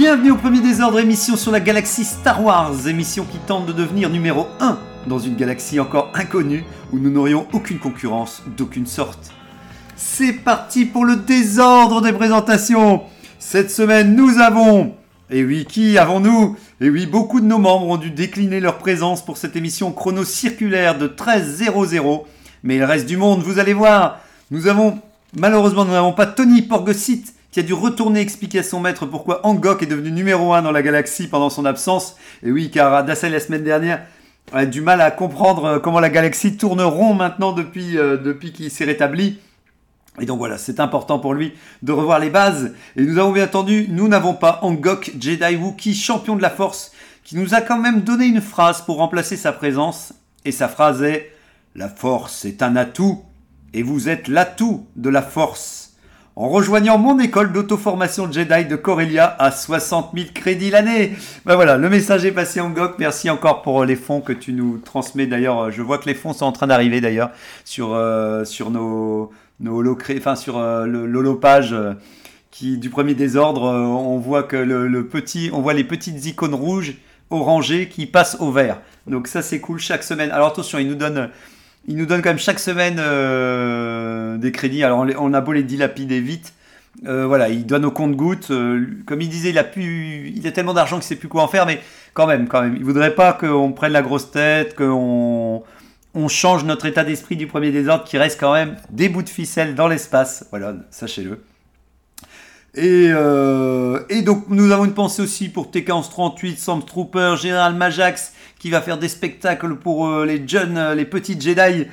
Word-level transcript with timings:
Bienvenue 0.00 0.30
au 0.30 0.36
premier 0.36 0.62
désordre, 0.62 0.98
émission 0.98 1.36
sur 1.36 1.52
la 1.52 1.60
galaxie 1.60 2.06
Star 2.06 2.42
Wars, 2.42 2.88
émission 2.88 3.26
qui 3.30 3.36
tente 3.36 3.66
de 3.66 3.74
devenir 3.74 4.08
numéro 4.08 4.46
1 4.58 4.78
dans 5.06 5.18
une 5.18 5.36
galaxie 5.36 5.78
encore 5.78 6.10
inconnue 6.14 6.64
où 6.90 6.98
nous 6.98 7.10
n'aurions 7.10 7.46
aucune 7.52 7.78
concurrence 7.78 8.42
d'aucune 8.56 8.86
sorte. 8.86 9.30
C'est 9.96 10.32
parti 10.32 10.86
pour 10.86 11.04
le 11.04 11.16
désordre 11.16 12.00
des 12.00 12.14
présentations. 12.14 13.02
Cette 13.38 13.70
semaine, 13.70 14.16
nous 14.16 14.38
avons... 14.38 14.94
Et 15.28 15.44
oui, 15.44 15.66
qui 15.66 15.98
avons-nous? 15.98 16.56
Et 16.80 16.88
oui, 16.88 17.04
beaucoup 17.04 17.42
de 17.42 17.46
nos 17.46 17.58
membres 17.58 17.88
ont 17.88 17.98
dû 17.98 18.10
décliner 18.10 18.60
leur 18.60 18.78
présence 18.78 19.22
pour 19.22 19.36
cette 19.36 19.54
émission 19.54 19.92
chrono 19.92 20.24
circulaire 20.24 20.96
de 20.96 21.08
13.00. 21.08 22.22
Mais 22.62 22.78
le 22.78 22.86
reste 22.86 23.04
du 23.04 23.18
monde, 23.18 23.42
vous 23.42 23.58
allez 23.58 23.74
voir, 23.74 24.20
nous 24.50 24.66
avons... 24.66 24.98
Malheureusement, 25.36 25.84
nous 25.84 25.92
n'avons 25.92 26.14
pas 26.14 26.24
Tony 26.24 26.62
Porgesit 26.62 27.34
qui 27.50 27.60
a 27.60 27.62
dû 27.62 27.72
retourner 27.72 28.20
expliquer 28.20 28.60
à 28.60 28.62
son 28.62 28.80
maître 28.80 29.06
pourquoi 29.06 29.44
Angok 29.44 29.82
est 29.82 29.86
devenu 29.86 30.12
numéro 30.12 30.52
1 30.52 30.62
dans 30.62 30.72
la 30.72 30.82
galaxie 30.82 31.28
pendant 31.28 31.50
son 31.50 31.64
absence. 31.64 32.16
Et 32.42 32.52
oui, 32.52 32.70
car 32.70 32.94
Adassel 32.94 33.32
la 33.32 33.40
semaine 33.40 33.64
dernière 33.64 34.06
a 34.52 34.66
du 34.66 34.80
mal 34.80 35.00
à 35.00 35.10
comprendre 35.10 35.64
euh, 35.64 35.78
comment 35.78 36.00
la 36.00 36.10
galaxie 36.10 36.56
tourne 36.56 36.82
rond 36.82 37.14
maintenant 37.14 37.52
depuis, 37.52 37.98
euh, 37.98 38.16
depuis 38.16 38.52
qu'il 38.52 38.70
s'est 38.70 38.84
rétabli. 38.84 39.38
Et 40.20 40.26
donc 40.26 40.38
voilà, 40.38 40.58
c'est 40.58 40.80
important 40.80 41.18
pour 41.18 41.34
lui 41.34 41.54
de 41.82 41.92
revoir 41.92 42.18
les 42.18 42.30
bases. 42.30 42.72
Et 42.96 43.02
nous 43.02 43.18
avons 43.18 43.32
bien 43.32 43.44
entendu, 43.44 43.86
nous 43.88 44.08
n'avons 44.08 44.34
pas 44.34 44.60
Angok, 44.62 45.12
Jedi 45.18 45.56
Wookiee, 45.56 45.94
champion 45.94 46.36
de 46.36 46.42
la 46.42 46.50
force, 46.50 46.92
qui 47.24 47.36
nous 47.36 47.54
a 47.54 47.60
quand 47.60 47.78
même 47.78 48.02
donné 48.02 48.26
une 48.26 48.40
phrase 48.40 48.82
pour 48.82 48.96
remplacer 48.96 49.36
sa 49.36 49.52
présence. 49.52 50.12
Et 50.44 50.52
sa 50.52 50.68
phrase 50.68 51.02
est 51.02 51.32
La 51.74 51.88
force 51.88 52.44
est 52.44 52.62
un 52.62 52.76
atout, 52.76 53.22
et 53.72 53.82
vous 53.82 54.08
êtes 54.08 54.28
l'atout 54.28 54.86
de 54.96 55.10
la 55.10 55.22
force 55.22 55.89
en 56.40 56.48
rejoignant 56.48 56.96
mon 56.96 57.18
école 57.18 57.52
d'auto-formation 57.52 58.32
Jedi 58.32 58.64
de 58.64 58.74
Corellia 58.74 59.36
à 59.38 59.50
60 59.50 60.12
000 60.14 60.28
crédits 60.32 60.70
l'année. 60.70 61.12
Ben 61.44 61.54
voilà, 61.54 61.76
le 61.76 61.90
message 61.90 62.24
est 62.24 62.32
passé 62.32 62.62
en 62.62 62.70
GOC. 62.70 62.98
Merci 62.98 63.28
encore 63.28 63.60
pour 63.60 63.84
les 63.84 63.94
fonds 63.94 64.22
que 64.22 64.32
tu 64.32 64.54
nous 64.54 64.78
transmets. 64.78 65.26
D'ailleurs, 65.26 65.70
je 65.70 65.82
vois 65.82 65.98
que 65.98 66.06
les 66.06 66.14
fonds 66.14 66.32
sont 66.32 66.46
en 66.46 66.52
train 66.52 66.66
d'arriver 66.66 67.02
d'ailleurs 67.02 67.30
sur, 67.66 67.92
euh, 67.92 68.46
sur 68.46 68.70
nos, 68.70 69.30
nos 69.60 69.84
enfin 70.16 70.34
sur 70.34 70.56
euh, 70.56 70.86
l'holopage 70.86 71.74
euh, 71.74 71.92
qui 72.50 72.78
du 72.78 72.88
premier 72.88 73.12
désordre. 73.12 73.64
Euh, 73.64 73.82
on 73.82 74.16
voit 74.16 74.44
que 74.44 74.56
le, 74.56 74.88
le, 74.88 75.06
petit, 75.06 75.50
on 75.52 75.60
voit 75.60 75.74
les 75.74 75.84
petites 75.84 76.24
icônes 76.24 76.54
rouges 76.54 76.94
orangées 77.28 77.90
qui 77.90 78.06
passent 78.06 78.38
au 78.40 78.50
vert. 78.50 78.80
Donc 79.06 79.26
ça 79.26 79.42
c'est 79.42 79.60
cool 79.60 79.78
chaque 79.78 80.02
semaine. 80.02 80.30
Alors 80.30 80.48
attention, 80.48 80.78
il 80.78 80.88
nous 80.88 80.94
donne 80.94 81.28
il 81.86 81.96
nous 81.96 82.06
donne 82.06 82.22
quand 82.22 82.30
même 82.30 82.38
chaque 82.38 82.60
semaine 82.60 82.96
euh, 84.30 84.38
des 84.38 84.52
crédits. 84.52 84.84
Alors 84.84 85.06
on 85.18 85.34
a 85.34 85.40
beau 85.40 85.52
les 85.52 85.62
dilapider 85.62 86.20
vite. 86.20 86.52
Euh, 87.06 87.26
voilà, 87.26 87.48
il 87.48 87.66
donne 87.66 87.84
au 87.84 87.90
compte 87.90 88.16
goutte. 88.16 88.50
Euh, 88.50 88.86
comme 89.06 89.20
il 89.20 89.28
disait, 89.28 89.50
il 89.50 89.58
a, 89.58 89.64
pu, 89.64 90.32
il 90.34 90.46
a 90.46 90.52
tellement 90.52 90.74
d'argent 90.74 90.96
qu'il 90.96 91.04
ne 91.04 91.08
sait 91.08 91.16
plus 91.16 91.28
quoi 91.28 91.42
en 91.42 91.48
faire, 91.48 91.66
mais 91.66 91.80
quand 92.14 92.26
même, 92.26 92.48
quand 92.48 92.62
même. 92.62 92.76
Il 92.76 92.84
voudrait 92.84 93.14
pas 93.14 93.32
qu'on 93.32 93.72
prenne 93.72 93.92
la 93.92 94.02
grosse 94.02 94.30
tête, 94.30 94.74
qu'on 94.74 95.62
on 96.14 96.28
change 96.28 96.64
notre 96.64 96.86
état 96.86 97.04
d'esprit 97.04 97.36
du 97.36 97.46
premier 97.46 97.70
désordre, 97.70 98.04
qui 98.04 98.18
reste 98.18 98.40
quand 98.40 98.52
même 98.52 98.76
des 98.90 99.08
bouts 99.08 99.22
de 99.22 99.28
ficelle 99.28 99.74
dans 99.74 99.88
l'espace. 99.88 100.46
Voilà, 100.50 100.74
sachez-le. 100.90 101.42
Et, 102.74 103.06
et, 103.06 104.22
donc 104.22 104.44
nous 104.48 104.70
avons 104.70 104.84
une 104.84 104.94
pensée 104.94 105.22
aussi 105.22 105.48
pour 105.48 105.70
TK1138, 105.72 106.56
Sam 106.56 106.84
Trooper, 106.84 107.34
Général 107.36 107.74
Majax 107.74 108.32
qui 108.60 108.70
va 108.70 108.80
faire 108.80 108.96
des 108.96 109.08
spectacles 109.08 109.74
pour 109.74 110.20
les 110.20 110.46
jeunes, 110.46 110.92
les 110.92 111.04
petits 111.04 111.40
Jedi. 111.40 111.86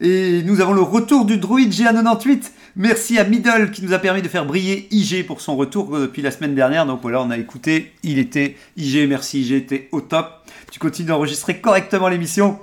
Et 0.00 0.42
nous 0.44 0.60
avons 0.60 0.74
le 0.74 0.80
retour 0.80 1.24
du 1.24 1.38
druide 1.38 1.72
GA98. 1.72 2.50
Merci 2.76 3.18
à 3.18 3.24
Middle 3.24 3.72
qui 3.72 3.82
nous 3.82 3.92
a 3.92 3.98
permis 3.98 4.22
de 4.22 4.28
faire 4.28 4.46
briller 4.46 4.86
IG 4.92 5.26
pour 5.26 5.40
son 5.40 5.56
retour 5.56 5.98
depuis 5.98 6.22
la 6.22 6.30
semaine 6.30 6.54
dernière. 6.54 6.86
Donc 6.86 7.00
voilà, 7.02 7.20
on 7.20 7.30
a 7.30 7.36
écouté, 7.36 7.92
il 8.04 8.20
était 8.20 8.56
IG, 8.76 9.08
merci 9.08 9.42
IG, 9.42 9.52
était 9.52 9.88
au 9.90 10.00
top. 10.00 10.30
Tu 10.70 10.78
continues 10.78 11.08
d'enregistrer 11.08 11.60
correctement 11.60 12.08
l'émission. 12.08 12.60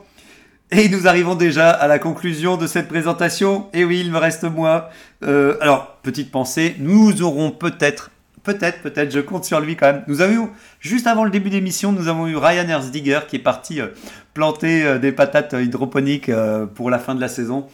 Et 0.71 0.87
nous 0.87 1.07
arrivons 1.07 1.35
déjà 1.35 1.69
à 1.69 1.87
la 1.87 1.99
conclusion 1.99 2.55
de 2.55 2.67
cette 2.67 2.87
présentation. 2.87 3.67
Et 3.73 3.83
oui, 3.83 3.99
il 3.99 4.11
me 4.11 4.17
reste 4.17 4.45
moi. 4.45 4.89
Euh, 5.23 5.57
alors, 5.59 5.97
petite 6.03 6.31
pensée, 6.31 6.75
nous 6.79 7.21
aurons 7.21 7.51
peut-être, 7.51 8.11
peut-être, 8.45 8.81
peut-être, 8.81 9.11
je 9.11 9.19
compte 9.19 9.43
sur 9.43 9.59
lui 9.59 9.75
quand 9.75 9.87
même. 9.87 10.03
Nous 10.07 10.21
avons 10.21 10.45
eu, 10.45 10.47
juste 10.79 11.07
avant 11.07 11.25
le 11.25 11.31
début 11.31 11.49
d'émission, 11.49 11.91
nous 11.91 12.07
avons 12.07 12.27
eu 12.27 12.37
Ryan 12.37 12.69
Erzdigger 12.69 13.21
qui 13.27 13.35
est 13.35 13.39
parti 13.39 13.81
euh, 13.81 13.87
planter 14.33 14.85
euh, 14.85 14.99
des 14.99 15.11
patates 15.11 15.53
hydroponiques 15.53 16.31
pour 16.75 16.89
la 16.89 16.99
fin 16.99 17.15
de 17.15 17.21
la 17.21 17.27
saison. 17.27 17.65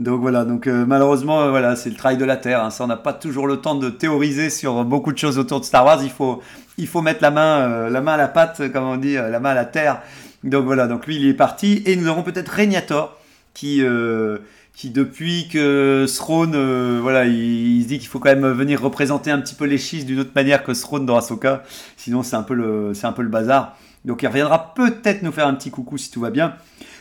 Donc 0.00 0.20
voilà, 0.20 0.44
donc 0.44 0.66
malheureusement, 0.66 1.50
voilà, 1.50 1.76
c'est 1.76 1.88
le 1.88 1.94
travail 1.94 2.16
de 2.16 2.24
la 2.24 2.36
Terre. 2.36 2.64
Hein. 2.64 2.70
On 2.80 2.88
n'a 2.88 2.96
pas 2.96 3.12
toujours 3.12 3.46
le 3.46 3.58
temps 3.58 3.76
de 3.76 3.90
théoriser 3.90 4.50
sur 4.50 4.84
beaucoup 4.84 5.12
de 5.12 5.18
choses 5.18 5.38
autour 5.38 5.60
de 5.60 5.64
Star 5.64 5.84
Wars. 5.84 6.02
Il 6.02 6.10
faut, 6.10 6.42
il 6.78 6.88
faut 6.88 7.00
mettre 7.00 7.22
la 7.22 7.30
main, 7.30 7.88
la 7.88 8.00
main 8.00 8.14
à 8.14 8.16
la 8.16 8.26
pâte, 8.26 8.72
comme 8.72 8.82
on 8.82 8.96
dit, 8.96 9.14
la 9.14 9.38
main 9.38 9.50
à 9.50 9.54
la 9.54 9.64
terre 9.64 10.00
donc 10.44 10.66
voilà, 10.66 10.86
donc 10.86 11.06
lui 11.06 11.16
il 11.16 11.26
est 11.26 11.34
parti. 11.34 11.82
Et 11.86 11.96
nous 11.96 12.08
aurons 12.08 12.22
peut-être 12.22 12.48
Regnator 12.48 13.18
qui, 13.54 13.82
euh, 13.82 14.38
qui 14.74 14.90
depuis 14.90 15.48
que 15.48 16.04
Throne, 16.16 16.54
euh, 16.54 16.98
voilà, 17.00 17.26
il, 17.26 17.82
se 17.82 17.88
dit 17.88 17.98
qu'il 17.98 18.08
faut 18.08 18.18
quand 18.18 18.34
même 18.34 18.46
venir 18.48 18.82
représenter 18.82 19.30
un 19.30 19.40
petit 19.40 19.54
peu 19.54 19.64
les 19.64 19.78
schistes 19.78 20.06
d'une 20.06 20.18
autre 20.18 20.32
manière 20.34 20.64
que 20.64 20.72
Throne 20.72 21.06
dans 21.06 21.16
Ahsoka. 21.16 21.62
Sinon 21.96 22.22
c'est 22.22 22.36
un, 22.36 22.42
peu 22.42 22.54
le, 22.54 22.92
c'est 22.92 23.08
bazar. 23.22 23.76
Donc 24.04 24.22
il 24.22 24.26
reviendra 24.26 24.74
peut-être 24.74 25.22
nous 25.22 25.32
faire 25.32 25.46
un 25.46 25.54
petit 25.54 25.70
coucou 25.70 25.96
si 25.96 26.10
tout 26.10 26.20
va 26.20 26.30
bien. 26.30 26.56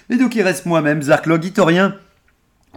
Et 0.09 0.17
donc 0.17 0.35
il 0.35 0.44
reste 0.44 0.67
moi-même, 0.67 1.01
Zarklog 1.01 1.44
Itorien, 1.44 1.95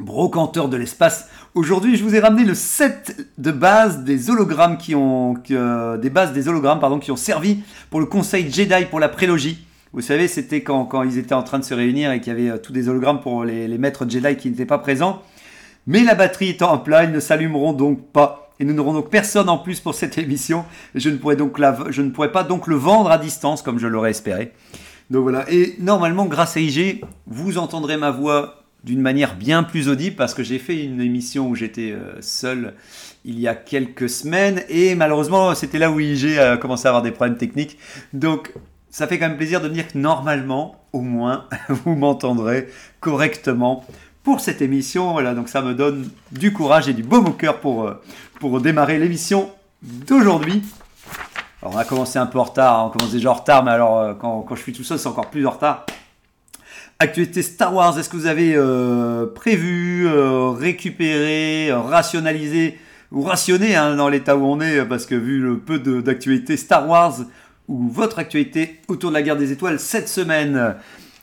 brocanteur 0.00 0.70
de 0.70 0.78
l'espace. 0.78 1.28
Aujourd'hui, 1.54 1.96
je 1.96 2.02
vous 2.02 2.14
ai 2.14 2.20
ramené 2.20 2.44
le 2.44 2.54
set 2.54 3.28
de 3.36 3.50
base 3.50 4.02
des 4.02 4.30
hologrammes 4.30 4.78
qui 4.78 4.94
ont, 4.94 5.34
des 5.34 6.10
bases 6.10 6.32
des 6.32 6.48
hologrammes 6.48 6.80
pardon, 6.80 6.98
qui 6.98 7.10
ont 7.10 7.16
servi 7.16 7.62
pour 7.90 8.00
le 8.00 8.06
Conseil 8.06 8.50
Jedi 8.50 8.86
pour 8.90 9.00
la 9.00 9.10
prélogie. 9.10 9.66
Vous 9.96 10.02
savez, 10.02 10.28
c'était 10.28 10.60
quand, 10.60 11.02
ils 11.04 11.16
étaient 11.16 11.34
en 11.34 11.42
train 11.42 11.58
de 11.58 11.64
se 11.64 11.72
réunir 11.72 12.12
et 12.12 12.20
qu'il 12.20 12.30
y 12.30 12.36
avait 12.36 12.50
euh, 12.50 12.58
tous 12.58 12.70
des 12.70 12.90
hologrammes 12.90 13.22
pour 13.22 13.44
les, 13.44 13.66
maîtres 13.78 14.06
Jedi 14.06 14.36
qui 14.36 14.50
n'étaient 14.50 14.66
pas 14.66 14.76
présents. 14.76 15.22
Mais 15.86 16.04
la 16.04 16.14
batterie 16.14 16.50
étant 16.50 16.70
en 16.70 16.76
plein, 16.76 17.04
ils 17.04 17.12
ne 17.12 17.18
s'allumeront 17.18 17.72
donc 17.72 18.12
pas. 18.12 18.52
Et 18.60 18.66
nous 18.66 18.74
n'aurons 18.74 18.92
donc 18.92 19.08
personne 19.08 19.48
en 19.48 19.56
plus 19.56 19.80
pour 19.80 19.94
cette 19.94 20.18
émission. 20.18 20.66
Je 20.94 21.08
ne 21.08 21.16
pourrais, 21.16 21.36
donc 21.36 21.58
je 21.88 22.02
ne 22.02 22.10
pas 22.10 22.44
donc 22.44 22.66
le 22.66 22.76
vendre 22.76 23.10
à 23.10 23.16
distance 23.16 23.62
comme 23.62 23.78
je 23.78 23.86
l'aurais 23.86 24.10
espéré. 24.10 24.52
Donc 25.08 25.22
voilà. 25.22 25.50
Et 25.50 25.76
normalement, 25.78 26.26
grâce 26.26 26.58
à 26.58 26.60
IG, 26.60 27.02
vous 27.26 27.56
entendrez 27.56 27.96
ma 27.96 28.10
voix 28.10 28.64
d'une 28.84 29.00
manière 29.00 29.34
bien 29.34 29.62
plus 29.62 29.88
audible 29.88 30.14
parce 30.14 30.34
que 30.34 30.42
j'ai 30.42 30.58
fait 30.58 30.84
une 30.84 31.00
émission 31.00 31.48
où 31.48 31.54
j'étais 31.54 31.92
euh, 31.92 32.20
seul 32.20 32.74
il 33.24 33.40
y 33.40 33.48
a 33.48 33.54
quelques 33.54 34.10
semaines 34.10 34.62
et 34.68 34.94
malheureusement 34.94 35.54
c'était 35.56 35.78
là 35.78 35.90
où 35.90 35.98
IG 35.98 36.38
a 36.38 36.56
commencé 36.56 36.86
à 36.86 36.90
avoir 36.90 37.02
des 37.02 37.12
problèmes 37.12 37.38
techniques. 37.38 37.78
Donc 38.12 38.52
ça 38.90 39.06
fait 39.06 39.18
quand 39.18 39.28
même 39.28 39.36
plaisir 39.36 39.60
de 39.60 39.68
dire 39.68 39.88
que 39.88 39.98
normalement, 39.98 40.84
au 40.92 41.00
moins, 41.00 41.46
vous 41.68 41.94
m'entendrez 41.94 42.68
correctement 43.00 43.84
pour 44.22 44.40
cette 44.40 44.62
émission. 44.62 45.12
Voilà, 45.12 45.34
donc 45.34 45.48
ça 45.48 45.62
me 45.62 45.74
donne 45.74 46.08
du 46.32 46.52
courage 46.52 46.88
et 46.88 46.94
du 46.94 47.02
baume 47.02 47.26
au 47.26 47.32
cœur 47.32 47.60
pour, 47.60 47.84
euh, 47.84 48.02
pour 48.40 48.60
démarrer 48.60 48.98
l'émission 48.98 49.50
d'aujourd'hui. 49.82 50.62
Alors 51.62 51.74
on 51.74 51.78
a 51.78 51.84
commencé 51.84 52.18
un 52.18 52.26
peu 52.26 52.38
en 52.38 52.44
retard, 52.44 52.86
on 52.86 52.90
commence 52.90 53.12
déjà 53.12 53.30
en 53.30 53.34
retard, 53.34 53.64
mais 53.64 53.70
alors 53.70 53.98
euh, 53.98 54.14
quand, 54.14 54.40
quand 54.42 54.56
je 54.56 54.62
suis 54.62 54.72
tout 54.72 54.84
seul, 54.84 54.98
c'est 54.98 55.08
encore 55.08 55.30
plus 55.30 55.46
en 55.46 55.50
retard. 55.50 55.86
Actualité 56.98 57.42
Star 57.42 57.74
Wars, 57.74 57.98
est-ce 57.98 58.08
que 58.08 58.16
vous 58.16 58.26
avez 58.26 58.54
euh, 58.56 59.26
prévu, 59.26 60.08
récupéré, 60.08 61.70
rationalisé 61.70 62.78
ou 63.12 63.22
rationné 63.22 63.76
hein, 63.76 63.94
dans 63.94 64.08
l'état 64.08 64.36
où 64.36 64.44
on 64.44 64.60
est, 64.60 64.84
parce 64.86 65.06
que 65.06 65.14
vu 65.14 65.38
le 65.38 65.58
peu 65.58 65.78
d'actualité 65.78 66.56
Star 66.56 66.88
Wars, 66.88 67.18
ou 67.68 67.88
votre 67.88 68.18
actualité 68.18 68.80
autour 68.88 69.10
de 69.10 69.14
la 69.14 69.22
guerre 69.22 69.36
des 69.36 69.52
étoiles 69.52 69.80
cette 69.80 70.08
semaine. 70.08 70.76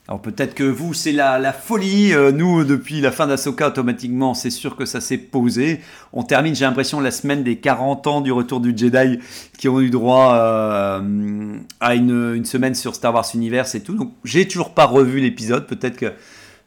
Alors 0.10 0.22
peut-être 0.22 0.54
que 0.54 0.66
vous, 0.66 0.94
c'est 0.94 1.14
la, 1.14 1.54
folie. 1.54 2.14
Euh, 2.14 2.34
nous, 2.34 2.66
depuis 2.66 3.00
la 3.00 3.12
fin 3.12 3.26
d'Asoka, 3.26 3.70
automatiquement, 3.70 4.34
c'est 4.34 4.50
sûr 4.50 4.76
que 4.76 4.84
ça 4.86 5.00
s'est 5.00 5.18
posé. 5.18 5.80
On 6.12 6.24
termine, 6.24 6.54
j'ai 6.54 6.66
l'impression, 6.66 7.00
la 7.00 7.12
semaine 7.12 7.42
des 7.42 7.56
40 7.56 8.08
ans 8.08 8.22
du 8.22 8.34
retour 8.34 8.60
du 8.60 8.78
Jedi 8.78 9.20
qui 9.58 9.70
ont 9.70 9.80
eu 9.80 9.90
droit 9.90 10.36
euh, 10.36 11.58
à 11.80 11.96
une, 11.96 12.44
semaine 12.44 12.76
sur 12.76 12.96
Star 12.96 13.14
Wars 13.14 13.28
Universe 13.34 13.76
et 13.76 13.82
tout. 13.82 13.96
Donc 13.96 14.12
j'ai 14.26 14.46
toujours 14.46 14.74
pas 14.74 14.86
revu 14.86 15.22
l'épisode. 15.22 15.68
Peut-être 15.68 15.96
que, 15.96 16.12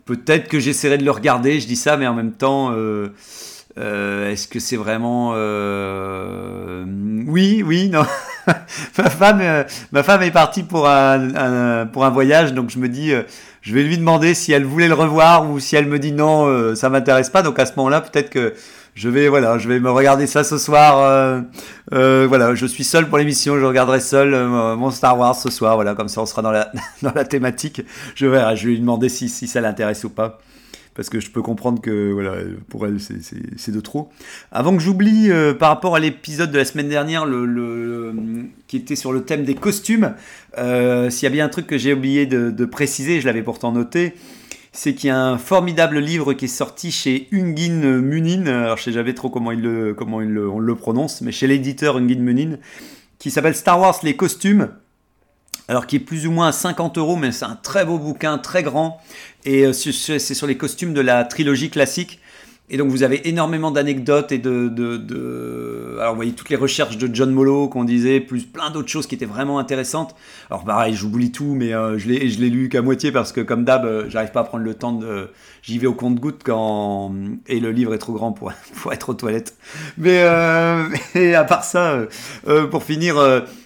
peut-être 0.06 0.48
que 0.48 0.58
j'essaierai 0.58 0.96
de 0.96 1.04
le 1.04 1.10
regarder. 1.10 1.60
Je 1.60 1.66
dis 1.66 1.76
ça, 1.76 1.98
mais 1.98 2.06
en 2.06 2.14
même 2.14 2.32
temps... 2.32 2.70
Euh, 2.72 3.08
est-ce 3.78 4.48
que 4.48 4.58
c'est 4.60 4.76
vraiment... 4.76 5.34
Oui, 7.28 7.62
oui, 7.66 7.88
non 7.88 8.04
ma 8.98 9.10
femme, 9.10 9.40
euh, 9.42 9.64
ma 9.92 10.02
femme 10.04 10.22
est 10.22 10.30
partie 10.30 10.62
pour 10.62 10.88
un, 10.88 11.34
un- 11.34 11.86
pour 11.86 12.04
un 12.04 12.10
voyage, 12.10 12.54
donc 12.54 12.70
je 12.70 12.78
me 12.78 12.88
dis, 12.88 13.12
euh, 13.12 13.22
je 13.62 13.74
vais 13.74 13.82
lui 13.82 13.98
demander 13.98 14.34
si 14.34 14.52
elle 14.52 14.64
voulait 14.64 14.86
le 14.88 14.94
revoir 14.94 15.50
ou 15.50 15.58
si 15.58 15.74
elle 15.76 15.86
me 15.86 15.98
dit 15.98 16.12
non, 16.12 16.46
euh, 16.46 16.74
ça 16.76 16.88
m'intéresse 16.88 17.28
pas. 17.30 17.42
Donc 17.42 17.58
à 17.58 17.66
ce 17.66 17.72
moment-là, 17.76 18.00
peut-être 18.00 18.30
que 18.30 18.54
je 18.94 19.08
vais, 19.08 19.28
voilà, 19.28 19.58
je 19.58 19.68
vais 19.68 19.80
me 19.80 19.90
regarder 19.90 20.26
ça 20.28 20.44
ce 20.44 20.56
soir. 20.58 20.98
euh, 21.00 21.40
euh, 21.92 22.26
voilà, 22.28 22.54
je 22.54 22.64
suis 22.66 22.84
seul 22.84 23.08
pour 23.08 23.18
l'émission, 23.18 23.58
je 23.58 23.64
regarderai 23.64 23.98
seul 24.00 24.32
euh, 24.32 24.76
mon 24.76 24.90
Star 24.92 25.18
Wars 25.18 25.34
ce 25.34 25.50
soir. 25.50 25.74
Voilà, 25.74 25.94
comme 25.96 26.08
ça, 26.08 26.20
on 26.22 26.26
sera 26.26 26.42
dans 26.42 26.52
la 26.52 26.70
dans 27.02 27.12
la 27.14 27.24
thématique. 27.24 27.82
Je 28.14 28.26
verrai, 28.26 28.56
je 28.56 28.66
vais 28.68 28.72
lui 28.74 28.80
demander 28.80 29.08
si 29.08 29.28
si 29.28 29.48
ça 29.48 29.60
l'intéresse 29.60 30.04
ou 30.04 30.10
pas. 30.10 30.38
Parce 30.96 31.10
que 31.10 31.20
je 31.20 31.30
peux 31.30 31.42
comprendre 31.42 31.80
que 31.82 32.10
voilà, 32.10 32.36
pour 32.70 32.86
elle, 32.86 32.98
c'est- 33.00 33.70
de 33.70 33.80
trop. 33.80 34.08
Avant 34.50 34.74
que 34.74 34.82
j'oublie, 34.82 35.30
euh, 35.30 35.52
par 35.52 35.68
rapport 35.68 35.94
à 35.94 36.00
l'épisode 36.00 36.50
de 36.50 36.56
la 36.56 36.64
semaine 36.64 36.88
dernière, 36.88 37.26
le, 37.26 37.44
le- 37.44 38.14
qui 38.66 38.78
était 38.78 38.96
sur 38.96 39.12
le 39.12 39.22
thème 39.22 39.44
des 39.44 39.54
costumes, 39.54 40.14
euh, 40.56 41.10
s'il 41.10 41.24
y 41.24 41.26
a 41.26 41.30
bien 41.30 41.44
un 41.44 41.48
truc 41.50 41.66
que 41.66 41.76
j'ai 41.76 41.92
oublié 41.92 42.24
de, 42.26 42.50
de 42.50 42.64
préciser, 42.64 43.20
je 43.20 43.26
l'avais 43.26 43.42
pourtant 43.42 43.72
noté, 43.72 44.14
c'est 44.72 44.94
qu'il 44.94 45.08
y 45.08 45.10
a 45.10 45.20
un 45.22 45.36
formidable 45.38 45.98
livre 45.98 46.32
qui 46.32 46.46
est 46.46 46.48
sorti 46.48 46.90
chez 46.90 47.28
Ungin 47.32 48.00
Munin, 48.00 48.46
alors 48.46 48.76
je 48.78 48.84
sais 48.84 48.92
jamais 48.92 49.14
trop 49.14 49.28
comment, 49.30 49.52
il 49.52 49.60
le, 49.60 49.92
comment 49.94 50.20
il 50.22 50.28
le- 50.30 50.48
on 50.48 50.58
le 50.58 50.74
prononce, 50.74 51.20
mais 51.20 51.32
chez 51.32 51.46
l'éditeur 51.46 51.96
Ungin 51.98 52.20
Munin, 52.20 52.56
qui 53.18 53.30
s'appelle 53.30 53.54
Star 53.54 53.78
Wars 53.80 53.98
les 54.02 54.16
costumes, 54.16 54.68
alors 55.68 55.86
qui 55.86 55.96
est 55.96 56.00
plus 56.00 56.26
ou 56.26 56.30
moins 56.30 56.48
à 56.48 56.52
50 56.52 56.98
euros, 56.98 57.16
mais 57.16 57.32
c'est 57.32 57.44
un 57.44 57.58
très 57.60 57.84
beau 57.84 57.98
bouquin, 57.98 58.38
très 58.38 58.62
grand, 58.62 59.00
et 59.44 59.64
euh, 59.64 59.72
c'est 59.72 60.18
c'est 60.18 60.34
sur 60.34 60.46
les 60.46 60.56
costumes 60.56 60.94
de 60.94 61.00
la 61.00 61.24
trilogie 61.24 61.70
classique. 61.70 62.20
Et 62.68 62.78
donc 62.78 62.88
vous 62.90 63.04
avez 63.04 63.28
énormément 63.28 63.70
d'anecdotes 63.70 64.32
et 64.32 64.38
de, 64.38 65.96
Alors 66.00 66.14
vous 66.14 66.16
voyez 66.16 66.32
toutes 66.32 66.50
les 66.50 66.56
recherches 66.56 66.98
de 66.98 67.08
John 67.14 67.30
Mollo 67.30 67.68
qu'on 67.68 67.84
disait, 67.84 68.18
plus 68.18 68.42
plein 68.42 68.70
d'autres 68.70 68.88
choses 68.88 69.06
qui 69.06 69.14
étaient 69.14 69.24
vraiment 69.24 69.60
intéressantes. 69.60 70.16
Alors 70.50 70.64
pareil, 70.64 70.94
j'oublie 70.94 71.30
tout, 71.30 71.54
mais 71.54 71.72
euh, 71.72 71.96
je 71.96 72.08
l'ai 72.08 72.50
lu 72.50 72.68
qu'à 72.68 72.82
moitié 72.82 73.12
parce 73.12 73.30
que 73.30 73.40
comme 73.40 73.64
d'hab, 73.64 73.84
euh, 73.84 74.10
j'arrive 74.10 74.32
pas 74.32 74.40
à 74.40 74.44
prendre 74.44 74.64
le 74.64 74.74
temps 74.74 74.92
de... 74.92 75.30
J'y 75.62 75.78
vais 75.78 75.86
au 75.86 75.94
compte-goutte 75.94 76.40
quand... 76.44 77.14
Et 77.46 77.60
le 77.60 77.70
livre 77.70 77.94
est 77.94 77.98
trop 77.98 78.14
grand 78.14 78.32
pour, 78.32 78.52
être 78.92 79.10
aux 79.10 79.14
toilettes. 79.14 79.56
Mais, 79.96 80.22
euh, 80.22 80.88
à 81.36 81.44
part 81.44 81.62
ça, 81.62 82.00
pour 82.72 82.82
finir, 82.82 83.16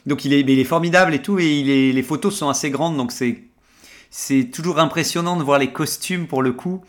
donc 0.05 0.27
il 0.27 0.35
est, 0.35 0.45
mais 0.45 0.53
il 0.53 0.59
est 0.59 0.65
formidable 0.65 1.15
et 1.15 1.23
tout, 1.23 1.39
et 1.39 1.93
les 1.93 2.03
photos 2.03 2.35
sont 2.35 2.51
assez 2.51 2.71
grandes, 2.71 2.99
donc 2.99 3.13
c'est 3.13 4.45
toujours 4.53 4.79
impressionnant 4.79 5.39
de 5.39 5.43
voir 5.43 5.59
les 5.59 5.73
costumes 5.73 6.27
pour 6.27 6.43
le 6.43 6.53
coup. 6.53 6.83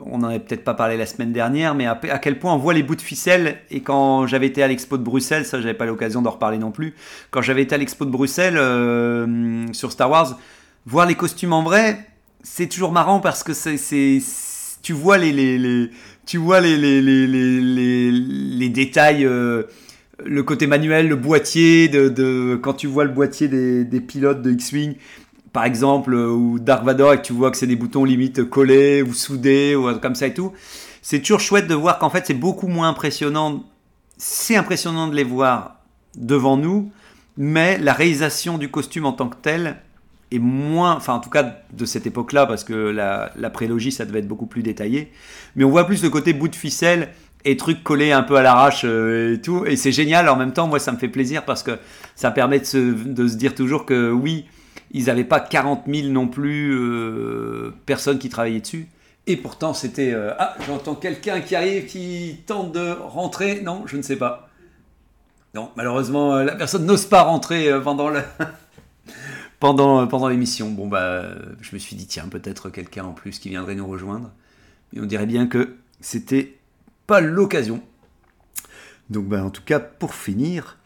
On 0.00 0.18
n'en 0.18 0.28
avait 0.28 0.38
peut-être 0.38 0.64
pas 0.64 0.74
parlé 0.74 0.96
la 0.96 1.06
semaine 1.06 1.32
dernière, 1.32 1.74
mais 1.74 1.86
à, 1.86 1.96
quel 2.20 2.38
point 2.38 2.54
on 2.54 2.58
voit 2.58 2.74
les 2.74 2.82
bouts 2.82 2.96
de 2.96 3.02
ficelle. 3.02 3.58
Et 3.70 3.80
quand 3.80 4.26
j'avais 4.26 4.46
été 4.46 4.62
à 4.62 4.68
l'expo 4.68 4.96
de 4.96 5.02
Bruxelles, 5.02 5.44
ça 5.44 5.60
j'avais 5.60 5.74
pas 5.74 5.86
l'occasion 5.86 6.22
d'en 6.22 6.30
reparler 6.30 6.58
non 6.58 6.70
plus. 6.70 6.94
Quand 7.30 7.42
j'avais 7.42 7.62
été 7.62 7.74
à 7.74 7.78
l'expo 7.78 8.04
de 8.04 8.10
Bruxelles 8.10 8.56
euh, 8.56 9.66
sur 9.72 9.92
Star 9.92 10.10
Wars, 10.10 10.38
voir 10.86 11.06
les 11.06 11.14
costumes 11.14 11.52
en 11.52 11.62
vrai, 11.62 12.06
c'est 12.42 12.68
toujours 12.68 12.92
marrant 12.92 13.20
parce 13.20 13.42
que 13.42 13.52
c'est, 13.52 13.76
tu 14.82 14.92
vois 14.92 15.18
les, 15.18 15.90
tu 16.26 16.38
vois 16.38 16.60
les, 16.60 16.76
les, 16.76 18.68
détails. 18.68 19.24
euh, 19.24 19.64
le 20.24 20.42
côté 20.42 20.66
manuel, 20.66 21.08
le 21.08 21.16
boîtier, 21.16 21.88
de, 21.88 22.56
quand 22.62 22.74
tu 22.74 22.86
vois 22.86 23.04
le 23.04 23.10
boîtier 23.10 23.48
des 23.48 24.00
pilotes 24.00 24.40
de 24.42 24.52
X-Wing, 24.52 24.94
par 25.52 25.64
exemple, 25.64 26.14
euh, 26.14 26.30
ou 26.30 26.58
Dark 26.58 26.84
Vador, 26.84 27.14
et 27.14 27.22
tu 27.22 27.32
vois 27.32 27.50
que 27.50 27.56
c'est 27.56 27.66
des 27.66 27.76
boutons 27.76 28.04
limite 28.04 28.48
collés 28.48 29.02
ou 29.02 29.12
soudés, 29.12 29.76
ou 29.76 29.92
comme 29.98 30.14
ça 30.14 30.26
et 30.26 30.34
tout, 30.34 30.52
c'est 31.02 31.20
toujours 31.20 31.40
chouette 31.40 31.66
de 31.66 31.74
voir 31.74 31.98
qu'en 31.98 32.10
fait 32.10 32.26
c'est 32.26 32.34
beaucoup 32.34 32.68
moins 32.68 32.88
impressionnant. 32.88 33.64
C'est 34.16 34.56
impressionnant 34.56 35.08
de 35.08 35.16
les 35.16 35.24
voir 35.24 35.76
devant 36.16 36.56
nous, 36.56 36.90
mais 37.36 37.78
la 37.78 37.92
réalisation 37.92 38.56
du 38.56 38.70
costume 38.70 39.04
en 39.06 39.12
tant 39.12 39.28
que 39.28 39.36
tel 39.40 39.76
est 40.30 40.38
moins, 40.38 40.94
enfin 40.94 41.14
en 41.14 41.20
tout 41.20 41.28
cas 41.30 41.56
de 41.72 41.84
cette 41.84 42.06
époque-là, 42.06 42.46
parce 42.46 42.64
que 42.64 42.72
la, 42.72 43.50
prélogie 43.50 43.92
ça 43.92 44.06
devait 44.06 44.20
être 44.20 44.28
beaucoup 44.28 44.46
plus 44.46 44.62
détaillé, 44.62 45.12
mais 45.56 45.64
on 45.64 45.70
voit 45.70 45.86
plus 45.86 46.02
le 46.02 46.10
côté 46.10 46.32
bout 46.32 46.48
de 46.48 46.56
ficelle 46.56 47.08
et 47.44 47.56
trucs 47.56 47.82
collés 47.82 48.12
un 48.12 48.22
peu 48.22 48.36
à 48.36 48.42
l'arrache 48.42 48.82
euh, 48.84 49.34
et 49.34 49.40
tout, 49.40 49.66
et 49.66 49.76
c'est 49.76 49.92
génial 49.92 50.28
en 50.28 50.36
même 50.36 50.52
temps, 50.52 50.68
moi 50.68 50.78
ça 50.78 50.92
me 50.92 50.98
fait 50.98 51.08
plaisir 51.08 51.44
parce 51.44 51.62
que 51.62 51.78
ça 52.14 52.30
permet 52.30 52.60
de 52.60 52.92
de 52.92 53.28
se 53.28 53.36
dire 53.36 53.54
toujours 53.54 53.84
que 53.84 54.10
oui, 54.12 54.46
ils 54.92 55.06
n'avaient 55.06 55.24
pas 55.24 55.40
40 55.40 55.84
000 55.86 56.08
non 56.08 56.28
plus 56.28 56.72
euh, 56.74 57.74
personnes 57.86 58.18
qui 58.18 58.28
travaillaient 58.28 58.60
dessus. 58.60 58.88
Et 59.26 59.36
pourtant, 59.36 59.72
c'était... 59.72 60.12
euh, 60.12 60.34
ah, 60.38 60.56
j'entends 60.66 60.94
quelqu'un 60.94 61.40
qui 61.40 61.56
arrive, 61.56 61.86
qui 61.86 62.40
tente 62.46 62.72
de 62.72 62.92
rentrer. 62.92 63.62
Non, 63.62 63.84
je 63.86 63.96
ne 63.96 64.02
sais 64.02 64.16
pas. 64.16 64.48
Non, 65.54 65.70
malheureusement, 65.76 66.34
euh, 66.34 66.44
la 66.44 66.54
personne 66.54 66.84
n'ose 66.84 67.06
pas 67.06 67.22
rentrer 67.22 67.70
pendant 67.82 68.10
pendant, 69.60 70.06
pendant 70.06 70.28
l'émission. 70.28 70.70
Bon, 70.70 70.88
bah, 70.88 71.24
je 71.60 71.74
me 71.74 71.78
suis 71.78 71.96
dit, 71.96 72.06
tiens, 72.06 72.28
peut-être 72.28 72.68
quelqu'un 72.68 73.04
en 73.04 73.12
plus 73.12 73.38
qui 73.38 73.48
viendrait 73.48 73.74
nous 73.74 73.86
rejoindre. 73.86 74.30
Et 74.94 75.00
on 75.00 75.06
dirait 75.06 75.26
bien 75.26 75.46
que 75.46 75.76
c'était 76.00 76.58
pas 77.06 77.20
l'occasion. 77.20 77.82
Donc, 79.08 79.26
bah, 79.26 79.42
en 79.42 79.50
tout 79.50 79.62
cas, 79.62 79.80
pour 79.80 80.14
finir, 80.14 80.78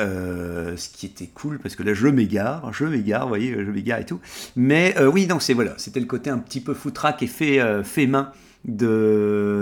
euh, 0.00 0.76
ce 0.76 0.88
qui 0.88 1.06
était 1.06 1.28
cool 1.28 1.58
parce 1.58 1.76
que 1.76 1.82
là 1.82 1.94
je 1.94 2.08
m'égare, 2.08 2.72
je 2.72 2.84
m'égare, 2.84 3.22
vous 3.22 3.28
voyez, 3.28 3.52
je 3.52 3.70
m'égare 3.70 4.00
et 4.00 4.06
tout. 4.06 4.20
Mais 4.56 4.94
euh, 4.98 5.06
oui, 5.06 5.26
donc 5.26 5.42
c'est 5.42 5.54
voilà, 5.54 5.74
c'était 5.76 6.00
le 6.00 6.06
côté 6.06 6.30
un 6.30 6.38
petit 6.38 6.60
peu 6.60 6.74
foutraque 6.74 7.22
et 7.22 7.26
fait, 7.26 7.60
euh, 7.60 7.84
fait 7.84 8.06
main 8.06 8.32
de 8.64 9.58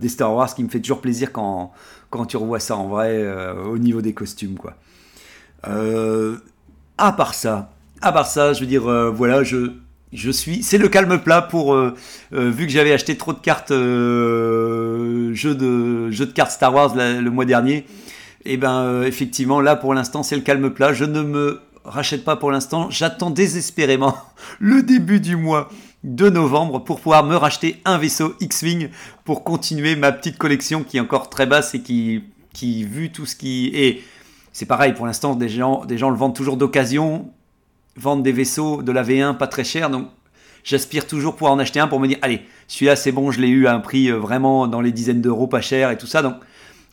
des 0.00 0.08
Star 0.08 0.34
Wars 0.34 0.54
qui 0.54 0.64
me 0.64 0.68
fait 0.68 0.80
toujours 0.80 1.00
plaisir 1.00 1.32
quand, 1.32 1.72
quand 2.10 2.26
tu 2.26 2.36
revois 2.36 2.60
ça 2.60 2.76
en 2.76 2.88
vrai 2.88 3.26
au 3.64 3.78
niveau 3.78 4.02
des 4.02 4.12
costumes 4.12 4.56
quoi. 4.56 4.74
À 6.98 7.12
part 7.12 7.34
ça, 7.34 7.72
à 8.02 8.12
part 8.12 8.26
ça, 8.26 8.52
je 8.52 8.60
veux 8.60 8.66
dire 8.66 8.82
voilà, 9.12 9.42
je 9.42 9.72
je 10.12 10.30
suis, 10.30 10.62
c'est 10.62 10.78
le 10.78 10.88
calme 10.88 11.18
plat 11.18 11.42
pour 11.42 11.74
vu 12.32 12.66
que 12.66 12.72
j'avais 12.72 12.92
acheté 12.92 13.16
trop 13.16 13.32
de 13.32 13.38
cartes 13.38 13.72
euh, 15.28 15.32
jeux 15.34 15.54
de 15.54 16.10
jeux 16.10 16.26
de 16.26 16.32
cartes 16.32 16.52
Star 16.52 16.74
Wars 16.74 16.94
le 16.94 17.28
mois 17.30 17.44
dernier. 17.44 17.86
Et 18.44 18.56
ben 18.56 18.82
euh, 18.82 19.04
effectivement 19.04 19.60
là 19.60 19.76
pour 19.76 19.94
l'instant 19.94 20.22
c'est 20.22 20.36
le 20.36 20.42
calme 20.42 20.70
plat. 20.70 20.92
Je 20.92 21.04
ne 21.04 21.22
me 21.22 21.60
rachète 21.84 22.24
pas 22.24 22.36
pour 22.36 22.50
l'instant. 22.50 22.90
J'attends 22.90 23.30
désespérément 23.30 24.16
le 24.58 24.82
début 24.82 25.20
du 25.20 25.36
mois 25.36 25.68
de 26.04 26.28
novembre 26.30 26.78
pour 26.84 27.00
pouvoir 27.00 27.24
me 27.24 27.36
racheter 27.36 27.80
un 27.84 27.98
vaisseau 27.98 28.34
X-Wing 28.40 28.88
pour 29.24 29.42
continuer 29.44 29.96
ma 29.96 30.12
petite 30.12 30.38
collection 30.38 30.84
qui 30.84 30.96
est 30.96 31.00
encore 31.00 31.28
très 31.28 31.46
basse 31.46 31.74
et 31.74 31.80
qui, 31.80 32.22
qui 32.52 32.84
vu 32.84 33.10
tout 33.10 33.26
ce 33.26 33.36
qui 33.36 33.70
est... 33.74 34.00
C'est 34.52 34.66
pareil, 34.66 34.92
pour 34.92 35.06
l'instant, 35.06 35.34
des 35.34 35.48
gens, 35.48 35.84
des 35.84 35.98
gens 35.98 36.10
le 36.10 36.16
vendent 36.16 36.34
toujours 36.34 36.56
d'occasion, 36.56 37.30
vendent 37.96 38.22
des 38.22 38.32
vaisseaux 38.32 38.82
de 38.82 38.92
la 38.92 39.02
V1 39.02 39.36
pas 39.36 39.46
très 39.46 39.64
cher, 39.64 39.90
donc 39.90 40.08
j'aspire 40.64 41.06
toujours 41.06 41.34
pouvoir 41.34 41.52
en 41.52 41.58
acheter 41.58 41.80
un 41.80 41.88
pour 41.88 42.00
me 42.00 42.08
dire, 42.08 42.18
allez, 42.22 42.42
celui-là 42.66 42.96
c'est 42.96 43.12
bon, 43.12 43.30
je 43.30 43.40
l'ai 43.40 43.48
eu 43.48 43.66
à 43.66 43.74
un 43.74 43.80
prix 43.80 44.10
euh, 44.10 44.16
vraiment 44.16 44.66
dans 44.66 44.80
les 44.80 44.92
dizaines 44.92 45.20
d'euros, 45.20 45.46
pas 45.46 45.60
cher 45.60 45.90
et 45.90 45.98
tout 45.98 46.06
ça, 46.06 46.22
donc, 46.22 46.34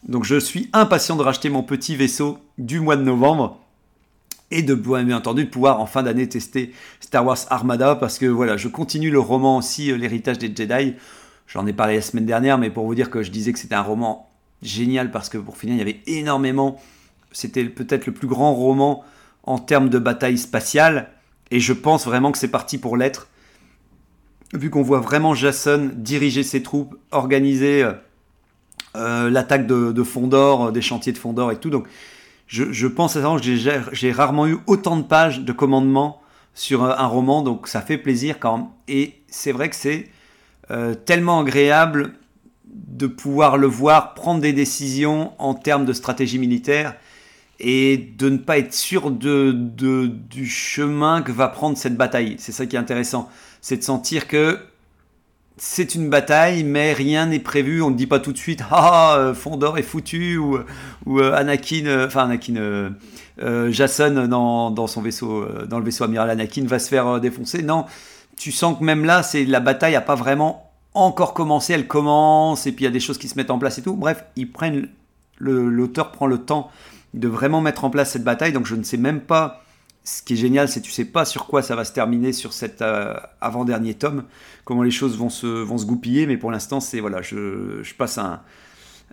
donc 0.07 0.23
je 0.23 0.39
suis 0.39 0.69
impatient 0.73 1.15
de 1.15 1.23
racheter 1.23 1.49
mon 1.49 1.63
petit 1.63 1.95
vaisseau 1.95 2.39
du 2.57 2.79
mois 2.79 2.95
de 2.95 3.01
novembre 3.01 3.59
et 4.51 4.61
de 4.61 4.75
bien 4.75 5.17
entendu 5.17 5.45
de 5.45 5.49
pouvoir 5.49 5.81
en 5.81 5.85
fin 5.85 6.03
d'année 6.03 6.29
tester 6.29 6.71
Star 6.99 7.25
Wars 7.25 7.39
Armada 7.49 7.95
parce 7.95 8.19
que 8.19 8.25
voilà, 8.27 8.57
je 8.57 8.67
continue 8.67 9.09
le 9.09 9.19
roman 9.19 9.57
aussi, 9.57 9.91
euh, 9.91 9.97
l'héritage 9.97 10.37
des 10.37 10.53
Jedi. 10.55 10.93
J'en 11.47 11.65
ai 11.65 11.73
parlé 11.73 11.95
la 11.95 12.01
semaine 12.01 12.25
dernière, 12.25 12.57
mais 12.57 12.69
pour 12.69 12.85
vous 12.85 12.95
dire 12.95 13.09
que 13.09 13.23
je 13.23 13.31
disais 13.31 13.53
que 13.53 13.59
c'était 13.59 13.75
un 13.75 13.81
roman 13.81 14.29
génial 14.61 15.11
parce 15.11 15.29
que 15.29 15.37
pour 15.37 15.57
finir, 15.57 15.75
il 15.75 15.79
y 15.79 15.81
avait 15.81 16.01
énormément. 16.07 16.79
C'était 17.31 17.65
peut-être 17.65 18.05
le 18.05 18.13
plus 18.13 18.27
grand 18.27 18.53
roman 18.53 19.03
en 19.43 19.57
termes 19.57 19.89
de 19.89 19.99
bataille 19.99 20.37
spatiale 20.37 21.09
et 21.51 21.59
je 21.59 21.73
pense 21.73 22.05
vraiment 22.05 22.31
que 22.31 22.37
c'est 22.37 22.47
parti 22.47 22.77
pour 22.77 22.97
l'être. 22.97 23.27
Vu 24.53 24.69
qu'on 24.69 24.83
voit 24.83 24.99
vraiment 24.99 25.33
Jason 25.33 25.91
diriger 25.95 26.43
ses 26.43 26.63
troupes, 26.63 26.95
organiser 27.11 27.83
euh, 27.83 27.93
euh, 28.95 29.29
l'attaque 29.29 29.67
de, 29.67 29.91
de 29.91 30.03
Fondor, 30.03 30.65
euh, 30.65 30.71
des 30.71 30.81
chantiers 30.81 31.13
de 31.13 31.17
Fondor 31.17 31.51
et 31.51 31.57
tout. 31.57 31.69
Donc 31.69 31.87
je, 32.47 32.71
je 32.71 32.87
pense 32.87 33.15
que 33.15 33.41
j'ai- 33.41 34.11
rarement 34.11 34.47
eu 34.47 34.57
autant 34.67 34.97
de 34.97 35.03
pages 35.03 35.39
de 35.41 35.51
commandement 35.51 36.21
sur 36.53 36.83
un, 36.83 36.91
un 36.97 37.07
roman, 37.07 37.41
donc 37.41 37.67
ça 37.67 37.81
fait 37.81 37.97
plaisir 37.97 38.39
quand 38.39 38.57
même. 38.57 38.67
Et 38.87 39.15
c'est 39.27 39.51
vrai 39.51 39.69
que 39.69 39.75
c'est 39.75 40.09
euh, 40.71 40.93
tellement 40.93 41.39
agréable 41.41 42.13
de 42.65 43.07
pouvoir 43.07 43.57
le 43.57 43.67
voir 43.67 44.13
prendre 44.13 44.41
des 44.41 44.53
décisions 44.53 45.31
en 45.39 45.53
termes 45.53 45.85
de 45.85 45.93
stratégie 45.93 46.39
militaire 46.39 46.95
et 47.59 47.97
de 48.17 48.29
ne 48.29 48.37
pas 48.37 48.57
être 48.57 48.73
sûr 48.73 49.11
de, 49.11 49.51
de- 49.53 50.07
du 50.07 50.45
chemin 50.45 51.21
que 51.21 51.31
va 51.31 51.47
prendre 51.47 51.77
cette 51.77 51.95
bataille. 51.95 52.35
C'est 52.37 52.51
ça 52.51 52.65
qui 52.65 52.75
est 52.75 52.79
intéressant. 52.79 53.29
C'est 53.61 53.77
de 53.77 53.83
sentir 53.83 54.27
que 54.27 54.59
c'est 55.57 55.95
une 55.95 56.09
bataille, 56.09 56.63
mais 56.63 56.91
rien 56.93 57.27
n'est 57.27 57.39
prévu. 57.39 57.81
On 57.81 57.89
ne 57.89 57.95
dit 57.95 58.07
pas 58.07 58.19
tout 58.19 58.33
de 58.33 58.37
suite 58.37 58.61
Ah, 58.71 59.15
euh, 59.17 59.33
Fondor 59.33 59.77
est 59.77 59.83
foutu 59.83 60.37
ou, 60.37 60.57
euh, 60.57 61.33
Anakin, 61.33 61.85
euh, 61.85 62.07
enfin 62.07 62.25
Anakin, 62.25 62.93
Jason 63.69 64.27
dans, 64.27 64.71
dans 64.71 64.87
son 64.87 65.01
vaisseau, 65.01 65.45
dans 65.67 65.79
le 65.79 65.85
vaisseau 65.85 66.03
amiral 66.03 66.29
Anakin 66.29 66.65
va 66.65 66.79
se 66.79 66.89
faire 66.89 67.19
défoncer. 67.19 67.63
Non, 67.63 67.85
tu 68.37 68.51
sens 68.51 68.77
que 68.77 68.83
même 68.83 69.05
là, 69.05 69.23
c'est 69.23 69.45
la 69.45 69.59
bataille 69.59 69.93
n'a 69.93 70.01
pas 70.01 70.15
vraiment 70.15 70.71
encore 70.93 71.33
commencé. 71.33 71.73
Elle 71.73 71.87
commence 71.87 72.67
et 72.67 72.71
puis 72.71 72.83
il 72.83 72.87
y 72.87 72.89
a 72.89 72.93
des 72.93 72.99
choses 72.99 73.17
qui 73.17 73.27
se 73.27 73.35
mettent 73.35 73.51
en 73.51 73.59
place 73.59 73.77
et 73.77 73.81
tout. 73.81 73.95
Bref, 73.95 74.23
ils 74.35 74.51
prennent 74.51 74.89
l'auteur 75.37 76.11
prend 76.11 76.27
le 76.27 76.37
temps 76.37 76.71
de 77.13 77.27
vraiment 77.27 77.59
mettre 77.59 77.83
en 77.83 77.89
place 77.89 78.11
cette 78.11 78.23
bataille. 78.23 78.53
Donc 78.53 78.65
je 78.65 78.75
ne 78.75 78.83
sais 78.83 78.97
même 78.97 79.21
pas. 79.21 79.64
Ce 80.07 80.21
qui 80.21 80.33
est 80.33 80.37
génial, 80.37 80.69
c'est 80.69 80.81
que 80.81 80.85
tu 80.85 80.91
sais 80.91 81.03
pas 81.05 81.25
sur 81.25 81.47
quoi 81.47 81.63
ça 81.63 81.75
va 81.75 81.83
se 81.83 81.91
terminer 81.91 82.31
sur 82.31 82.53
cet 82.53 82.83
euh, 82.83 83.15
avant-dernier 83.41 83.95
tome, 83.95 84.23
comment 84.63 84.83
les 84.83 84.91
choses 84.91 85.17
vont 85.17 85.31
se, 85.31 85.47
vont 85.47 85.79
se 85.79 85.85
goupiller. 85.87 86.27
Mais 86.27 86.37
pour 86.37 86.51
l'instant, 86.51 86.79
c'est 86.79 86.99
voilà, 86.99 87.23
je, 87.23 87.81
passe 87.97 88.19
un, 88.19 88.41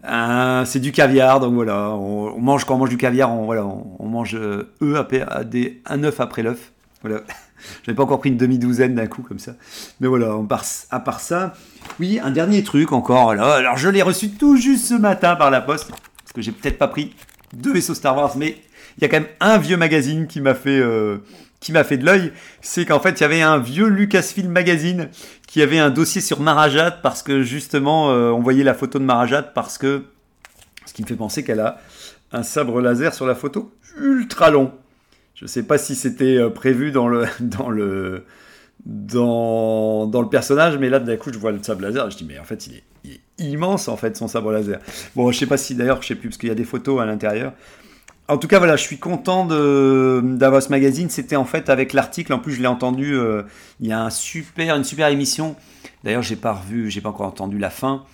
un- 0.05 0.65
c'est 0.67 0.81
du 0.81 0.93
caviar, 0.93 1.41
donc 1.41 1.55
voilà, 1.55 1.89
on, 1.93 2.39
mange 2.41 2.67
quand 2.67 2.75
on 2.75 2.79
mange 2.79 2.91
du 2.91 2.99
caviar, 2.99 3.33
on, 3.33 3.47
voilà, 3.47 3.65
on, 3.65 4.07
mange 4.07 4.35
euh, 4.35 4.69
après- 4.97 5.25
des, 5.47 5.81
un 5.87 6.05
œuf 6.05 6.21
après 6.21 6.43
l'œuf. 6.43 6.73
Voilà. 7.01 7.23
J'avais 7.87 7.97
pas 7.97 8.03
encore 8.03 8.19
pris 8.19 8.29
une 8.29 8.37
demi-douzaine 8.37 8.95
d'un 8.95 9.07
coup 9.07 9.23
comme 9.23 9.39
ça. 9.39 9.55
Mais 10.01 10.09
voilà, 10.09 10.37
on 10.37 10.45
part, 10.45 10.65
à 10.91 11.01
part 11.01 11.21
ça, 11.21 11.55
oui, 12.01 12.21
un 12.23 12.33
dernier 12.33 12.65
truc 12.65 12.93
encore. 12.93 13.31
Alors 13.31 13.79
je 13.79 13.89
l'ai 13.89 14.03
reçu 14.03 14.31
tout 14.31 14.57
juste 14.57 14.85
ce 14.87 14.95
matin 14.95 15.37
par 15.37 15.51
la 15.51 15.63
poste, 15.63 15.89
parce 15.89 16.33
que 16.35 16.43
j'ai 16.43 16.53
peut-être 16.53 16.77
pas 16.77 16.89
pris 16.89 17.15
deux 17.55 17.73
vaisseaux 17.73 17.95
Star 17.95 18.15
Wars, 18.17 18.37
mais 18.37 18.59
il 18.99 19.03
y 19.03 19.05
a 19.05 19.09
quand 19.09 19.21
même 19.21 19.31
un 19.41 19.59
vieux 19.59 19.77
magazine 19.77 20.27
qui 20.27 20.41
m'a 20.41 20.55
fait, 20.55 20.79
euh, 20.81 21.19
qui 21.61 21.73
m'a 21.73 21.85
fait 21.85 21.97
de 21.97 22.05
l'œil. 22.05 22.33
C'est 22.61 22.85
qu'en 22.85 23.01
fait, 23.01 23.21
il 23.21 23.21
y 23.21 23.25
avait 23.25 23.43
un 23.43 23.59
vieux 23.59 23.89
Lucasfilm 23.89 24.51
magazine 24.51 25.09
qui 25.47 25.63
avait 25.63 25.79
un 25.79 25.91
dossier 25.91 26.21
sur 26.21 26.41
Marajat, 26.41 26.91
parce 26.91 27.23
que 27.23 27.43
justement, 27.43 28.11
euh, 28.11 28.31
on 28.31 28.41
voyait 28.41 28.65
la 28.65 28.75
photo 28.75 28.99
de 28.99 29.05
Marajat, 29.05 29.43
parce 29.43 29.79
que 29.79 30.05
ce 30.87 30.93
qui 30.93 31.03
me 31.03 31.07
fait 31.07 31.15
penser 31.15 31.45
qu'elle 31.45 31.61
a 31.61 31.79
un 32.33 32.43
sabre 32.43 32.81
laser 32.81 33.15
sur 33.15 33.27
la 33.27 33.35
photo 33.35 33.73
ultra 34.01 34.51
long. 34.51 34.73
Je 35.35 35.47
sais 35.47 35.63
pas 35.63 35.79
si 35.79 35.95
c'était 35.95 36.37
euh, 36.37 36.51
prévu 36.51 36.93
dans 36.93 37.09
le 37.09 37.27
dans 37.41 37.69
le 37.69 38.25
dans, 38.85 40.07
dans 40.07 40.23
le 40.23 40.29
personnage, 40.29 40.77
mais 40.79 40.89
là 40.89 40.99
d'un 40.99 41.17
coup 41.17 41.33
je 41.33 41.39
vois 41.39 41.53
le 41.53 41.63
sabre 41.63 41.83
laser, 41.83 42.11
je 42.11 42.17
dis 42.17 42.25
mais 42.25 42.39
en 42.39 42.45
fait 42.45 42.67
il 42.67 42.75
est, 42.77 42.83
il 43.05 43.13
est 43.13 43.21
immense 43.39 43.89
en 43.89 43.97
fait 43.97 44.17
son 44.17 44.29
sabre 44.29 44.51
laser. 44.51 44.81
Bon 45.15 45.31
je 45.31 45.39
sais 45.39 45.47
pas 45.47 45.57
si 45.57 45.75
d'ailleurs 45.75 46.03
je 46.03 46.09
sais 46.09 46.15
plus 46.15 46.29
parce 46.29 46.39
qu'il 46.39 46.49
y 46.49 46.53
a 46.53 46.57
des 46.57 46.65
photos 46.65 47.01
à 47.01 47.07
l'intérieur. 47.07 47.53
En 48.33 48.39
tout 48.39 48.49
cas 48.49 48.57
voilà, 48.59 48.77
je 48.77 48.83
suis 48.83 48.97
content 48.99 49.45
d'avoir 49.45 50.62
ce 50.62 50.71
magazine. 50.71 51.11
C'était 51.11 51.37
en 51.37 51.45
fait 51.45 51.69
avec 51.69 51.93
l'article. 51.93 52.33
En 52.33 52.39
plus 52.39 52.53
je 52.55 52.62
l'ai 52.62 52.67
entendu. 52.67 53.15
euh, 53.15 53.43
il 53.81 53.89
y 53.89 53.93
a 53.93 54.05
une 54.05 54.85
super 54.85 55.09
émission. 55.09 55.55
D'ailleurs 56.03 56.23
j'ai 56.23 56.37
pas 56.37 56.55
revu, 56.55 56.91
j'ai 56.91 57.03
pas 57.03 57.11
encore 57.11 57.27
entendu 57.27 57.59
la 57.59 57.69
fin 57.69 58.05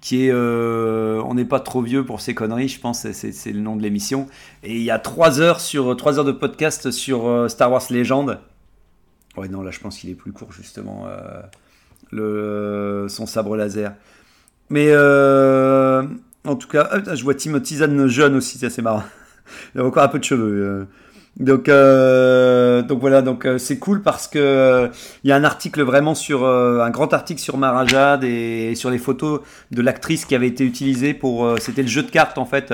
qui 0.00 0.26
est 0.26 0.30
euh, 0.32 1.20
on 1.26 1.34
n'est 1.34 1.44
pas 1.44 1.60
trop 1.60 1.82
vieux 1.82 2.04
pour 2.04 2.20
ces 2.20 2.34
conneries 2.34 2.68
je 2.68 2.78
pense 2.78 3.10
c'est- 3.10 3.52
le 3.52 3.60
nom 3.60 3.76
de 3.76 3.82
l'émission 3.82 4.28
et 4.62 4.76
il 4.76 4.82
y 4.82 4.90
a 4.90 4.98
trois 4.98 5.40
heures 5.40 5.58
sur 5.58 5.96
trois 5.96 6.18
heures 6.18 6.24
de 6.24 6.32
podcast 6.32 6.90
sur 6.90 7.26
euh, 7.26 7.48
Star 7.48 7.72
Wars 7.72 7.82
Legend 7.90 8.38
ouais 9.38 9.48
non 9.48 9.62
là 9.62 9.70
je 9.70 9.80
pense 9.80 9.98
qu'il 9.98 10.10
est 10.10 10.14
plus 10.14 10.32
court 10.32 10.52
justement 10.52 11.06
son 12.12 13.26
sabre 13.26 13.56
laser 13.56 13.94
mais 14.68 14.92
en 14.94 16.56
tout 16.56 16.68
cas 16.68 16.90
je 17.14 17.22
vois 17.24 17.34
Timothy 17.34 17.76
Zahn 17.76 18.06
jeune 18.06 18.36
aussi 18.36 18.58
c'est 18.58 18.66
assez 18.66 18.82
marrant 18.82 19.02
il 19.74 19.80
a 19.80 19.84
encore 19.84 20.02
un 20.02 20.08
peu 20.08 20.18
de 20.18 20.24
cheveux 20.24 20.62
euh. 20.62 20.84
donc 21.38 21.68
euh, 21.68 22.82
donc 22.82 23.00
voilà 23.00 23.22
donc 23.22 23.44
euh, 23.44 23.58
c'est 23.58 23.78
cool 23.78 24.02
parce 24.02 24.28
que 24.28 24.90
il 25.24 25.28
y 25.28 25.32
a 25.32 25.36
un 25.36 25.44
article 25.44 25.82
vraiment 25.82 26.14
sur 26.14 26.46
un 26.46 26.90
grand 26.90 27.12
article 27.12 27.40
sur 27.40 27.56
Marajad 27.56 28.24
et 28.24 28.74
sur 28.74 28.90
les 28.90 28.98
photos 28.98 29.40
de 29.70 29.82
l'actrice 29.82 30.24
qui 30.24 30.34
avait 30.34 30.48
été 30.48 30.64
utilisée 30.64 31.14
pour 31.14 31.58
c'était 31.60 31.82
le 31.82 31.88
jeu 31.88 32.02
de 32.02 32.10
cartes 32.10 32.38
en 32.38 32.46
fait. 32.46 32.72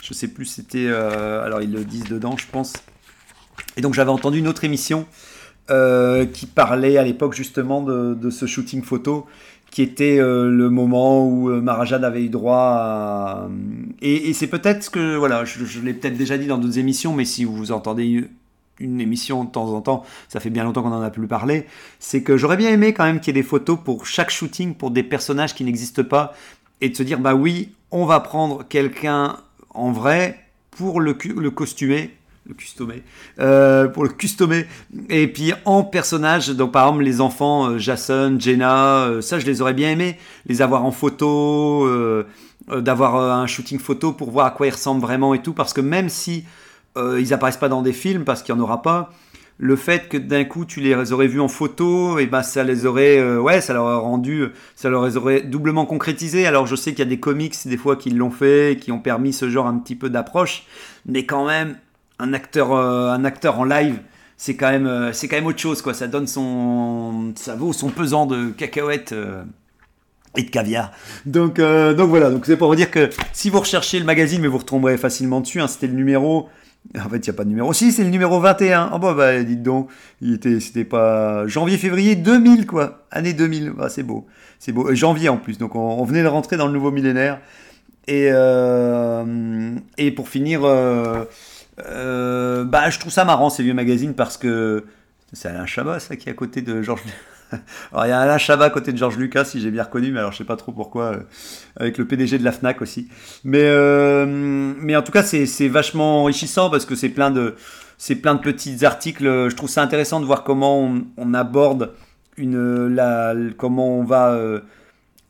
Je 0.00 0.14
sais 0.14 0.28
plus 0.28 0.46
c'était 0.46 0.88
alors 0.88 1.62
ils 1.62 1.72
le 1.72 1.84
disent 1.84 2.04
dedans 2.04 2.36
je 2.36 2.46
pense. 2.50 2.72
Et 3.76 3.80
donc 3.80 3.94
j'avais 3.94 4.10
entendu 4.10 4.38
une 4.38 4.48
autre 4.48 4.64
émission 4.64 5.06
qui 5.68 6.46
parlait 6.46 6.98
à 6.98 7.04
l'époque 7.04 7.34
justement 7.34 7.80
de 7.82 8.30
ce 8.30 8.46
shooting 8.46 8.82
photo 8.82 9.26
qui 9.72 9.80
était 9.80 10.18
euh, 10.18 10.50
le 10.50 10.68
moment 10.68 11.26
où 11.26 11.48
euh, 11.48 11.62
Marajad 11.62 12.04
avait 12.04 12.22
eu 12.22 12.28
droit 12.28 12.58
à... 12.58 13.48
Et, 14.02 14.34
c'est 14.34 14.46
peut-être 14.46 14.90
que... 14.90 15.16
Voilà, 15.16 15.46
je, 15.46 15.80
l'ai 15.80 15.94
peut-être 15.94 16.16
déjà 16.16 16.36
dit 16.36 16.46
dans 16.46 16.58
d'autres 16.58 16.78
émissions, 16.78 17.14
mais 17.14 17.24
si 17.24 17.44
vous 17.44 17.72
entendez 17.72 18.28
une 18.78 19.00
émission 19.00 19.44
de 19.44 19.50
temps 19.50 19.72
en 19.72 19.80
temps, 19.80 20.04
ça 20.28 20.40
fait 20.40 20.50
bien 20.50 20.64
longtemps 20.64 20.82
qu'on 20.82 20.92
en 20.92 21.00
a 21.00 21.08
plus 21.08 21.26
parlé, 21.26 21.64
c'est 22.00 22.22
que 22.22 22.36
j'aurais 22.36 22.58
bien 22.58 22.68
aimé 22.68 22.92
quand 22.92 23.04
même 23.04 23.18
qu'il 23.18 23.34
y 23.34 23.38
ait 23.38 23.42
des 23.42 23.48
photos 23.48 23.78
pour 23.82 24.06
chaque 24.06 24.30
shooting, 24.30 24.74
pour 24.74 24.90
des 24.90 25.02
personnages 25.02 25.54
qui 25.54 25.64
n'existent 25.64 26.04
pas, 26.04 26.34
et 26.82 26.90
de 26.90 26.94
se 26.94 27.02
dire, 27.02 27.18
bah 27.18 27.34
oui, 27.34 27.72
on 27.90 28.04
va 28.04 28.20
prendre 28.20 28.68
quelqu'un 28.68 29.38
en 29.70 29.90
vrai 29.90 30.38
pour 30.70 31.00
le, 31.00 31.16
le 31.34 31.50
costumer, 31.50 32.10
le 32.46 32.54
customer, 32.54 33.02
euh, 33.38 33.86
pour 33.86 34.02
le 34.02 34.08
customer, 34.10 34.66
et 35.08 35.28
puis 35.28 35.52
en 35.64 35.84
personnage, 35.84 36.48
donc 36.48 36.72
par 36.72 36.86
exemple 36.86 37.04
les 37.04 37.20
enfants, 37.20 37.70
euh, 37.70 37.78
Jason, 37.78 38.36
Jenna, 38.38 39.04
euh, 39.04 39.20
ça 39.20 39.38
je 39.38 39.46
les 39.46 39.62
aurais 39.62 39.74
bien 39.74 39.90
aimé, 39.90 40.18
les 40.46 40.60
avoir 40.60 40.84
en 40.84 40.90
photo, 40.90 41.88
d'avoir 42.68 43.16
un 43.16 43.46
shooting 43.46 43.78
photo 43.78 44.12
pour 44.12 44.30
voir 44.30 44.46
à 44.46 44.50
quoi 44.50 44.66
ils 44.66 44.70
ressemblent 44.70 45.00
vraiment 45.00 45.34
et 45.34 45.42
tout, 45.42 45.52
parce 45.52 45.72
que 45.72 45.80
même 45.80 46.08
si 46.08 46.44
euh, 46.96 47.20
ils 47.20 47.32
apparaissent 47.32 47.56
pas 47.56 47.68
dans 47.68 47.82
des 47.82 47.92
films, 47.92 48.24
parce 48.24 48.42
qu'il 48.42 48.54
y 48.54 48.58
en 48.58 48.60
aura 48.60 48.82
pas, 48.82 49.12
le 49.58 49.76
fait 49.76 50.08
que 50.08 50.16
d'un 50.16 50.44
coup 50.44 50.64
tu 50.64 50.80
les 50.80 51.12
aurais 51.12 51.28
vus 51.28 51.40
en 51.40 51.48
photo, 51.48 52.18
et 52.18 52.26
ben 52.26 52.42
ça 52.42 52.64
les 52.64 52.86
aurait, 52.86 53.36
ouais, 53.36 53.60
ça 53.60 53.72
leur 53.72 53.84
aurait 53.84 53.96
rendu, 53.96 54.46
ça 54.74 54.90
leur 54.90 55.16
aurait 55.16 55.42
doublement 55.42 55.86
concrétisé. 55.86 56.46
Alors 56.46 56.66
je 56.66 56.74
sais 56.74 56.90
qu'il 56.90 57.00
y 57.00 57.06
a 57.06 57.10
des 57.10 57.20
comics 57.20 57.54
des 57.66 57.76
fois 57.76 57.94
qui 57.94 58.10
l'ont 58.10 58.32
fait, 58.32 58.80
qui 58.80 58.90
ont 58.90 58.98
permis 58.98 59.32
ce 59.32 59.48
genre 59.48 59.68
un 59.68 59.78
petit 59.78 59.94
peu 59.94 60.10
d'approche, 60.10 60.64
mais 61.06 61.24
quand 61.24 61.46
même 61.46 61.76
un 62.22 62.32
acteur, 62.32 62.72
euh, 62.72 63.10
un 63.10 63.24
en 63.48 63.64
live, 63.64 63.98
c'est 64.36 64.54
quand 64.54 64.70
même, 64.70 64.86
euh, 64.86 65.12
c'est 65.12 65.28
quand 65.28 65.36
même 65.36 65.46
autre 65.46 65.58
chose 65.58 65.82
quoi. 65.82 65.92
Ça 65.92 66.06
donne 66.06 66.26
son, 66.26 67.32
ça 67.34 67.56
vaut 67.56 67.72
son 67.72 67.90
pesant 67.90 68.26
de 68.26 68.50
cacahuètes. 68.50 69.12
euh, 69.12 69.42
et 70.34 70.44
de 70.44 70.48
caviar. 70.48 70.92
Donc, 71.26 71.60
voilà, 71.60 72.30
donc 72.30 72.46
c'est 72.46 72.56
pour 72.56 72.68
vous 72.68 72.74
dire 72.74 72.90
que 72.90 73.10
si 73.34 73.50
vous 73.50 73.60
recherchez 73.60 73.98
le 73.98 74.06
magazine, 74.06 74.40
mais 74.40 74.48
vous 74.48 74.56
retomberez 74.56 74.96
facilement 74.96 75.42
dessus, 75.42 75.60
hein, 75.60 75.68
c'était 75.68 75.88
le 75.88 75.92
numéro. 75.92 76.48
En 76.98 77.10
fait, 77.10 77.18
il 77.18 77.28
n'y 77.28 77.28
a 77.28 77.32
pas 77.34 77.44
de 77.44 77.50
numéro. 77.50 77.74
Si, 77.74 77.92
c'est 77.92 78.02
le 78.02 78.08
numéro 78.08 78.40
21. 78.40 78.92
Oh 78.94 78.98
bah, 78.98 79.12
bah 79.12 79.42
dites 79.42 79.62
donc, 79.62 79.90
il 80.22 80.32
était, 80.32 80.58
c'était 80.58 80.86
pas 80.86 81.46
janvier-février 81.46 82.16
2000 82.16 82.66
quoi, 82.66 83.04
année 83.10 83.34
2000. 83.34 83.74
Ah, 83.78 83.90
c'est 83.90 84.02
beau, 84.02 84.26
c'est 84.58 84.72
beau. 84.72 84.94
Janvier 84.94 85.28
en 85.28 85.36
plus, 85.36 85.58
donc 85.58 85.74
on, 85.74 86.02
venait 86.04 86.22
de 86.22 86.28
rentrer 86.28 86.56
dans 86.56 86.66
le 86.66 86.72
nouveau 86.72 86.92
millénaire. 86.92 87.38
Et 88.08 88.30
pour 90.16 90.30
finir, 90.30 90.62
euh, 91.86 92.64
bah 92.64 92.90
je 92.90 92.98
trouve 92.98 93.12
ça 93.12 93.24
marrant 93.24 93.50
ces 93.50 93.62
vieux 93.62 93.74
magazines 93.74 94.14
parce 94.14 94.36
que 94.36 94.84
c'est 95.32 95.48
Alain 95.48 95.66
Chabat 95.66 96.00
ça 96.00 96.16
qui 96.16 96.28
est 96.28 96.32
à 96.32 96.34
côté 96.34 96.62
de 96.62 96.82
Georges. 96.82 97.02
Alors 97.92 98.06
il 98.06 98.08
y 98.08 98.12
a 98.12 98.20
Alain 98.20 98.38
Chabat 98.38 98.66
à 98.66 98.70
côté 98.70 98.92
de 98.92 98.98
Georges 98.98 99.18
Lucas 99.18 99.44
si 99.44 99.60
j'ai 99.60 99.70
bien 99.70 99.82
reconnu, 99.82 100.10
mais 100.10 100.20
alors 100.20 100.32
je 100.32 100.38
sais 100.38 100.44
pas 100.44 100.56
trop 100.56 100.72
pourquoi, 100.72 101.04
euh, 101.12 101.20
avec 101.76 101.98
le 101.98 102.06
PDG 102.06 102.38
de 102.38 102.44
la 102.44 102.52
Fnac 102.52 102.80
aussi. 102.80 103.08
Mais 103.44 103.62
euh, 103.62 104.26
mais 104.26 104.96
en 104.96 105.02
tout 105.02 105.12
cas 105.12 105.22
c'est 105.22 105.68
vachement 105.68 106.22
enrichissant 106.22 106.70
parce 106.70 106.86
que 106.86 106.94
c'est 106.94 107.10
plein 107.10 107.30
de 107.30 107.54
c'est 107.98 108.16
plein 108.16 108.34
de 108.34 108.40
petits 108.40 108.84
articles. 108.84 109.24
Je 109.24 109.54
trouve 109.54 109.68
ça 109.68 109.82
intéressant 109.82 110.20
de 110.20 110.24
voir 110.24 110.44
comment 110.44 110.80
on, 110.80 111.04
on 111.16 111.34
aborde 111.34 111.92
une 112.38 112.86
la 112.94 113.34
comment 113.58 113.98
on 113.98 114.04
va 114.04 114.38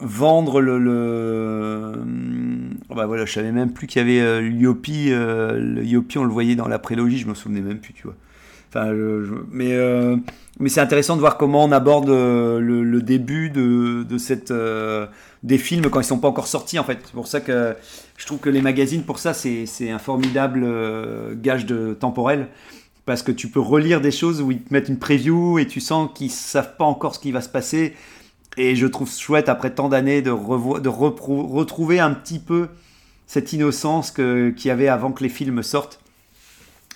vendre 0.02 0.60
le, 0.60 0.78
le... 0.78 1.92
Oh 2.90 2.94
bah 2.94 3.06
voilà 3.06 3.24
je 3.24 3.32
savais 3.32 3.52
même 3.52 3.72
plus 3.72 3.86
qu'il 3.86 4.00
y 4.00 4.04
avait 4.04 4.20
euh, 4.20 4.42
Yopi 4.48 5.08
euh, 5.10 5.58
le 5.58 5.84
Yopi 5.84 6.18
on 6.18 6.24
le 6.24 6.30
voyait 6.32 6.56
dans 6.56 6.68
la 6.68 6.78
prélogie 6.78 7.18
je 7.18 7.26
me 7.28 7.34
souvenais 7.34 7.60
même 7.60 7.78
plus 7.78 7.92
tu 7.92 8.04
vois. 8.04 8.14
Enfin 8.68 8.88
je- 8.94 9.24
je- 9.24 9.34
mais 9.50 9.72
euh, 9.72 10.16
mais 10.60 10.68
c'est 10.68 10.80
intéressant 10.80 11.14
de 11.14 11.20
voir 11.20 11.36
comment 11.38 11.64
on 11.64 11.72
aborde 11.72 12.10
euh, 12.10 12.58
le, 12.58 12.82
le 12.82 13.02
début 13.02 13.50
de, 13.50 14.02
de 14.02 14.18
cette 14.18 14.50
euh, 14.50 15.06
des 15.42 15.58
films 15.58 15.88
quand 15.90 16.00
ils 16.00 16.04
sont 16.04 16.18
pas 16.18 16.28
encore 16.28 16.46
sortis 16.46 16.78
en 16.78 16.84
fait. 16.84 16.98
C'est 17.04 17.12
pour 17.14 17.26
ça 17.26 17.40
que 17.40 17.74
je 18.16 18.26
trouve 18.26 18.38
que 18.38 18.50
les 18.50 18.62
magazines 18.62 19.02
pour 19.02 19.18
ça 19.18 19.34
c'est 19.34 19.66
c'est 19.66 19.90
un 19.90 19.98
formidable 19.98 20.62
euh, 20.64 21.34
gage 21.36 21.66
de 21.66 21.94
temporel. 21.94 22.48
Parce 23.04 23.24
que 23.24 23.32
tu 23.32 23.48
peux 23.48 23.58
relire 23.58 24.00
des 24.00 24.12
choses 24.12 24.40
où 24.40 24.52
ils 24.52 24.60
te 24.62 24.72
mettent 24.72 24.88
une 24.88 24.98
preview 25.00 25.58
et 25.58 25.66
tu 25.66 25.80
sens 25.80 26.08
qu'ils 26.14 26.30
savent 26.30 26.76
pas 26.76 26.84
encore 26.84 27.16
ce 27.16 27.18
qui 27.18 27.32
va 27.32 27.40
se 27.40 27.48
passer 27.48 27.94
et 28.56 28.76
je 28.76 28.86
trouve 28.86 29.10
chouette 29.10 29.48
après 29.48 29.70
tant 29.74 29.88
d'années 29.88 30.22
de, 30.22 30.30
de 30.30 30.88
retrouver 30.88 32.00
un 32.00 32.12
petit 32.12 32.38
peu 32.38 32.68
cette 33.26 33.52
innocence 33.52 34.10
qu'il 34.10 34.54
y 34.64 34.70
avait 34.70 34.88
avant 34.88 35.12
que 35.12 35.22
les 35.22 35.28
films 35.28 35.62
sortent 35.62 36.00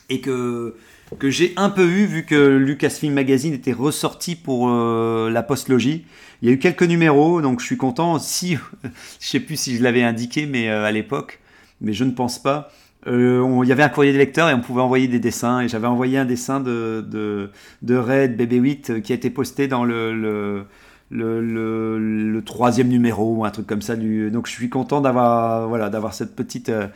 et 0.09 0.21
que, 0.21 0.75
que 1.19 1.31
j'ai 1.31 1.53
un 1.57 1.71
peu 1.71 1.87
eu 1.87 2.05
vu 2.05 2.25
que 2.25 2.57
Lucasfilm 2.57 3.15
Magazine 3.15 3.55
était 3.55 3.73
ressorti 3.73 4.37
pour 4.37 4.69
euh, 4.69 5.31
la 5.31 5.43
postlogie. 5.43 6.05
Il 6.43 6.49
y 6.49 6.53
a 6.53 6.55
eu 6.55 6.59
quelques 6.59 6.83
numéros, 6.83 7.41
donc 7.41 7.61
je 7.61 7.67
suis 7.67 7.77
content. 7.77 8.19
Si, 8.19 8.59
je 9.21 9.27
sais 9.27 9.41
plus 9.41 9.59
si 9.59 9.77
je 9.77 9.83
l'avais 9.83 10.03
indiqué, 10.03 10.47
mais 10.47 10.69
euh, 10.69 10.85
à 10.85 10.93
l'époque, 10.93 11.41
mais 11.81 11.93
je 11.93 12.05
ne 12.05 12.11
pense 12.11 12.41
pas. 12.41 12.71
Euh, 13.07 13.61
il 13.63 13.69
y 13.69 13.73
avait 13.73 13.85
un 13.85 13.89
courrier 13.89 14.13
des 14.13 14.19
lecteurs 14.19 14.49
et 14.49 14.55
on 14.55 14.61
pouvait 14.61 14.81
envoyer 14.81 15.09
des 15.09 15.21
dessins. 15.21 15.61
Et 15.61 15.69
j'avais 15.69 15.87
envoyé 15.87 16.19
un 16.19 16.25
dessin 16.25 16.61
de, 16.61 17.05
de, 17.07 17.51
de 17.83 17.97
Red 17.97 18.41
BB8 18.41 18.91
euh, 18.91 19.01
qui 19.01 19.13
a 19.13 19.15
été 19.15 19.31
posté 19.31 19.69
dans 19.69 19.85
le, 19.85 20.65
le, 21.11 22.43
troisième 22.45 22.89
numéro 22.89 23.35
ou 23.37 23.45
un 23.45 23.51
truc 23.51 23.67
comme 23.67 23.83
ça. 23.83 23.97
Donc 23.97 24.47
je 24.47 24.53
suis 24.53 24.69
content 24.69 25.01
d'avoir 25.01 25.69
voilà, 25.69 25.91
d'avoir 25.91 26.15
cette 26.15 26.35
petite, 26.35 26.69
euh, 26.69 26.89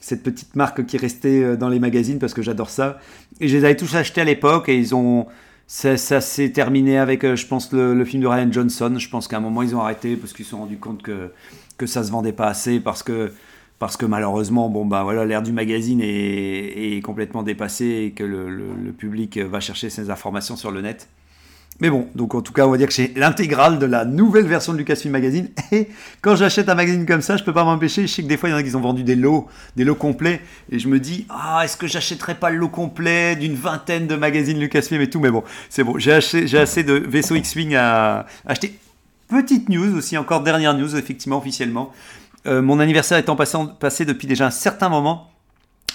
cette 0.00 0.22
petite 0.22 0.56
marque 0.56 0.84
qui 0.86 0.96
est 0.96 1.00
restée 1.00 1.42
euh, 1.44 1.56
dans 1.56 1.68
les 1.68 1.78
magazines 1.78 2.18
parce 2.18 2.34
que 2.34 2.42
j'adore 2.42 2.70
ça. 2.70 2.98
Et 3.40 3.48
je 3.48 3.56
les 3.56 3.64
avais 3.64 3.76
tous 3.76 3.94
achetés 3.94 4.20
à 4.20 4.24
l'époque 4.24 4.68
et 4.68 4.76
ils 4.76 4.94
ont. 4.94 5.26
Ça, 5.70 5.98
ça 5.98 6.22
s'est 6.22 6.50
terminé 6.50 6.96
avec, 6.96 7.24
euh, 7.24 7.36
je 7.36 7.46
pense, 7.46 7.72
le, 7.74 8.02
film 8.06 8.22
de 8.22 8.26
Ryan 8.26 8.50
Johnson. 8.50 8.94
Je 8.96 9.08
pense 9.10 9.28
qu'à 9.28 9.36
un 9.36 9.40
moment, 9.40 9.60
ils 9.60 9.76
ont 9.76 9.82
arrêté 9.82 10.16
parce 10.16 10.32
qu'ils 10.32 10.46
se 10.46 10.52
sont 10.52 10.60
rendus 10.60 10.78
compte 10.78 11.02
que, 11.02 11.30
que 11.76 11.84
ça 11.86 12.02
se 12.04 12.10
vendait 12.10 12.32
pas 12.32 12.46
assez. 12.46 12.80
Parce 12.80 13.02
que 13.02 13.32
parce 13.78 13.96
que 13.96 14.06
malheureusement, 14.06 14.70
bon 14.70 14.86
bah 14.86 15.04
voilà, 15.04 15.24
l'ère 15.24 15.42
du 15.42 15.52
magazine 15.52 16.00
est, 16.02 17.00
complètement 17.04 17.44
dépassée 17.44 18.06
et 18.06 18.10
que 18.12 18.24
le- 18.24 18.48
le 18.48 18.92
public 18.92 19.38
va 19.38 19.60
chercher 19.60 19.88
ses 19.88 20.10
informations 20.10 20.56
sur 20.56 20.72
le 20.72 20.80
net. 20.80 21.08
Mais 21.80 21.90
bon, 21.90 22.08
donc 22.16 22.34
en 22.34 22.40
tout 22.40 22.52
cas, 22.52 22.66
on 22.66 22.70
va 22.70 22.76
dire 22.76 22.88
que 22.88 22.92
j'ai 22.92 23.12
l'intégrale 23.14 23.78
de 23.78 23.86
la 23.86 24.04
nouvelle 24.04 24.46
version 24.46 24.72
de 24.72 24.78
Lucasfilm 24.78 25.12
Magazine. 25.12 25.48
Et 25.72 25.88
quand 26.20 26.34
j'achète 26.34 26.68
un 26.68 26.74
magazine 26.74 27.06
comme 27.06 27.22
ça, 27.22 27.36
je 27.36 27.44
peux 27.44 27.52
pas 27.52 27.62
m'empêcher. 27.62 28.06
Je 28.06 28.12
sais 28.12 28.22
que 28.22 28.28
des 28.28 28.36
fois, 28.36 28.48
il 28.48 28.52
y 28.52 28.54
en 28.54 28.58
a 28.58 28.62
qui 28.64 28.74
ont 28.74 28.80
vendu 28.80 29.04
des 29.04 29.14
lots, 29.14 29.46
des 29.76 29.84
lots 29.84 29.94
complets. 29.94 30.40
Et 30.72 30.80
je 30.80 30.88
me 30.88 30.98
dis, 30.98 31.26
ah, 31.28 31.60
est-ce 31.64 31.76
que 31.76 31.86
j'achèterais 31.86 32.34
pas 32.34 32.50
le 32.50 32.56
lot 32.56 32.68
complet 32.68 33.36
d'une 33.36 33.54
vingtaine 33.54 34.08
de 34.08 34.16
magazines 34.16 34.58
Lucasfilm 34.58 35.00
et 35.00 35.10
tout? 35.10 35.20
Mais 35.20 35.30
bon, 35.30 35.44
c'est 35.70 35.84
bon. 35.84 35.98
J'ai 35.98 36.12
assez 36.12 36.82
de 36.82 36.94
vaisseaux 36.94 37.36
X-Wing 37.36 37.76
à 37.76 38.26
acheter. 38.44 38.76
Petite 39.28 39.68
news 39.68 39.96
aussi, 39.96 40.16
encore 40.16 40.42
dernière 40.42 40.74
news, 40.74 40.96
effectivement, 40.96 41.38
officiellement. 41.38 41.92
Euh, 42.46 42.62
mon 42.62 42.80
anniversaire 42.80 43.18
étant 43.18 43.36
passé 43.36 44.04
depuis 44.04 44.26
déjà 44.26 44.46
un 44.46 44.50
certain 44.50 44.88
moment, 44.88 45.30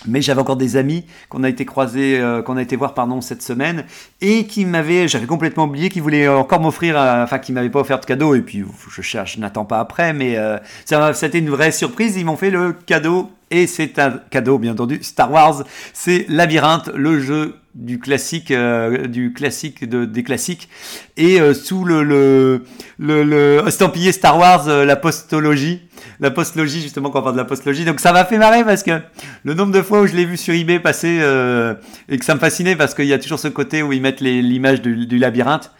mais 0.05 0.21
j'avais 0.21 0.41
encore 0.41 0.57
des 0.57 0.75
amis 0.75 1.05
qu'on 1.29 1.43
a 1.43 1.49
été 1.49 1.65
croisés, 1.65 2.19
euh, 2.19 2.41
qu'on 2.41 2.57
a 2.57 2.61
été 2.61 2.75
voir 2.75 2.93
pardon 2.93 3.21
cette 3.21 3.41
semaine 3.41 3.85
et 4.21 4.45
qui 4.47 4.65
m'avaient, 4.65 5.07
j'avais 5.07 5.25
complètement 5.27 5.63
oublié, 5.63 5.89
qui 5.89 5.99
voulaient 6.01 6.27
encore 6.27 6.59
m'offrir, 6.59 6.97
euh, 6.97 7.23
enfin 7.23 7.39
qui 7.39 7.53
m'avaient 7.53 7.69
pas 7.69 7.79
offert 7.79 7.99
de 7.99 8.05
cadeau. 8.05 8.35
Et 8.35 8.41
puis 8.41 8.63
je 8.93 9.01
cherche, 9.01 9.35
je 9.35 9.39
n'attends 9.39 9.65
pas 9.65 9.79
après, 9.79 10.11
mais 10.13 10.37
euh, 10.37 10.57
ça 10.85 10.99
m'a- 10.99 11.13
c'était 11.13 11.39
une 11.39 11.49
vraie 11.49 11.71
surprise. 11.71 12.17
Ils 12.17 12.25
m'ont 12.25 12.35
fait 12.35 12.51
le 12.51 12.73
cadeau 12.73 13.31
et 13.49 13.65
c'est 13.67 13.97
un 13.99 14.19
cadeau 14.29 14.57
bien 14.57 14.73
entendu 14.73 14.99
Star 15.03 15.31
Wars, 15.31 15.63
c'est 15.93 16.25
Labyrinthe, 16.27 16.89
le 16.95 17.19
jeu 17.21 17.55
du 17.75 17.99
classique, 17.99 18.51
euh, 18.51 19.07
du 19.07 19.31
classique 19.33 19.87
de, 19.87 20.05
des 20.05 20.23
classiques. 20.23 20.69
Et 21.17 21.39
sous 21.53 21.85
le, 21.85 22.03
le, 22.03 22.63
le, 22.99 23.23
le 23.23 23.63
estampillé 23.67 24.11
Star 24.11 24.37
Wars, 24.37 24.67
euh, 24.67 24.85
la 24.85 24.95
postologie 24.95 25.81
la 26.19 26.31
postlogie 26.31 26.81
justement 26.81 27.09
quand 27.09 27.19
on 27.19 27.23
parle 27.23 27.35
de 27.35 27.41
la 27.41 27.45
postlogie 27.45 27.85
donc 27.85 27.99
ça 27.99 28.13
m'a 28.13 28.25
fait 28.25 28.37
marrer 28.37 28.63
parce 28.63 28.83
que 28.83 28.99
le 29.43 29.53
nombre 29.53 29.71
de 29.71 29.81
fois 29.81 30.01
où 30.01 30.07
je 30.07 30.15
l'ai 30.15 30.25
vu 30.25 30.37
sur 30.37 30.53
eBay 30.53 30.79
passer 30.79 31.19
euh, 31.21 31.73
et 32.09 32.17
que 32.17 32.25
ça 32.25 32.35
me 32.35 32.39
fascinait 32.39 32.75
parce 32.75 32.93
qu'il 32.93 33.05
y 33.05 33.13
a 33.13 33.19
toujours 33.19 33.39
ce 33.39 33.47
côté 33.47 33.83
où 33.83 33.93
ils 33.93 34.01
mettent 34.01 34.21
l'image 34.21 34.81
du, 34.81 35.17
labyrinthe 35.17 35.71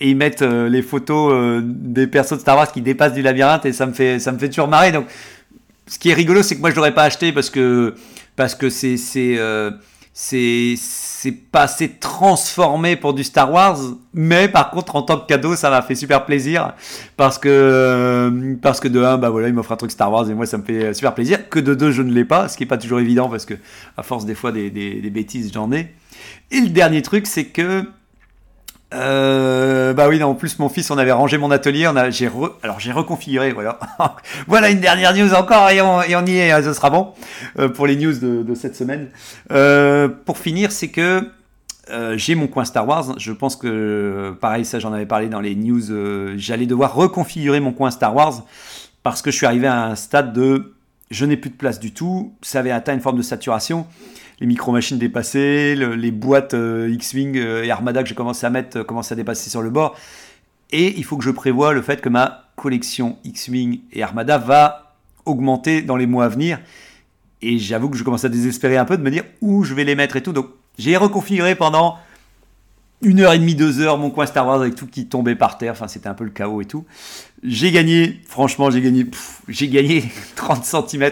et 0.00 0.10
ils 0.10 0.16
mettent 0.16 0.42
euh, 0.42 0.68
les 0.68 0.82
photos 0.82 1.32
euh, 1.32 1.60
des 1.64 2.06
persos 2.06 2.34
de 2.34 2.40
Star 2.40 2.56
Wars 2.56 2.70
qui 2.70 2.82
dépassent 2.82 3.14
du 3.14 3.22
labyrinthe 3.22 3.66
et 3.66 3.72
ça 3.72 3.86
me 3.86 3.92
fait 3.92 4.18
ça 4.18 4.32
me 4.32 4.38
fait 4.38 4.48
toujours 4.48 4.68
marrer. 4.68 4.92
Donc 4.92 5.06
ce 5.86 5.98
qui 5.98 6.10
est 6.10 6.14
rigolo 6.14 6.42
c'est 6.42 6.56
que 6.56 6.60
moi 6.60 6.70
je 6.70 6.76
l'aurais 6.76 6.94
pas 6.94 7.04
acheté 7.04 7.32
parce 7.32 7.50
que 7.50 7.94
parce 8.36 8.54
que 8.54 8.68
c'est 8.68 8.96
c'est 10.18 10.36
euh, 10.36 10.74
c'est 10.76 11.06
c'est 11.26 11.32
pas 11.32 11.62
assez 11.62 11.88
transformé 11.88 12.94
pour 12.96 13.12
du 13.14 13.24
Star 13.24 13.52
Wars 13.52 13.78
mais 14.14 14.48
par 14.48 14.70
contre 14.70 14.96
en 14.96 15.02
tant 15.02 15.18
que 15.18 15.26
cadeau 15.26 15.56
ça 15.56 15.70
m'a 15.70 15.82
fait 15.82 15.94
super 15.94 16.24
plaisir. 16.24 16.74
Parce 17.16 17.38
que 17.38 17.48
euh, 17.50 18.54
parce 18.62 18.80
que 18.80 18.88
de 18.88 19.02
un 19.02 19.18
bah 19.18 19.28
voilà 19.28 19.48
il 19.48 19.54
m'offre 19.54 19.72
un 19.72 19.76
truc 19.76 19.90
Star 19.90 20.10
Wars 20.12 20.30
et 20.30 20.34
moi 20.34 20.46
ça 20.46 20.58
me 20.58 20.62
fait 20.62 20.94
super 20.94 21.14
plaisir. 21.14 21.48
Que 21.48 21.58
de 21.58 21.74
deux 21.74 21.90
je 21.90 22.02
ne 22.02 22.12
l'ai 22.12 22.24
pas 22.24 22.48
ce 22.48 22.56
qui 22.56 22.62
est 22.62 22.66
pas 22.66 22.78
toujours 22.78 23.00
évident 23.00 23.28
parce 23.28 23.44
que 23.44 23.54
à 23.96 24.02
force 24.02 24.24
des 24.24 24.34
fois 24.34 24.52
des, 24.52 24.70
des, 24.70 25.00
des 25.00 25.10
bêtises 25.10 25.50
j'en 25.52 25.70
ai. 25.72 25.92
Et 26.50 26.60
le 26.60 26.68
dernier 26.68 27.02
truc 27.02 27.26
c'est 27.26 27.46
que 27.46 27.84
euh, 28.94 29.92
bah 29.94 30.08
oui, 30.08 30.18
non, 30.18 30.28
en 30.28 30.34
plus 30.34 30.58
mon 30.58 30.68
fils, 30.68 30.90
on 30.90 30.98
avait 30.98 31.12
rangé 31.12 31.38
mon 31.38 31.50
atelier, 31.50 31.88
on 31.88 31.96
a, 31.96 32.10
j'ai 32.10 32.30
alors 32.62 32.78
j'ai 32.78 32.92
reconfiguré, 32.92 33.52
voilà. 33.52 33.80
voilà 34.46 34.70
une 34.70 34.80
dernière 34.80 35.12
news 35.14 35.34
encore 35.34 35.70
et 35.70 35.80
on, 35.80 36.02
y 36.26 36.36
est, 36.36 36.52
hein, 36.52 36.62
ce 36.62 36.72
sera 36.72 36.90
bon 36.90 37.12
euh, 37.58 37.68
pour 37.68 37.86
les 37.86 37.96
news 37.96 38.12
de, 38.12 38.54
cette 38.54 38.76
semaine. 38.76 39.08
Euh, 39.50 40.08
pour 40.08 40.38
finir, 40.38 40.70
c'est 40.70 40.88
que 40.88 41.28
euh, 41.90 42.16
j'ai 42.16 42.36
mon 42.36 42.46
coin 42.46 42.64
Star 42.64 42.86
Wars. 42.86 43.18
Je 43.18 43.32
pense 43.32 43.56
que, 43.56 44.36
pareil, 44.40 44.64
ça 44.64 44.78
j'en 44.78 44.92
avais 44.92 45.06
parlé 45.06 45.28
dans 45.28 45.40
les 45.40 45.56
news, 45.56 45.82
j'allais 46.36 46.66
devoir 46.66 46.94
reconfigurer 46.94 47.58
mon 47.58 47.72
coin 47.72 47.90
Star 47.90 48.14
Wars 48.14 48.44
parce 49.02 49.20
que 49.20 49.30
je 49.30 49.36
suis 49.36 49.46
arrivé 49.46 49.66
à 49.66 49.84
un 49.84 49.94
stade 49.96 50.32
de 50.32 50.74
je 51.10 51.24
n'ai 51.24 51.36
plus 51.36 51.50
de 51.50 51.56
place 51.56 51.78
du 51.78 51.92
tout, 51.92 52.34
ça 52.42 52.58
avait 52.58 52.72
atteint 52.72 52.92
une 52.92 53.00
forme 53.00 53.16
de 53.16 53.22
saturation 53.22 53.86
les 54.40 54.46
micro-machines 54.46 54.98
dépassées, 54.98 55.74
le- 55.74 55.94
les 55.94 56.10
boîtes 56.10 56.54
euh, 56.54 56.88
X-Wing 56.92 57.36
euh, 57.38 57.64
et 57.64 57.70
Armada 57.70 58.02
que 58.02 58.08
j'ai 58.08 58.14
commencé 58.14 58.44
à 58.46 58.50
mettre 58.50 58.78
euh, 58.78 58.84
commencent 58.84 59.12
à 59.12 59.14
dépasser 59.14 59.48
sur 59.50 59.62
le 59.62 59.70
bord. 59.70 59.96
Et 60.72 60.94
il 60.98 61.04
faut 61.04 61.16
que 61.16 61.24
je 61.24 61.30
prévoie 61.30 61.72
le 61.72 61.80
fait 61.82 62.00
que 62.00 62.08
ma 62.08 62.44
collection 62.56 63.16
X-Wing 63.24 63.80
et 63.92 64.02
Armada 64.02 64.38
va 64.38 64.94
augmenter 65.24 65.82
dans 65.82 65.96
les 65.96 66.06
mois 66.06 66.24
à 66.26 66.28
venir. 66.28 66.58
Et 67.42 67.58
j'avoue 67.58 67.88
que 67.90 67.96
je 67.96 68.02
commence 68.04 68.24
à 68.24 68.28
désespérer 68.28 68.76
un 68.76 68.84
peu 68.84 68.96
de 68.96 69.02
me 69.02 69.10
dire 69.10 69.24
où 69.40 69.62
je 69.64 69.74
vais 69.74 69.84
les 69.84 69.94
mettre 69.94 70.16
et 70.16 70.22
tout. 70.22 70.32
Donc 70.32 70.48
j'ai 70.78 70.96
reconfiguré 70.96 71.54
pendant 71.54 71.96
une 73.02 73.20
heure 73.20 73.34
et 73.34 73.38
demie, 73.38 73.54
deux 73.54 73.80
heures 73.80 73.98
mon 73.98 74.10
coin 74.10 74.24
Star 74.26 74.46
Wars 74.46 74.60
avec 74.62 74.74
tout 74.74 74.86
qui 74.86 75.06
tombait 75.06 75.34
par 75.34 75.58
terre. 75.58 75.72
Enfin, 75.72 75.86
c'était 75.86 76.08
un 76.08 76.14
peu 76.14 76.24
le 76.24 76.30
chaos 76.30 76.62
et 76.62 76.64
tout. 76.64 76.84
J'ai 77.42 77.70
gagné, 77.70 78.20
franchement, 78.26 78.70
j'ai 78.70 78.80
gagné, 78.80 79.06
j'ai 79.48 79.68
gagné 79.68 80.04
30 80.36 80.64
cm. 80.64 81.10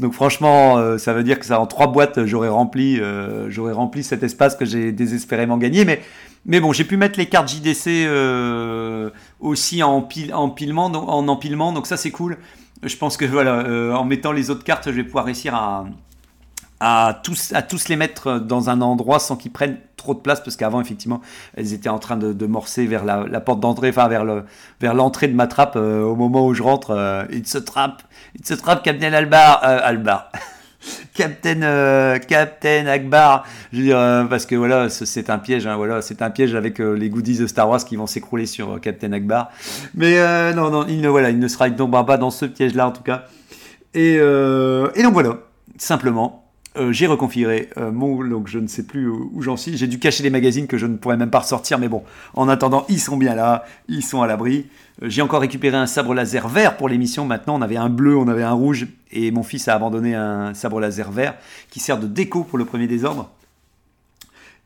Donc 0.00 0.12
franchement, 0.12 0.76
euh, 0.78 0.98
ça 0.98 1.12
veut 1.12 1.22
dire 1.22 1.38
que 1.38 1.46
ça 1.46 1.60
en 1.60 1.66
trois 1.66 1.86
boîtes, 1.86 2.24
j'aurais 2.26 2.48
rempli, 2.48 3.00
euh, 3.00 3.48
j'aurais 3.50 3.72
rempli 3.72 4.02
cet 4.02 4.22
espace 4.22 4.56
que 4.56 4.64
j'ai 4.64 4.90
désespérément 4.92 5.56
gagné. 5.56 5.84
Mais, 5.84 6.00
mais 6.46 6.58
bon, 6.60 6.72
j'ai 6.72 6.84
pu 6.84 6.96
mettre 6.96 7.18
les 7.18 7.26
cartes 7.26 7.48
JDC 7.48 7.86
euh, 8.06 9.10
aussi 9.40 9.82
en, 9.82 9.98
empile- 10.00 10.34
empilement, 10.34 10.90
donc- 10.90 11.08
en 11.08 11.28
empilement, 11.28 11.72
donc 11.72 11.86
ça 11.86 11.96
c'est 11.96 12.10
cool. 12.10 12.38
Je 12.82 12.96
pense 12.96 13.16
que 13.16 13.24
voilà, 13.24 13.64
en 13.98 14.04
mettant 14.04 14.32
les 14.32 14.50
autres 14.50 14.64
cartes, 14.64 14.84
je 14.86 14.90
vais 14.96 15.04
pouvoir 15.04 15.24
réussir 15.26 15.54
à, 15.54 15.86
à 16.86 17.18
tous, 17.22 17.52
à 17.54 17.62
tous 17.62 17.88
les 17.88 17.96
mettre 17.96 18.38
dans 18.38 18.68
un 18.68 18.82
endroit 18.82 19.18
sans 19.18 19.36
qu'ils 19.36 19.52
prennent 19.52 19.78
trop 19.96 20.12
de 20.12 20.18
place 20.18 20.42
parce 20.42 20.54
qu'avant 20.56 20.82
effectivement 20.82 21.22
elles 21.56 21.72
étaient 21.72 21.88
en 21.88 21.98
train 21.98 22.18
de, 22.18 22.34
de 22.34 22.46
morcer 22.46 22.84
vers 22.86 23.06
la, 23.06 23.40
porte 23.40 23.60
d'entrée 23.60 23.88
enfin 23.88 24.06
vers 24.08 24.22
le 24.22 24.44
vers 24.82 24.92
l'entrée 24.92 25.28
de 25.28 25.34
ma 25.34 25.46
trappe 25.46 25.76
euh, 25.76 26.02
au 26.02 26.14
moment 26.14 26.46
où 26.46 26.52
je 26.52 26.62
rentre 26.62 26.90
euh, 26.90 27.24
il 27.32 27.46
se 27.46 27.56
trappe 27.56 28.02
il 28.38 28.44
se 28.46 28.52
trappe 28.52 28.82
Captain 28.82 29.14
Albar 29.14 29.62
euh, 29.64 29.78
Albar. 29.82 30.30
Captain 31.14 31.62
euh, 31.62 32.18
Captain 32.18 32.86
Akbar. 32.86 33.46
Je 33.72 33.78
veux 33.78 33.84
dire 33.84 33.98
euh, 33.98 34.24
parce 34.24 34.44
que 34.44 34.54
voilà 34.54 34.90
ce- 34.90 35.06
c'est 35.06 35.30
un 35.30 35.38
piège 35.38 35.66
hein, 35.66 35.76
voilà 35.76 36.02
c'est 36.02 36.20
un 36.20 36.28
piège 36.28 36.54
avec 36.54 36.80
les 36.80 37.08
goodies 37.08 37.38
de 37.38 37.46
Star 37.46 37.66
Wars 37.70 37.82
qui 37.82 37.96
vont 37.96 38.06
s'écrouler 38.06 38.44
sur 38.44 38.78
Captain 38.82 39.12
Akbar. 39.12 39.48
Mais 39.94 40.18
non 40.52 40.68
non 40.68 40.84
il 40.86 41.00
ne 41.00 41.08
voilà 41.08 41.30
il 41.30 41.38
ne 41.38 41.48
sera 41.48 41.70
donc 41.70 41.92
pas 42.06 42.18
dans 42.18 42.30
ce 42.30 42.44
piège 42.44 42.74
là 42.74 42.86
en 42.86 42.92
tout 42.92 43.02
cas. 43.02 43.24
Et 43.94 44.18
donc 44.18 45.14
voilà 45.14 45.38
simplement 45.78 46.43
euh, 46.76 46.92
j'ai 46.92 47.06
reconfiguré 47.06 47.70
euh, 47.76 47.92
mon 47.92 48.24
donc 48.24 48.48
je 48.48 48.58
ne 48.58 48.66
sais 48.66 48.82
plus 48.82 49.08
où, 49.08 49.40
j'en 49.42 49.56
suis. 49.56 49.76
J'ai 49.76 49.86
dû 49.86 49.98
cacher 50.00 50.24
les 50.24 50.30
magazines 50.30 50.66
que 50.66 50.76
je 50.76 50.86
ne 50.86 50.96
pourrais 50.96 51.16
même 51.16 51.30
pas 51.30 51.40
ressortir, 51.40 51.78
mais 51.78 51.88
bon, 51.88 52.02
en 52.34 52.48
attendant, 52.48 52.84
ils 52.88 53.00
sont 53.00 53.16
bien 53.16 53.34
là, 53.34 53.64
ils 53.88 54.02
sont 54.02 54.22
à 54.22 54.26
l'abri. 54.26 54.66
Euh, 55.02 55.08
j'ai 55.08 55.22
encore 55.22 55.40
récupéré 55.40 55.76
un 55.76 55.86
sabre 55.86 56.14
laser 56.14 56.48
vert 56.48 56.76
pour 56.76 56.88
l'émission. 56.88 57.26
Maintenant, 57.26 57.56
on 57.56 57.62
avait 57.62 57.76
un 57.76 57.88
bleu, 57.88 58.16
on 58.16 58.26
avait 58.26 58.42
un 58.42 58.52
rouge, 58.52 58.88
et 59.12 59.30
mon 59.30 59.44
fils 59.44 59.68
a 59.68 59.74
abandonné 59.74 60.14
un 60.14 60.52
sabre 60.54 60.80
laser 60.80 61.12
vert 61.12 61.36
qui 61.70 61.78
sert 61.78 61.98
de 61.98 62.08
déco 62.08 62.42
pour 62.42 62.58
le 62.58 62.64
premier 62.64 62.88
désordre. 62.88 63.30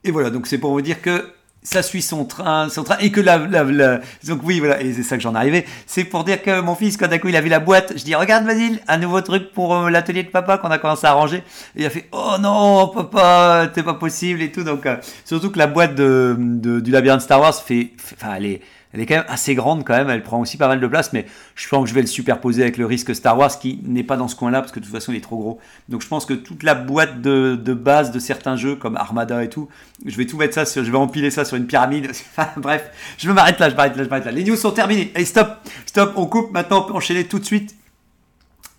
Et 0.05 0.11
voilà, 0.11 0.31
donc 0.31 0.47
c'est 0.47 0.59
pour 0.59 0.71
vous 0.71 0.81
dire 0.81 1.03
que 1.03 1.27
ça 1.63 1.83
suit 1.83 2.03
son 2.03 2.25
train, 2.25 2.69
son 2.71 2.85
train, 2.85 2.97
et 3.01 3.11
que 3.13 3.21
la, 3.21 3.37
la- 3.39 3.65
la- 3.65 4.01
donc 4.27 4.41
oui, 4.45 4.59
voilà, 4.61 4.81
et 4.81 4.93
c'est 4.95 5.03
ça 5.03 5.17
que 5.17 5.23
j'en 5.23 5.35
arrivais. 5.35 5.67
C'est 5.87 6.05
pour 6.05 6.25
dire 6.25 6.41
que 6.43 6.61
mon 6.61 6.75
fils, 6.75 6.97
quand 6.97 7.09
d'un 7.09 7.19
coup 7.19 7.29
il 7.29 7.37
a 7.37 7.41
vu 7.41 7.49
la 7.49 7.61
boîte, 7.61 7.93
je 7.97 8.05
dis 8.05 8.15
regarde 8.15 8.47
Basile, 8.47 8.81
un 8.89 8.97
nouveau 8.97 9.21
truc 9.21 9.53
pour 9.53 9.75
euh, 9.77 9.91
l'atelier 9.91 10.23
de 10.23 10.29
papa 10.31 10.57
qu'on 10.59 10.71
a 10.71 10.79
commencé 10.79 11.07
à 11.07 11.13
ranger. 11.13 11.39
Et 11.77 11.83
il 11.83 11.85
a 11.87 11.91
fait 11.91 12.09
oh 12.13 12.37
non 12.41 12.89
papa, 12.89 13.71
c'est 13.75 13.83
pas 13.83 13.95
possible 13.95 14.41
et 14.41 14.51
tout. 14.53 14.63
Donc 14.65 14.87
euh, 14.87 14.97
surtout 15.25 15.51
que 15.51 15.59
la 15.59 15.67
boîte 15.67 15.95
de, 15.95 16.37
de- 16.39 16.81
du 16.81 16.91
labyrinthe 16.91 17.21
Star 17.23 17.41
Wars 17.41 17.55
fait- 17.55 17.91
enfin 18.15 18.35
elle 18.37 18.47
est, 18.47 18.61
elle 18.93 19.01
est 19.01 19.07
quand 19.07 19.17
même 19.17 19.25
assez 19.29 19.55
grande 19.55 19.85
quand 19.85 19.97
même. 19.97 20.09
Elle 20.09 20.23
prend 20.23 20.41
aussi 20.41 20.57
pas 20.57 20.69
mal 20.69 20.81
de 20.81 20.87
place, 20.87 21.13
mais 21.13 21.27
je 21.55 21.69
pense 21.69 21.85
que 21.85 21.91
je 21.91 21.95
vais 21.95 22.01
le 22.01 22.07
superposer 22.07 22.63
avec 22.63 22.79
le 22.79 22.87
risque 22.87 23.15
Star 23.15 23.37
Wars 23.37 23.59
qui 23.59 23.81
n'est 23.85 24.03
pas 24.03 24.17
dans 24.17 24.29
ce 24.29 24.37
coin-là 24.37 24.61
parce 24.61 24.73
que 24.73 24.81
de 24.81 24.85
toute 24.85 24.95
façon 24.95 25.13
il 25.13 25.19
est 25.19 25.23
trop 25.23 25.37
gros. 25.37 25.59
Donc 25.89 26.03
je 26.03 26.09
pense 26.09 26.25
que 26.25 26.35
toute 26.35 26.63
la 26.63 26.75
boîte 26.75 27.21
de, 27.21 27.57
base 27.75 28.13
de 28.13 28.19
certains 28.19 28.57
jeux 28.57 28.77
comme 28.77 28.97
Armada 28.97 29.45
et 29.45 29.51
tout, 29.51 29.69
je 30.05 30.17
vais 30.17 30.27
tout 30.27 30.39
mettre 30.39 30.55
ça 30.55 30.65
sur, 30.65 30.85
je 30.85 30.91
vais 30.91 30.99
empiler 30.99 31.31
ça 31.31 31.45
sur 31.45 31.57
une 31.57 31.67
pyramide. 31.67 32.11
Bref, 32.57 32.91
je 33.19 33.31
m'arrête 33.31 33.59
là, 33.59 33.69
je 33.69 33.75
m'arrête 33.75 33.97
là, 33.97 34.05
je 34.05 34.09
m'arrête 34.09 34.25
là. 34.25 34.33
Les 34.33 34.45
news 34.45 34.57
sont 34.57 34.71
terminées. 34.71 35.13
Allez 35.15 35.27
stop, 35.27 35.49
stop, 35.85 36.13
on 36.17 36.27
coupe. 36.27 36.51
Maintenant 36.53 36.85
on 36.85 36.89
peut 36.89 36.95
enchaîner 36.95 37.25
tout 37.25 37.39
de 37.39 37.45
suite 37.45 37.75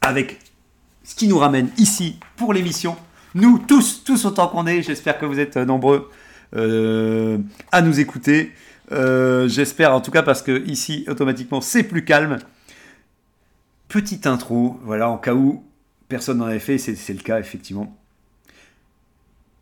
avec 0.02 0.39
ce 1.04 1.13
qui 1.13 1.28
nous 1.28 1.38
ramène 1.38 1.69
ici 1.78 2.19
pour 2.36 2.54
l'émission. 2.54 2.95
Nous 3.36 3.60
tous, 3.60 4.04
tous 4.04 4.26
autant 4.26 4.48
qu'on 4.48 4.65
est. 4.65 4.82
J'espère 4.82 5.19
que 5.19 5.26
vous 5.26 5.39
êtes 5.39 5.58
euh, 5.58 5.65
nombreux 5.65 6.10
euh, 6.56 7.38
à 7.72 7.84
nous 7.84 8.00
écouter. 8.00 8.54
Euh, 8.91 9.47
J'espère 9.47 9.93
en 9.93 10.02
tout 10.02 10.12
cas 10.12 10.23
parce 10.23 10.41
que 10.41 10.65
ici 10.65 11.06
automatiquement 11.08 11.62
c'est 11.62 11.84
plus 11.84 12.06
calme. 12.06 12.39
Petite 13.88 14.28
intro, 14.28 14.80
voilà, 14.84 15.10
en 15.10 15.17
cas 15.17 15.34
où 15.34 15.63
personne 16.08 16.39
n'en 16.39 16.45
avait 16.45 16.60
fait, 16.60 16.78
c'est 16.78 17.13
le 17.13 17.21
cas 17.21 17.39
effectivement. 17.39 17.95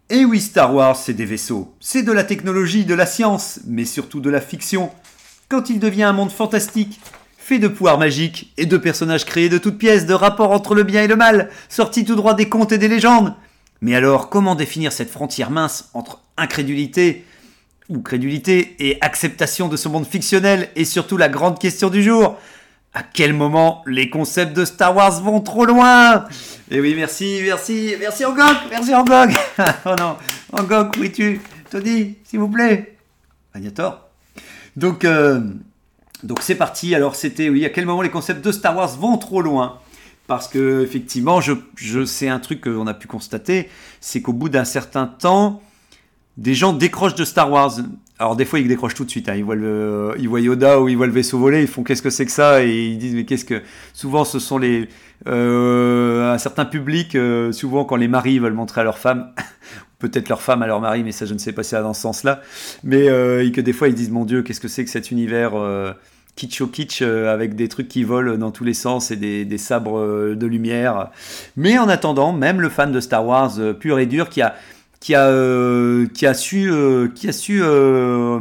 Et 0.10 0.24
oui, 0.24 0.40
Star 0.40 0.74
Wars, 0.74 0.96
c'est 0.96 1.14
des 1.14 1.26
vaisseaux, 1.26 1.74
c'est 1.82 2.04
de 2.04 2.12
la 2.14 2.24
technologie, 2.24 2.86
de 2.86 2.94
la 2.94 3.06
science, 3.06 3.60
mais 3.66 3.84
surtout 3.84 4.22
de 4.22 4.30
la 4.30 4.40
fiction. 4.40 4.90
Quand 5.50 5.70
il 5.70 5.80
devient 5.80 6.04
un 6.04 6.14
monde 6.14 6.32
fantastique, 6.32 7.00
fait 7.38 7.60
de 7.60 7.68
pouvoirs 7.68 7.98
magiques 7.98 8.54
et 8.58 8.66
de 8.66 8.78
personnages 8.78 9.26
créés 9.26 9.50
de 9.50 9.58
toutes 9.58 9.78
pièces, 9.78 10.06
de 10.06 10.14
rapports 10.14 10.52
entre 10.52 10.76
le 10.76 10.84
bien 10.84 11.04
et 11.04 11.08
le 11.08 11.16
mal, 11.16 11.50
sortis 11.70 12.06
tout 12.06 12.16
droit 12.16 12.34
des 12.34 12.50
contes 12.50 12.72
et 12.72 12.78
des 12.78 12.88
légendes. 12.88 13.34
Mais 13.82 13.96
alors, 13.96 14.30
comment 14.30 14.56
définir 14.56 14.92
cette 14.92 15.10
frontière 15.10 15.52
mince 15.52 15.90
entre 15.94 16.22
incrédulité 16.36 17.26
ou 17.90 18.02
crédulité 18.02 18.76
et 18.80 18.98
acceptation 19.02 19.68
de 19.68 19.78
ce 19.78 19.88
monde 19.88 20.06
fictionnel 20.06 20.70
et 20.76 20.86
surtout 20.86 21.18
la 21.18 21.30
grande 21.30 21.60
question 21.60 21.90
du 21.90 22.04
jour. 22.04 22.38
À 22.94 23.04
quel 23.04 23.34
moment 23.34 23.84
les 23.86 24.10
concepts 24.10 24.56
de 24.56 24.66
Star 24.66 24.96
Wars 24.96 25.22
vont 25.22 25.40
trop 25.40 25.66
loin? 25.66 26.26
Et 26.72 26.82
oui, 26.82 26.96
merci, 26.96 27.40
merci, 27.44 27.94
merci 28.00 28.26
Angok, 28.26 28.58
merci 28.70 28.94
Angok. 28.94 29.32
Oh 29.86 29.96
non, 29.98 30.18
Angok, 30.52 30.98
où 30.98 31.04
es-tu? 31.04 31.42
Tony, 31.70 32.16
s'il 32.24 32.40
vous 32.40 32.50
plaît. 32.50 32.98
Agnator 33.54 34.08
Donc, 34.76 35.06
euh, 35.06 35.42
donc 36.24 36.40
c'est 36.42 36.56
parti. 36.56 36.96
Alors 36.96 37.16
c'était, 37.16 37.50
oui, 37.50 37.66
à 37.66 37.70
quel 37.70 37.86
moment 37.86 38.02
les 38.02 38.10
concepts 38.10 38.44
de 38.44 38.52
Star 38.52 38.76
Wars 38.76 38.98
vont 38.98 39.18
trop 39.18 39.42
loin? 39.42 39.80
Parce 40.28 40.48
que 40.48 40.84
effectivement, 40.84 41.40
je, 41.40 41.54
je 41.76 42.04
c'est 42.04 42.28
un 42.28 42.40
truc 42.40 42.62
qu'on 42.62 42.88
a 42.88 42.94
pu 42.94 43.08
constater, 43.08 43.70
c'est 44.02 44.22
qu'au 44.22 44.34
bout 44.34 44.50
d'un 44.50 44.66
certain 44.66 45.06
temps, 45.06 45.62
des 46.38 46.54
gens 46.54 46.74
décrochent 46.74 47.16
de 47.16 47.26
Star 47.26 47.52
Wars. 47.52 47.80
Alors 48.20 48.36
des 48.36 48.46
fois 48.46 48.60
ils 48.60 48.68
décrochent 48.68 48.96
tout 48.96 49.06
de 49.06 49.10
suite, 49.10 49.30
hein. 49.30 49.36
ils, 49.36 49.44
voient 49.44 49.56
le, 49.56 50.16
ils 50.18 50.28
voient 50.28 50.40
Yoda 50.40 50.80
ou 50.82 50.90
ils 50.90 50.98
voient 50.98 51.08
le 51.08 51.14
vaisseau 51.14 51.38
voler, 51.38 51.62
ils 51.62 51.68
font 51.68 51.84
qu'est-ce 51.84 52.02
que 52.02 52.10
c'est 52.10 52.26
que 52.26 52.32
ça? 52.32 52.64
Et 52.64 52.88
ils 52.88 52.98
disent 52.98 53.14
mais 53.14 53.26
qu'est-ce 53.26 53.46
que... 53.46 53.62
Souvent 53.94 54.26
ce 54.26 54.40
sont 54.40 54.58
les... 54.58 54.90
Euh, 55.28 56.34
un 56.34 56.38
certain 56.38 56.66
public, 56.66 57.16
euh, 57.16 57.52
souvent 57.52 57.86
quand 57.86 57.96
les 57.96 58.08
maris 58.08 58.40
veulent 58.40 58.54
montrer 58.54 58.82
à 58.82 58.84
leur 58.84 58.98
femme, 58.98 59.34
peut-être 60.00 60.30
leur 60.30 60.42
femme 60.42 60.62
à 60.62 60.68
leur 60.68 60.80
mari, 60.80 61.04
mais 61.04 61.12
ça 61.12 61.26
je 61.26 61.34
ne 61.34 61.40
sais 61.40 61.52
pas 61.52 61.64
si 61.64 61.72
c'est 61.72 61.82
dans 61.82 61.94
ce 61.94 62.02
sens-là, 62.02 62.42
mais 62.84 63.08
euh, 63.10 63.50
que 63.52 63.62
des 63.62 63.74
fois 63.74 63.88
ils 63.88 63.96
disent 63.96 64.12
mon 64.12 64.26
Dieu 64.26 64.42
qu'est-ce 64.42 64.62
que 64.62 64.68
c'est 64.68 64.84
que 64.84 64.92
cet 64.92 65.12
univers 65.12 65.52
euh, 65.56 65.94
kitsch 66.38 66.62
au 66.62 66.68
kitsch 66.68 67.02
euh, 67.02 67.34
avec 67.34 67.56
des 67.56 67.68
trucs 67.68 67.90
qui 67.90 68.04
volent 68.06 68.38
dans 68.38 68.52
tous 68.52 68.64
les 68.64 68.74
sens 68.74 69.12
et 69.12 69.18
des, 69.18 69.58
sabres 69.58 70.00
euh, 70.00 70.36
de 70.36 70.46
lumière. 70.46 71.10
Mais 71.58 71.78
en 71.78 71.90
attendant, 71.90 72.32
même 72.32 72.62
le 72.62 72.70
fan 72.70 72.94
de 72.94 73.02
Star 73.02 73.26
Wars 73.26 73.60
euh, 73.60 73.74
pur 73.74 74.00
et 74.00 74.06
dur 74.06 74.30
qui 74.30 74.42
a 74.42 74.56
qui 75.00 75.16
a 75.16 75.28
euh, 75.28 76.08
qui 76.14 76.26
a 76.26 76.34
su 76.34 76.70
euh, 76.72 77.08
qui 77.14 77.28
a 77.30 77.34
su 77.34 77.62
euh, 77.62 78.40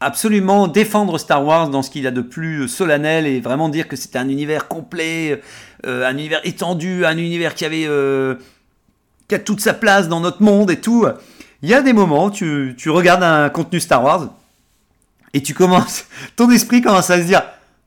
absolument 0.00 0.66
défendre 0.68 1.18
Star 1.18 1.44
Wars 1.44 1.68
dans 1.68 1.82
ce 1.82 1.90
qu'il 1.90 2.06
a 2.06 2.10
de 2.10 2.22
plus 2.22 2.68
solennel 2.68 3.26
et 3.26 3.40
vraiment 3.40 3.68
dire 3.68 3.86
que 3.88 3.96
c'était 3.96 4.18
un 4.18 4.28
univers 4.28 4.66
complet, 4.68 5.40
un 5.84 6.12
univers 6.12 6.40
étendu, 6.44 7.04
un 7.06 7.16
univers 7.16 7.54
qui 7.54 7.64
avait 7.64 7.88
qui 9.28 9.34
a 9.34 9.38
toute 9.38 9.60
sa 9.60 9.74
place 9.74 10.08
dans 10.08 10.18
notre 10.20 10.42
monde 10.42 10.70
et 10.72 10.80
tout. 10.80 11.06
Il 11.62 11.68
y 11.68 11.74
a 11.74 11.82
des 11.82 11.92
moments, 11.92 12.30
tu, 12.30 12.74
tu 12.76 12.90
regardes 12.90 13.22
un 13.22 13.48
contenu 13.48 13.78
Star 13.78 14.02
Wars 14.02 14.30
et 15.34 15.40
tu 15.40 15.54
commences, 15.54 16.06
ton 16.36 16.50
esprit 16.50 16.82
commence 16.82 17.08
à 17.10 17.18
se 17.18 17.26
dire, 17.26 17.42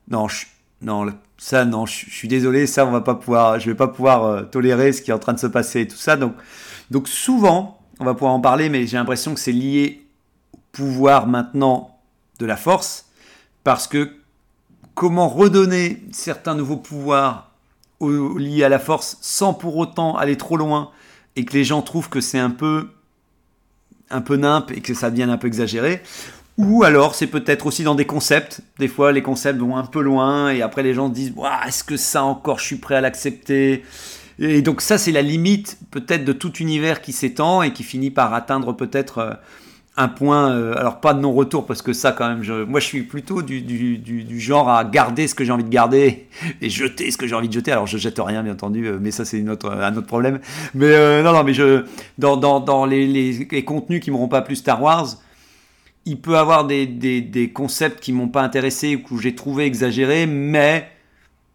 non, 0.08 0.26
je- 0.28 0.46
non, 0.80 1.06
ça, 1.36 1.66
non, 1.66 1.84
je, 1.84 2.06
je 2.08 2.14
suis 2.14 2.28
désolé, 2.28 2.66
ça, 2.66 2.86
on 2.86 2.90
va 2.90 3.02
pas 3.02 3.14
pouvoir, 3.14 3.60
je 3.60 3.68
vais 3.68 3.76
pas 3.76 3.88
pouvoir 3.88 4.48
tolérer 4.48 4.94
ce 4.94 5.02
qui 5.02 5.10
est 5.10 5.14
en 5.14 5.18
train 5.18 5.34
de 5.34 5.38
se 5.38 5.46
passer 5.46 5.82
et 5.82 5.86
tout 5.88 5.98
ça. 5.98 6.16
Donc, 6.16 6.32
donc 6.90 7.08
souvent, 7.08 7.75
on 8.00 8.04
va 8.04 8.14
pouvoir 8.14 8.32
en 8.32 8.40
parler, 8.40 8.68
mais 8.68 8.86
j'ai 8.86 8.96
l'impression 8.96 9.34
que 9.34 9.40
c'est 9.40 9.52
lié 9.52 10.06
au 10.52 10.58
pouvoir 10.72 11.26
maintenant 11.26 11.98
de 12.38 12.46
la 12.46 12.56
force, 12.56 13.06
parce 13.64 13.86
que 13.86 14.12
comment 14.94 15.28
redonner 15.28 16.02
certains 16.12 16.54
nouveaux 16.54 16.76
pouvoirs 16.76 17.50
liés 18.00 18.64
à 18.64 18.68
la 18.68 18.78
force 18.78 19.16
sans 19.20 19.54
pour 19.54 19.76
autant 19.76 20.16
aller 20.16 20.36
trop 20.36 20.56
loin 20.56 20.90
et 21.34 21.44
que 21.44 21.54
les 21.54 21.64
gens 21.64 21.82
trouvent 21.82 22.08
que 22.08 22.20
c'est 22.20 22.38
un 22.38 22.50
peu 22.50 22.90
un 24.10 24.20
peu 24.20 24.36
nimp 24.36 24.70
et 24.70 24.80
que 24.80 24.94
ça 24.94 25.10
devienne 25.10 25.30
un 25.30 25.38
peu 25.38 25.46
exagéré? 25.46 26.02
Ou 26.58 26.84
alors 26.84 27.14
c'est 27.14 27.26
peut-être 27.26 27.66
aussi 27.66 27.84
dans 27.84 27.94
des 27.94 28.06
concepts. 28.06 28.60
Des 28.78 28.88
fois 28.88 29.12
les 29.12 29.22
concepts 29.22 29.58
vont 29.58 29.76
un 29.76 29.84
peu 29.84 30.00
loin 30.00 30.50
et 30.50 30.62
après 30.62 30.82
les 30.82 30.94
gens 30.94 31.08
se 31.08 31.14
disent 31.14 31.34
est-ce 31.66 31.84
que 31.84 31.96
ça 31.96 32.22
encore 32.22 32.58
je 32.58 32.64
suis 32.64 32.76
prêt 32.76 32.96
à 32.96 33.00
l'accepter? 33.00 33.82
Et 34.38 34.62
donc 34.62 34.80
ça 34.80 34.98
c'est 34.98 35.12
la 35.12 35.22
limite 35.22 35.78
peut-être 35.90 36.24
de 36.24 36.32
tout 36.32 36.52
univers 36.54 37.00
qui 37.00 37.12
s'étend 37.12 37.62
et 37.62 37.72
qui 37.72 37.82
finit 37.82 38.10
par 38.10 38.34
atteindre 38.34 38.74
peut-être 38.74 39.18
euh, 39.18 39.32
un 39.96 40.08
point, 40.08 40.50
euh, 40.50 40.74
alors 40.76 41.00
pas 41.00 41.14
de 41.14 41.20
non-retour 41.20 41.64
parce 41.64 41.80
que 41.80 41.94
ça 41.94 42.12
quand 42.12 42.28
même, 42.28 42.42
je, 42.42 42.64
moi 42.64 42.80
je 42.80 42.84
suis 42.84 43.02
plutôt 43.02 43.40
du, 43.40 44.38
genre 44.38 44.68
à 44.68 44.84
garder 44.84 45.26
ce 45.26 45.34
que 45.34 45.42
j'ai 45.42 45.52
envie 45.52 45.64
de 45.64 45.70
garder 45.70 46.28
et 46.60 46.68
jeter 46.68 47.10
ce 47.10 47.16
que 47.16 47.26
j'ai 47.26 47.34
envie 47.34 47.48
de 47.48 47.54
jeter. 47.54 47.72
Alors 47.72 47.86
je 47.86 47.96
jette 47.96 48.18
rien 48.18 48.42
bien 48.42 48.52
entendu, 48.52 48.86
euh, 48.86 48.98
mais 49.00 49.10
ça 49.10 49.24
c'est 49.24 49.40
un 49.42 49.48
autre 49.48 50.06
problème. 50.06 50.40
Mais 50.74 51.22
non 51.22 51.32
non 51.32 51.42
mais 51.42 51.54
je 51.54 51.84
dans, 52.18 52.84
les, 52.84 53.64
contenus 53.64 54.02
qui 54.02 54.10
m'auront 54.10 54.28
pas 54.28 54.42
plu 54.42 54.54
Star 54.54 54.82
Wars, 54.82 55.16
il 56.04 56.20
peut 56.20 56.36
avoir 56.36 56.66
des 56.66 57.50
concepts 57.54 58.00
qui 58.00 58.12
m'ont 58.12 58.28
pas 58.28 58.42
intéressé 58.42 58.96
ou 58.96 59.16
que 59.16 59.22
j'ai 59.22 59.34
trouvé 59.34 59.64
exagérés, 59.64 60.26
mais 60.26 60.90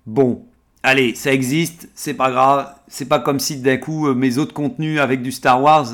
bon, 0.08 0.46
allez, 0.84 1.16
ça 1.16 1.34
existe, 1.34 1.90
c'est 1.96 2.14
pas 2.14 2.32
grave, 2.32 2.74
c'est 2.88 3.08
pas 3.08 3.20
comme 3.20 3.40
si 3.40 3.58
d'un 3.58 3.78
coup 3.78 4.08
euh, 4.08 4.14
mes 4.14 4.38
autres 4.38 4.54
contenus 4.54 5.00
avec 5.00 5.22
du 5.22 5.32
Star 5.32 5.62
Wars 5.62 5.88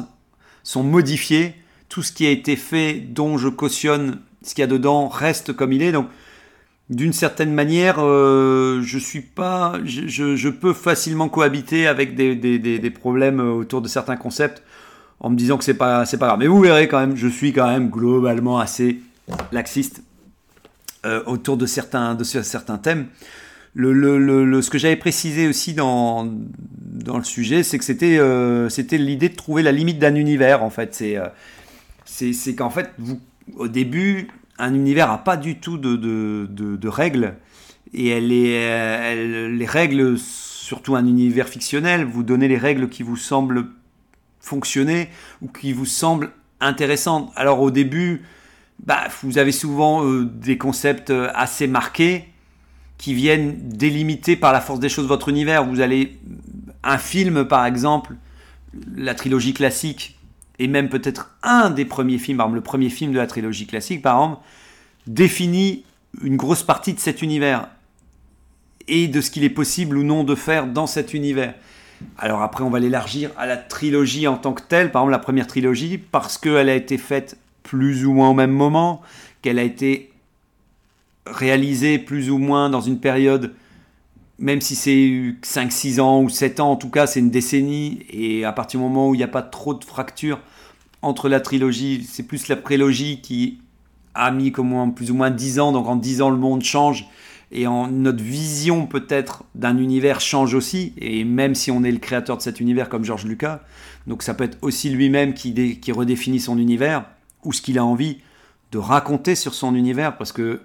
sont 0.63 0.83
modifiés, 0.83 1.55
tout 1.89 2.03
ce 2.03 2.11
qui 2.11 2.25
a 2.25 2.29
été 2.29 2.55
fait, 2.55 2.93
dont 2.93 3.37
je 3.37 3.47
cautionne 3.49 4.19
ce 4.43 4.53
qu'il 4.53 4.61
y 4.61 4.63
a 4.63 4.67
dedans, 4.67 5.07
reste 5.07 5.53
comme 5.53 5.73
il 5.73 5.81
est, 5.81 5.91
donc 5.91 6.07
d'une 6.89 7.11
certaine 7.11 7.53
manière, 7.53 7.97
euh, 7.99 8.81
je 8.81 8.97
suis 8.97 9.21
pas, 9.21 9.73
je, 9.83 10.49
peux 10.49 10.73
facilement 10.73 11.27
cohabiter 11.27 11.85
avec 11.85 12.15
des, 12.15 12.89
problèmes 12.91 13.39
autour 13.41 13.81
de 13.81 13.89
certains 13.89 14.15
concepts 14.15 14.63
en 15.19 15.29
me 15.29 15.35
disant 15.35 15.57
que 15.57 15.63
c'est 15.63 15.73
pas 15.73 16.05
c'est 16.05 16.17
pas 16.17 16.27
grave. 16.27 16.39
Mais 16.39 16.47
vous 16.47 16.61
verrez 16.61 16.87
quand 16.87 16.99
même, 16.99 17.17
je 17.17 17.27
suis 17.27 17.51
quand 17.51 17.67
même 17.67 17.89
globalement 17.89 18.59
assez 18.59 19.01
laxiste 19.51 20.01
euh, 21.05 21.21
autour 21.25 21.57
de 21.57 21.65
certains 21.65 22.15
de 22.15 22.23
ce- 22.23 22.43
certains 22.43 22.77
thèmes. 22.77 23.07
Le, 23.79 23.93
le, 23.93 24.43
le, 24.43 24.61
ce 24.63 24.71
que 24.71 24.79
j'avais 24.79 24.95
précisé 24.95 25.47
aussi 25.47 25.75
dans 25.75 26.27
dans 26.79 27.19
le 27.19 27.23
sujet, 27.23 27.61
c'est 27.61 27.77
que 27.77 27.83
c'était 27.85 28.17
euh, 28.17 28.69
l'idée 28.93 29.29
de 29.29 29.35
trouver 29.35 29.61
la 29.61 29.71
limite 29.71 29.99
d'un 29.99 30.15
univers. 30.15 30.63
En 30.63 30.71
fait, 30.71 30.95
c'est 30.95 31.15
euh, 31.15 32.53
qu'en 32.57 32.71
fait 32.71 32.89
vous 32.97 33.19
au 33.55 33.67
début 33.67 34.29
un 34.57 34.73
univers 34.73 35.11
a 35.11 35.23
pas 35.23 35.37
du 35.37 35.59
tout 35.59 35.77
de 35.77 35.95
de, 35.95 36.47
de, 36.49 36.87
règles 36.87 37.35
et 37.93 38.07
elle 38.07 38.31
est 38.31 38.49
elle- 38.49 39.55
les 39.55 39.65
règles 39.67 40.17
surtout 40.17 40.95
un 40.95 41.05
univers 41.05 41.47
fictionnel 41.47 42.03
vous 42.03 42.23
donnez 42.23 42.47
les 42.47 42.57
règles 42.57 42.89
qui 42.89 43.03
vous 43.03 43.15
semblent 43.15 43.67
fonctionner 44.39 45.09
ou 45.43 45.49
qui 45.49 45.71
vous 45.71 45.85
semblent 45.85 46.31
intéressantes. 46.61 47.31
Alors 47.35 47.61
au 47.61 47.69
début, 47.69 48.23
bah, 48.83 49.03
vous 49.21 49.37
avez 49.37 49.51
souvent 49.51 50.03
euh, 50.03 50.25
des 50.25 50.57
concepts 50.57 51.11
euh, 51.11 51.29
assez 51.35 51.67
marqués 51.67 52.25
qui 52.97 53.13
viennent 53.13 53.55
délimiter 53.69 54.35
par 54.35 54.53
la 54.53 54.61
force 54.61 54.79
des 54.79 54.89
choses 54.89 55.07
votre 55.07 55.29
univers. 55.29 55.63
Vous 55.65 55.81
allez 55.81 56.17
un 56.83 56.97
film 56.97 57.45
par 57.45 57.65
exemple, 57.65 58.15
la 58.95 59.15
trilogie 59.15 59.53
classique 59.53 60.17
et 60.59 60.67
même 60.67 60.89
peut-être 60.89 61.35
un 61.43 61.69
des 61.69 61.85
premiers 61.85 62.17
films, 62.17 62.37
par 62.37 62.47
exemple 62.47 62.57
le 62.57 62.63
premier 62.63 62.89
film 62.89 63.11
de 63.11 63.17
la 63.17 63.27
trilogie 63.27 63.67
classique 63.67 64.01
par 64.01 64.15
exemple, 64.15 64.41
définit 65.05 65.83
une 66.21 66.37
grosse 66.37 66.63
partie 66.63 66.93
de 66.93 66.99
cet 66.99 67.21
univers 67.21 67.69
et 68.87 69.07
de 69.07 69.21
ce 69.21 69.29
qu'il 69.29 69.43
est 69.43 69.49
possible 69.49 69.97
ou 69.97 70.03
non 70.03 70.23
de 70.23 70.35
faire 70.35 70.67
dans 70.67 70.87
cet 70.87 71.13
univers. 71.13 71.53
Alors 72.17 72.41
après, 72.41 72.63
on 72.63 72.69
va 72.69 72.79
l'élargir 72.79 73.31
à 73.37 73.45
la 73.45 73.57
trilogie 73.57 74.27
en 74.27 74.37
tant 74.37 74.53
que 74.53 74.61
telle, 74.61 74.91
par 74.91 75.01
exemple 75.01 75.11
la 75.11 75.19
première 75.19 75.47
trilogie, 75.47 75.97
parce 75.97 76.37
qu'elle 76.37 76.69
a 76.69 76.75
été 76.75 76.97
faite 76.97 77.37
plus 77.63 78.05
ou 78.05 78.13
moins 78.13 78.29
au 78.29 78.33
même 78.33 78.51
moment, 78.51 79.01
qu'elle 79.41 79.59
a 79.59 79.63
été 79.63 80.06
réalisée 81.31 81.99
plus 81.99 82.29
ou 82.29 82.37
moins 82.37 82.69
dans 82.69 82.81
une 82.81 82.99
période, 82.99 83.53
même 84.39 84.61
si 84.61 84.75
c'est 84.75 85.35
5-6 85.43 85.99
ans 85.99 86.21
ou 86.21 86.29
7 86.29 86.59
ans, 86.59 86.71
en 86.71 86.75
tout 86.75 86.89
cas 86.89 87.07
c'est 87.07 87.19
une 87.19 87.31
décennie, 87.31 88.05
et 88.09 88.45
à 88.45 88.51
partir 88.51 88.79
du 88.79 88.85
moment 88.85 89.09
où 89.09 89.15
il 89.15 89.17
n'y 89.17 89.23
a 89.23 89.27
pas 89.27 89.41
trop 89.41 89.73
de 89.73 89.83
fractures 89.83 90.39
entre 91.01 91.29
la 91.29 91.39
trilogie, 91.39 92.07
c'est 92.09 92.23
plus 92.23 92.47
la 92.47 92.55
prélogie 92.55 93.21
qui 93.21 93.59
a 94.13 94.31
mis 94.31 94.51
comme 94.51 94.93
plus 94.93 95.11
ou 95.11 95.15
moins 95.15 95.31
10 95.31 95.59
ans, 95.59 95.71
donc 95.71 95.87
en 95.87 95.95
10 95.95 96.21
ans 96.21 96.29
le 96.29 96.37
monde 96.37 96.63
change, 96.63 97.07
et 97.51 97.65
en, 97.65 97.87
notre 97.87 98.23
vision 98.23 98.87
peut-être 98.87 99.43
d'un 99.55 99.77
univers 99.77 100.19
change 100.19 100.53
aussi, 100.53 100.93
et 100.97 101.23
même 101.23 101.55
si 101.55 101.71
on 101.71 101.83
est 101.83 101.91
le 101.91 101.99
créateur 101.99 102.37
de 102.37 102.41
cet 102.41 102.59
univers 102.59 102.89
comme 102.89 103.05
George 103.05 103.25
Lucas, 103.25 103.61
donc 104.05 104.23
ça 104.23 104.33
peut 104.33 104.43
être 104.43 104.57
aussi 104.61 104.89
lui-même 104.89 105.33
qui 105.33 105.91
redéfinit 105.91 106.39
son 106.39 106.57
univers, 106.57 107.05
ou 107.43 107.53
ce 107.53 107.61
qu'il 107.61 107.77
a 107.77 107.85
envie 107.85 108.17
de 108.71 108.77
raconter 108.77 109.35
sur 109.35 109.53
son 109.53 109.75
univers, 109.75 110.17
parce 110.17 110.31
que 110.31 110.61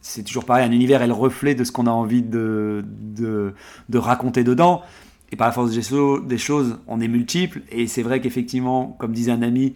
c'est 0.00 0.22
toujours 0.22 0.44
pareil, 0.44 0.64
un 0.64 0.72
univers 0.72 1.02
est 1.02 1.06
le 1.06 1.12
reflet 1.12 1.54
de 1.54 1.64
ce 1.64 1.72
qu'on 1.72 1.86
a 1.86 1.90
envie 1.90 2.22
de, 2.22 2.84
de, 3.00 3.54
de 3.88 3.98
raconter 3.98 4.44
dedans, 4.44 4.82
et 5.30 5.36
par 5.36 5.48
la 5.48 5.52
force 5.52 5.72
des 5.72 5.82
cho- 5.82 6.20
des 6.20 6.38
choses, 6.38 6.78
on 6.86 7.00
est 7.00 7.08
multiples, 7.08 7.62
et 7.70 7.86
c'est 7.86 8.02
vrai 8.02 8.20
qu'effectivement, 8.20 8.96
comme 8.98 9.12
disait 9.12 9.32
un 9.32 9.42
ami, 9.42 9.74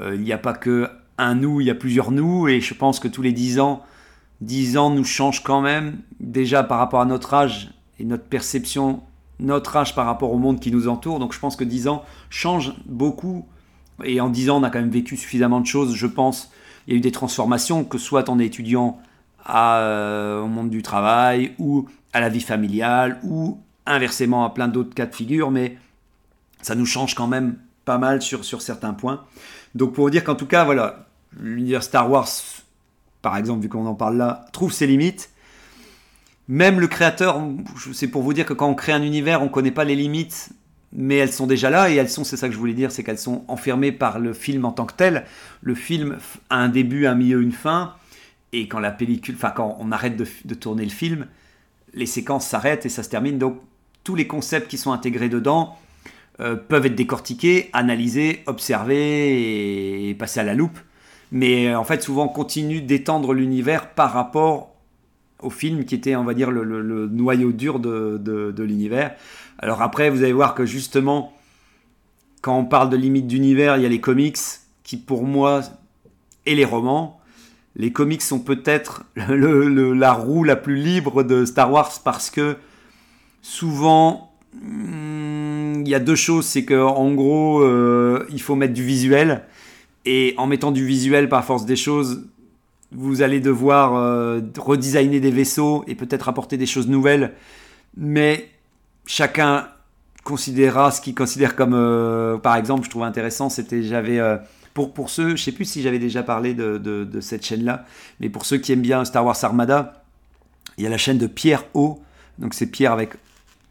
euh, 0.00 0.14
il 0.14 0.22
n'y 0.22 0.32
a 0.32 0.38
pas 0.38 0.52
que 0.52 0.88
un 1.18 1.34
nous, 1.34 1.60
il 1.60 1.66
y 1.66 1.70
a 1.70 1.74
plusieurs 1.74 2.10
nous, 2.10 2.48
et 2.48 2.60
je 2.60 2.74
pense 2.74 2.98
que 3.00 3.08
tous 3.08 3.22
les 3.22 3.32
10 3.32 3.60
ans, 3.60 3.82
10 4.40 4.78
ans 4.78 4.90
nous 4.90 5.04
changent 5.04 5.42
quand 5.42 5.60
même, 5.60 5.98
déjà 6.18 6.62
par 6.62 6.78
rapport 6.78 7.00
à 7.00 7.04
notre 7.04 7.34
âge 7.34 7.70
et 7.98 8.04
notre 8.04 8.24
perception, 8.24 9.02
notre 9.38 9.76
âge 9.76 9.94
par 9.94 10.06
rapport 10.06 10.32
au 10.32 10.38
monde 10.38 10.60
qui 10.60 10.70
nous 10.70 10.88
entoure. 10.88 11.18
Donc 11.18 11.34
je 11.34 11.38
pense 11.38 11.56
que 11.56 11.64
10 11.64 11.88
ans 11.88 12.04
changent 12.30 12.74
beaucoup. 12.86 13.46
Et 14.02 14.20
en 14.20 14.30
10 14.30 14.48
ans, 14.48 14.60
on 14.60 14.62
a 14.62 14.70
quand 14.70 14.80
même 14.80 14.90
vécu 14.90 15.16
suffisamment 15.16 15.60
de 15.60 15.66
choses, 15.66 15.94
je 15.94 16.06
pense. 16.06 16.50
Il 16.86 16.94
y 16.94 16.96
a 16.96 16.98
eu 16.98 17.02
des 17.02 17.12
transformations, 17.12 17.84
que 17.84 17.98
soit 17.98 18.28
est 18.28 18.46
étudiant 18.46 18.98
euh, 19.48 20.40
au 20.40 20.46
monde 20.46 20.70
du 20.70 20.82
travail, 20.82 21.54
ou 21.58 21.88
à 22.12 22.20
la 22.20 22.28
vie 22.28 22.40
familiale, 22.40 23.18
ou 23.22 23.58
inversement 23.86 24.44
à 24.44 24.50
plein 24.50 24.68
d'autres 24.68 24.94
cas 24.94 25.06
de 25.06 25.14
figure, 25.14 25.50
mais 25.50 25.78
ça 26.62 26.74
nous 26.74 26.86
change 26.86 27.14
quand 27.14 27.26
même 27.26 27.56
pas 27.84 27.98
mal 27.98 28.20
sur, 28.22 28.44
sur 28.44 28.62
certains 28.62 28.92
points. 28.92 29.24
Donc 29.74 29.94
pour 29.94 30.04
vous 30.04 30.10
dire 30.10 30.24
qu'en 30.24 30.34
tout 30.34 30.46
cas, 30.46 30.64
voilà, 30.64 31.06
l'univers 31.38 31.82
Star 31.82 32.10
Wars 32.10 32.28
par 33.22 33.36
exemple, 33.36 33.62
vu 33.62 33.68
qu'on 33.68 33.86
en 33.86 33.94
parle 33.94 34.16
là, 34.16 34.46
trouve 34.52 34.72
ses 34.72 34.86
limites. 34.86 35.30
même 36.48 36.80
le 36.80 36.88
créateur, 36.88 37.40
c'est 37.92 38.08
pour 38.08 38.22
vous 38.22 38.32
dire 38.32 38.46
que 38.46 38.52
quand 38.52 38.68
on 38.68 38.74
crée 38.74 38.92
un 38.92 39.02
univers, 39.02 39.42
on 39.42 39.48
connaît 39.48 39.70
pas 39.70 39.84
les 39.84 39.94
limites, 39.94 40.50
mais 40.92 41.16
elles 41.16 41.32
sont 41.32 41.46
déjà 41.46 41.70
là 41.70 41.90
et 41.90 41.94
elles 41.94 42.10
sont, 42.10 42.24
c'est 42.24 42.36
ça 42.36 42.48
que 42.48 42.54
je 42.54 42.58
voulais 42.58 42.74
dire, 42.74 42.90
c'est 42.90 43.04
qu'elles 43.04 43.18
sont 43.18 43.44
enfermées 43.46 43.92
par 43.92 44.18
le 44.18 44.32
film 44.32 44.64
en 44.64 44.72
tant 44.72 44.86
que 44.86 44.94
tel. 44.94 45.24
Le 45.62 45.74
film 45.74 46.18
a 46.48 46.56
un 46.56 46.68
début, 46.68 47.06
un 47.06 47.14
milieu, 47.14 47.42
une 47.42 47.52
fin, 47.52 47.94
et 48.52 48.68
quand 48.68 48.80
la 48.80 48.90
pellicule, 48.90 49.34
enfin 49.36 49.50
quand 49.50 49.76
on 49.80 49.92
arrête 49.92 50.16
de, 50.16 50.26
de 50.44 50.54
tourner 50.54 50.84
le 50.84 50.90
film, 50.90 51.26
les 51.94 52.06
séquences 52.06 52.46
s'arrêtent 52.46 52.86
et 52.86 52.88
ça 52.88 53.02
se 53.02 53.08
termine. 53.08 53.38
Donc 53.38 53.60
tous 54.04 54.14
les 54.14 54.26
concepts 54.26 54.68
qui 54.68 54.78
sont 54.78 54.92
intégrés 54.92 55.28
dedans 55.28 55.76
euh, 56.40 56.56
peuvent 56.56 56.86
être 56.86 56.94
décortiqués, 56.94 57.70
analysés, 57.72 58.42
observés 58.46 60.08
et, 60.08 60.14
passer 60.14 60.40
à 60.40 60.44
la 60.44 60.54
loupe. 60.54 60.78
Mais 61.32 61.68
euh, 61.68 61.78
en 61.78 61.84
fait, 61.84 62.02
souvent, 62.02 62.24
on 62.24 62.28
continue 62.28 62.80
d'étendre 62.80 63.34
l'univers 63.34 63.90
par 63.90 64.12
rapport 64.12 64.74
au 65.40 65.50
film 65.50 65.84
qui 65.84 65.94
était, 65.94 66.16
on 66.16 66.24
va 66.24 66.34
dire, 66.34 66.50
le, 66.50 67.08
noyau 67.08 67.52
dur 67.52 67.78
de- 67.78 68.18
de 68.18 68.62
l'univers. 68.62 69.14
Alors 69.58 69.82
après, 69.82 70.10
vous 70.10 70.22
allez 70.22 70.32
voir 70.32 70.54
que 70.54 70.64
justement, 70.64 71.32
quand 72.42 72.58
on 72.58 72.64
parle 72.64 72.90
de 72.90 72.96
limite 72.96 73.26
d'univers, 73.26 73.76
il 73.76 73.82
y 73.82 73.86
a 73.86 73.88
les 73.88 74.00
comics 74.00 74.38
qui, 74.82 74.96
pour 74.96 75.24
moi, 75.24 75.60
et 76.46 76.54
les 76.54 76.64
romans. 76.64 77.19
Les 77.76 77.92
comics 77.92 78.22
sont 78.22 78.40
peut-être 78.40 79.04
la 79.16 80.12
roue 80.12 80.44
la 80.44 80.56
plus 80.56 80.76
libre 80.76 81.22
de 81.22 81.44
Star 81.44 81.70
Wars 81.70 81.92
parce 82.04 82.30
que 82.30 82.56
souvent, 83.42 84.32
hmm, 84.54 85.82
il 85.82 85.88
y 85.88 85.94
a 85.94 86.00
deux 86.00 86.16
choses. 86.16 86.46
C'est 86.46 86.64
que 86.64 86.80
en 86.80 87.12
gros, 87.14 87.60
euh, 87.60 88.26
il 88.30 88.42
faut 88.42 88.56
mettre 88.56 88.74
du 88.74 88.84
visuel. 88.84 89.42
Et 90.04 90.34
en 90.38 90.46
mettant 90.46 90.72
du 90.72 90.84
visuel 90.84 91.28
par 91.28 91.44
force 91.44 91.66
des 91.66 91.76
choses, 91.76 92.24
vous 92.90 93.22
allez 93.22 93.38
devoir 93.38 93.94
euh, 93.94 94.40
redesigner 94.58 95.20
des 95.20 95.30
vaisseaux 95.30 95.84
et 95.86 95.94
peut-être 95.94 96.28
apporter 96.28 96.56
des 96.56 96.66
choses 96.66 96.88
nouvelles. 96.88 97.34
Mais 97.96 98.48
chacun 99.06 99.68
considérera 100.24 100.90
ce 100.90 101.00
qu'il 101.00 101.14
considère 101.14 101.54
comme. 101.54 101.74
euh, 101.74 102.38
par 102.38 102.56
exemple, 102.56 102.84
je 102.84 102.90
trouve 102.90 103.04
intéressant, 103.04 103.48
c'était 103.48 103.82
j'avais. 103.82 104.20
Pour, 104.74 104.92
ceux, 105.10 105.36
je 105.36 105.42
sais 105.42 105.52
plus 105.52 105.64
si 105.64 105.82
j'avais 105.82 105.98
déjà 105.98 106.22
parlé 106.22 106.54
de, 106.54 106.78
de- 106.78 107.04
de 107.04 107.20
cette 107.20 107.44
chaîne-là, 107.44 107.84
mais 108.20 108.28
pour 108.28 108.44
ceux 108.46 108.58
qui 108.58 108.72
aiment 108.72 108.82
bien 108.82 109.04
Star 109.04 109.24
Wars 109.24 109.36
Armada, 109.42 110.04
il 110.78 110.84
y 110.84 110.86
a 110.86 110.90
la 110.90 110.98
chaîne 110.98 111.18
de 111.18 111.26
Pierre 111.26 111.64
O. 111.74 112.00
Donc 112.38 112.54
c'est 112.54 112.66
Pierre 112.66 112.92
avec 112.92 113.14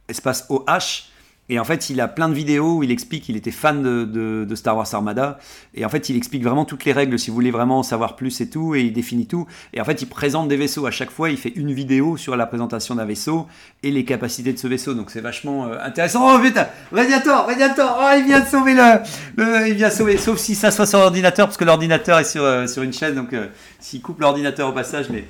espace 0.07 0.45
OH. 0.49 1.05
Et 1.49 1.59
en 1.59 1.63
fait, 1.63 1.89
il 1.89 1.99
a 1.99 2.07
plein 2.07 2.29
de 2.29 2.33
vidéos 2.33 2.77
où 2.77 2.83
il 2.83 2.91
explique 2.91 3.23
qu'il 3.23 3.35
était 3.35 3.51
fan 3.51 3.81
de, 3.81 4.55
Star 4.55 4.77
Wars 4.77 4.87
Armada. 4.93 5.39
Et 5.73 5.83
en 5.83 5.89
fait, 5.89 6.09
il 6.09 6.15
explique 6.15 6.43
vraiment 6.43 6.65
toutes 6.65 6.85
les 6.85 6.91
règles 6.91 7.17
si 7.17 7.29
vous 7.29 7.35
voulez 7.35 7.51
vraiment 7.51 7.79
en 7.79 7.83
savoir 7.83 8.15
plus 8.15 8.39
et 8.41 8.49
tout. 8.49 8.75
Et 8.75 8.81
il 8.81 8.93
définit 8.93 9.25
tout. 9.25 9.47
Et 9.73 9.81
en 9.81 9.85
fait, 9.85 10.01
il 10.01 10.07
présente 10.07 10.47
des 10.47 10.57
vaisseaux. 10.57 10.85
À 10.85 10.91
chaque 10.91 11.09
fois, 11.09 11.29
il 11.29 11.37
fait 11.37 11.53
une 11.55 11.73
vidéo 11.73 12.17
sur 12.17 12.37
la 12.37 12.45
présentation 12.45 12.95
d'un 12.95 13.05
vaisseau 13.05 13.47
et 13.81 13.91
les 13.91 14.05
capacités 14.05 14.53
de 14.53 14.59
ce 14.59 14.67
vaisseau. 14.67 14.93
Donc 14.93 15.09
c'est 15.09 15.21
vachement 15.21 15.65
euh, 15.65 15.77
intéressant. 15.81 16.35
Oh 16.35 16.39
putain 16.39 16.67
Radiator 16.91 17.47
Radiator 17.47 17.97
Oh, 17.99 18.15
il 18.17 18.25
vient 18.25 18.39
de 18.41 18.47
sauver 18.47 18.75
le, 18.75 19.67
Il 19.67 19.73
vient 19.73 19.89
sauver. 19.89 20.17
Sauf 20.17 20.37
si 20.37 20.53
ça 20.55 20.69
soit 20.71 20.85
sur 20.85 20.99
l'ordinateur, 20.99 21.47
parce 21.47 21.57
que 21.57 21.65
l'ordinateur 21.65 22.19
est 22.19 22.25
sur, 22.25 22.43
euh, 22.43 22.67
sur 22.67 22.83
une 22.83 22.93
chaîne. 22.93 23.15
Donc 23.15 23.33
euh, 23.33 23.47
s'il 23.79 24.01
coupe 24.01 24.19
l'ordinateur 24.19 24.69
au 24.69 24.73
passage, 24.73 25.09
mais. 25.09 25.25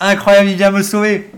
Incroyable, 0.00 0.50
il 0.50 0.56
vient 0.56 0.70
me 0.70 0.82
sauver 0.82 1.28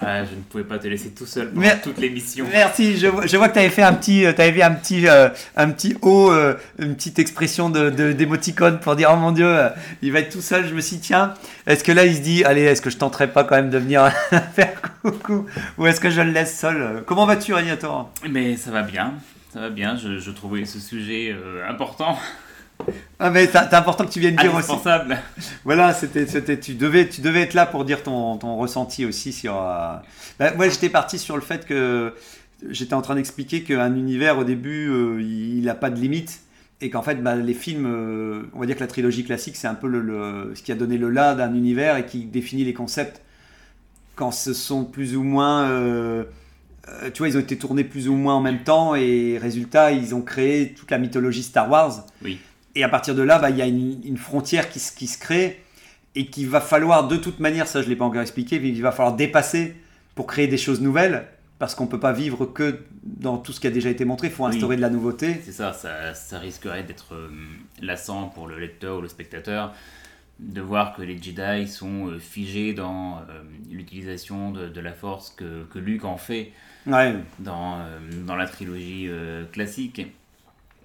Ah, 0.00 0.24
je 0.24 0.30
ne 0.34 0.40
pouvais 0.48 0.64
pas 0.64 0.78
te 0.78 0.86
laisser 0.88 1.10
tout 1.10 1.26
seul 1.26 1.50
pendant 1.50 1.68
toute 1.82 1.98
l'émission. 1.98 2.46
Merci, 2.50 2.96
je, 2.96 3.06
vois- 3.08 3.26
je 3.26 3.36
vois 3.36 3.48
que 3.48 3.54
tu 3.54 3.58
avais 3.60 3.68
fait 3.70 3.82
un 3.82 3.92
petit, 3.92 4.24
euh, 4.24 4.32
t'avais 4.32 4.52
fait 4.52 4.62
un 4.62 4.72
petit, 4.72 5.06
euh, 5.06 5.28
un 5.56 5.70
petit 5.70 5.96
haut, 6.02 6.30
euh, 6.30 6.54
une 6.78 6.94
petite 6.94 7.18
expression 7.18 7.68
de, 7.68 7.90
de- 7.90 8.12
d'émoticône 8.12 8.78
pour 8.80 8.96
dire 8.96 9.10
oh 9.12 9.16
mon 9.16 9.32
dieu, 9.32 9.46
euh, 9.46 9.68
il 10.02 10.12
va 10.12 10.20
être 10.20 10.32
tout 10.32 10.40
seul. 10.40 10.66
Je 10.66 10.74
me 10.74 10.80
suis 10.80 10.96
dit, 10.96 11.02
tiens, 11.08 11.34
est-ce 11.66 11.84
que 11.84 11.92
là 11.92 12.04
il 12.06 12.14
se 12.16 12.20
dit 12.20 12.42
allez, 12.44 12.62
est-ce 12.62 12.80
que 12.82 12.90
je 12.90 12.96
tenterai 12.96 13.26
pas 13.28 13.44
quand 13.44 13.56
même 13.56 13.70
de 13.70 13.78
venir 13.78 14.10
faire 14.54 14.72
coucou 15.02 15.46
ou 15.78 15.86
est-ce 15.86 16.00
que 16.00 16.08
je 16.10 16.20
le 16.22 16.30
laisse 16.30 16.58
seul 16.58 17.02
Comment 17.06 17.26
vas-tu, 17.26 17.52
Ragnator 17.52 18.10
Mais 18.30 18.56
ça 18.56 18.70
va 18.70 18.82
bien, 18.82 19.12
ça 19.52 19.60
va 19.60 19.68
bien. 19.70 19.96
Je, 19.96 20.18
je 20.18 20.30
trouvais 20.30 20.64
ce 20.64 20.78
sujet 20.80 21.36
important, 21.68 22.18
Ah 23.18 23.30
mais 23.30 23.46
c'est 23.46 23.74
important 23.74 24.04
que 24.04 24.10
tu 24.10 24.20
viennes 24.20 24.36
dire 24.36 24.50
aussi. 24.54 24.70
indispensable. 24.70 25.18
Voilà, 25.64 25.94
c'était, 25.94 26.26
c'était, 26.26 26.60
tu 26.60 26.74
devais, 26.74 27.08
tu 27.08 27.20
devais 27.22 27.40
être 27.42 27.54
là 27.54 27.64
pour 27.66 27.84
dire 27.84 28.02
ton, 28.02 28.36
ton 28.36 28.56
ressenti 28.56 29.04
aussi 29.06 29.32
sur. 29.32 29.54
euh, 29.56 29.94
bah, 30.38 30.52
moi, 30.54 30.68
j'étais 30.68 30.90
parti 30.90 31.18
sur 31.18 31.34
le 31.36 31.42
fait 31.42 31.64
que 31.66 32.14
j'étais 32.68 32.94
en 32.94 33.02
train 33.02 33.14
d'expliquer 33.14 33.62
qu'un 33.62 33.94
univers 33.94 34.38
au 34.38 34.44
début, 34.44 34.88
euh, 34.90 35.20
il 35.22 35.62
n'a 35.64 35.74
pas 35.74 35.90
de 35.90 35.98
limite 35.98 36.40
et 36.82 36.90
qu'en 36.90 37.02
fait, 37.02 37.16
bah, 37.22 37.34
les 37.34 37.54
films, 37.54 37.86
euh, 37.86 38.42
on 38.54 38.60
va 38.60 38.66
dire 38.66 38.76
que 38.76 38.80
la 38.80 38.86
trilogie 38.86 39.24
classique, 39.24 39.56
c'est 39.56 39.66
un 39.68 39.74
peu 39.74 39.88
le, 39.88 40.00
le- 40.02 40.52
ce 40.54 40.62
qui 40.62 40.70
a 40.70 40.74
donné 40.74 40.98
le 40.98 41.08
là 41.08 41.34
d'un 41.34 41.54
univers 41.54 41.96
et 41.96 42.04
qui 42.04 42.26
définit 42.26 42.64
les 42.64 42.74
concepts 42.74 43.22
quand 44.14 44.30
ce 44.30 44.52
sont 44.52 44.84
plus 44.84 45.16
ou 45.16 45.22
moins. 45.22 45.68
tu 47.12 47.18
vois, 47.18 47.28
ils 47.28 47.36
ont 47.36 47.40
été 47.40 47.56
tournés 47.58 47.84
plus 47.84 48.08
ou 48.08 48.14
moins 48.14 48.34
en 48.34 48.40
même 48.40 48.62
temps 48.62 48.94
et 48.94 49.38
résultat, 49.38 49.92
ils 49.92 50.14
ont 50.14 50.22
créé 50.22 50.72
toute 50.74 50.90
la 50.90 50.98
mythologie 50.98 51.42
Star 51.42 51.70
Wars. 51.70 52.04
Oui. 52.22 52.38
Et 52.76 52.84
à 52.84 52.88
partir 52.88 53.14
de 53.16 53.22
là, 53.22 53.38
bah, 53.40 53.50
il 53.50 53.56
y 53.56 53.62
a 53.62 53.66
une, 53.66 54.00
une 54.04 54.18
frontière 54.18 54.68
qui, 54.70 54.78
se- 54.78 54.94
qui 54.94 55.08
se 55.08 55.18
crée 55.18 55.60
et 56.14 56.26
qu'il 56.26 56.48
va 56.48 56.60
falloir, 56.60 57.08
de 57.08 57.16
toute 57.16 57.40
manière, 57.40 57.66
ça 57.66 57.80
je 57.80 57.86
ne 57.86 57.90
l'ai 57.90 57.96
pas 57.96 58.04
encore 58.04 58.22
expliqué, 58.22 58.60
mais 58.60 58.68
il 58.68 58.82
va 58.82 58.92
falloir 58.92 59.16
dépasser 59.16 59.74
pour 60.14 60.26
créer 60.28 60.46
des 60.46 60.56
choses 60.58 60.80
nouvelles, 60.80 61.26
parce 61.58 61.74
qu'on 61.74 61.84
ne 61.84 61.90
peut 61.90 62.00
pas 62.00 62.12
vivre 62.12 62.46
que 62.46 62.80
dans 63.02 63.38
tout 63.38 63.52
ce 63.52 63.60
qui 63.60 63.66
a 63.66 63.70
déjà 63.70 63.90
été 63.90 64.04
montré, 64.04 64.28
il 64.28 64.32
faut 64.32 64.44
Oui. 64.44 64.50
instaurer 64.50 64.76
de 64.76 64.80
la 64.82 64.90
nouveauté. 64.90 65.40
C'est 65.44 65.52
ça, 65.52 65.72
ça, 65.72 66.14
ça 66.14 66.38
risquerait 66.38 66.84
d'être 66.84 67.14
euh, 67.14 67.28
lassant 67.82 68.28
pour 68.28 68.46
le 68.46 68.58
lecteur 68.58 68.98
ou 68.98 69.00
le 69.00 69.08
spectateur 69.08 69.72
de 70.38 70.60
voir 70.60 70.94
que 70.94 71.00
les 71.02 71.16
Jedi 71.22 71.66
sont 71.66 72.08
euh, 72.08 72.18
figés 72.18 72.74
dans 72.74 73.18
euh, 73.30 73.42
l'utilisation 73.70 74.50
de, 74.52 74.68
de 74.68 74.80
la 74.80 74.92
force 74.92 75.30
que, 75.30 75.64
que 75.72 75.78
Luke 75.78 76.04
en 76.04 76.18
fait 76.18 76.52
Ouais, 76.86 77.14
dans, 77.40 77.78
dans 78.26 78.36
la 78.36 78.46
trilogie 78.46 79.08
classique. 79.52 80.06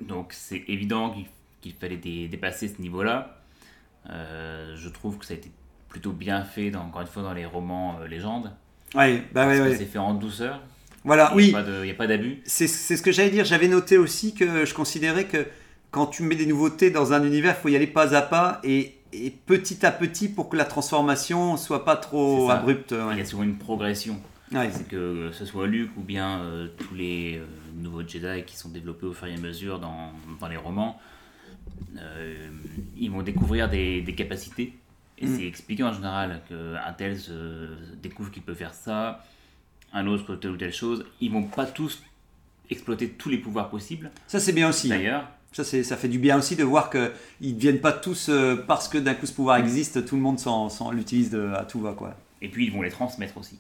Donc 0.02 0.34
c'est 0.34 0.64
évident 0.68 1.12
qu'il 1.12 1.26
qu'il 1.62 1.74
fallait 1.74 1.98
dé- 1.98 2.28
dépasser 2.28 2.68
ce 2.68 2.82
niveau-là. 2.82 3.38
Euh, 4.10 4.76
je 4.76 4.90
trouve 4.90 5.18
que 5.18 5.26
ça 5.26 5.34
a 5.34 5.38
été 5.38 5.52
plutôt 5.90 6.12
bien 6.12 6.44
fait, 6.44 6.72
dans, 6.72 6.82
encore 6.82 7.02
une 7.02 7.08
fois, 7.08 7.24
dans 7.24 7.34
les 7.34 7.46
romans 7.46 7.98
euh, 8.02 8.08
légendes. 8.08 8.52
ouais, 8.96 9.24
bah 9.34 9.48
ouais, 9.48 9.58
parce 9.58 9.60
que 9.60 9.64
ouais. 9.74 9.78
c'est 9.78 9.86
fait 9.86 10.00
en 10.00 10.14
douceur. 10.14 10.62
Voilà, 11.04 11.32
Il 11.34 11.38
oui. 11.38 11.48
n'y 11.50 11.56
a 11.56 11.62
pas 11.62 11.64
de- 11.64 11.78
il 11.80 11.86
n'y 11.86 11.92
a 11.92 11.96
pas 11.96 12.08
d'abus. 12.08 12.42
C'est 12.46 12.68
ce 12.68 13.02
que 13.02 13.12
j'allais 13.12 13.32
dire. 13.32 13.46
J'avais 13.46 13.68
noté 13.68 13.98
aussi 13.98 14.34
que 14.36 14.66
je 14.66 14.74
considérais 14.74 15.26
que 15.26 15.48
quand 15.92 16.08
tu 16.08 16.24
mets 16.24 16.36
des 16.36 16.46
nouveautés 16.46 16.90
dans 16.92 17.14
un 17.14 17.24
univers, 17.26 17.56
il 17.58 17.62
faut 17.62 17.70
y 17.70 17.76
aller 17.76 17.88
pas 17.88 18.16
à 18.16 18.22
pas 18.22 18.60
et, 18.64 18.96
et 19.12 19.30
petit 19.32 19.86
à 19.86 19.92
petit 19.92 20.30
pour 20.30 20.48
que 20.50 20.56
la 20.56 20.66
transformation 20.66 21.58
soit 21.58 21.84
pas 21.86 21.96
trop 21.98 22.50
abrupte. 22.52 22.94
Il 23.12 23.18
y 23.18 23.22
a 23.22 23.26
souvent 23.26 23.44
une 23.44 23.58
progression. 23.58 24.20
Ouais. 24.54 24.70
C'est 24.72 24.88
que 24.88 25.32
ce 25.34 25.46
soit 25.46 25.66
Luke 25.66 25.92
ou 25.98 26.02
bien 26.02 26.42
euh, 26.42 26.68
tous 26.78 26.94
les 26.94 27.38
euh, 27.38 27.46
nouveaux 27.76 28.06
Jedi 28.08 28.44
qui 28.46 28.56
sont 28.58 28.70
développés 28.70 29.06
au 29.06 29.14
fur 29.14 29.28
et 29.28 29.34
à 29.34 29.38
mesure 29.38 29.80
dans, 29.80 30.12
dans 30.40 30.48
les 30.50 30.58
romans, 30.58 31.00
euh, 31.98 32.50
ils 32.98 33.10
vont 33.12 33.22
découvrir 33.22 33.70
des, 33.70 34.02
des 34.02 34.16
capacités. 34.16 34.74
Et 35.18 35.26
Mm. 35.28 35.38
c'est 35.38 35.46
expliqué 35.48 35.84
en 35.84 35.94
général 35.94 36.42
qu'un 36.50 36.94
tel 36.98 37.20
se 37.20 37.68
découvre 38.02 38.32
qu'il 38.32 38.42
peut 38.44 38.56
faire 38.56 38.74
ça, 38.74 39.24
un 39.94 40.08
autre 40.08 40.36
telle 40.36 40.52
ou 40.52 40.58
telle 40.58 40.74
chose. 40.74 41.06
Ils 41.20 41.32
vont 41.32 41.44
pas 41.44 41.66
tous 41.68 42.02
exploiter 42.70 43.10
tous 43.10 43.30
les 43.30 43.38
pouvoirs 43.38 43.70
possibles, 43.70 44.10
Ça 44.28 44.40
c'est 44.40 44.54
bien 44.54 44.70
aussi. 44.70 44.90
d'ailleurs. 44.90 45.28
Ça, 45.52 45.64
fait 45.66 46.08
du 46.08 46.18
bien 46.18 46.38
aussi 46.38 46.56
de 46.56 46.64
voir 46.64 46.90
qu'ils 46.90 47.56
ne 47.56 47.60
viennent 47.60 47.82
pas 47.82 47.92
tous, 47.92 48.30
euh, 48.30 48.56
parce 48.66 48.88
que 48.88 48.98
d'un 48.98 49.14
coup 49.14 49.26
ce 49.26 49.34
pouvoir 49.34 49.58
existe, 49.58 50.06
tout 50.06 50.16
le 50.16 50.22
monde 50.22 50.40
l'utilise 50.94 51.36
à 51.36 51.66
tout 51.66 51.82
va. 51.82 51.92
Quoi. 51.92 52.16
Et 52.42 52.48
puis 52.48 52.66
ils 52.68 52.72
vont 52.72 52.82
les 52.82 52.90
transmettre 52.90 53.38
aussi. 53.38 53.60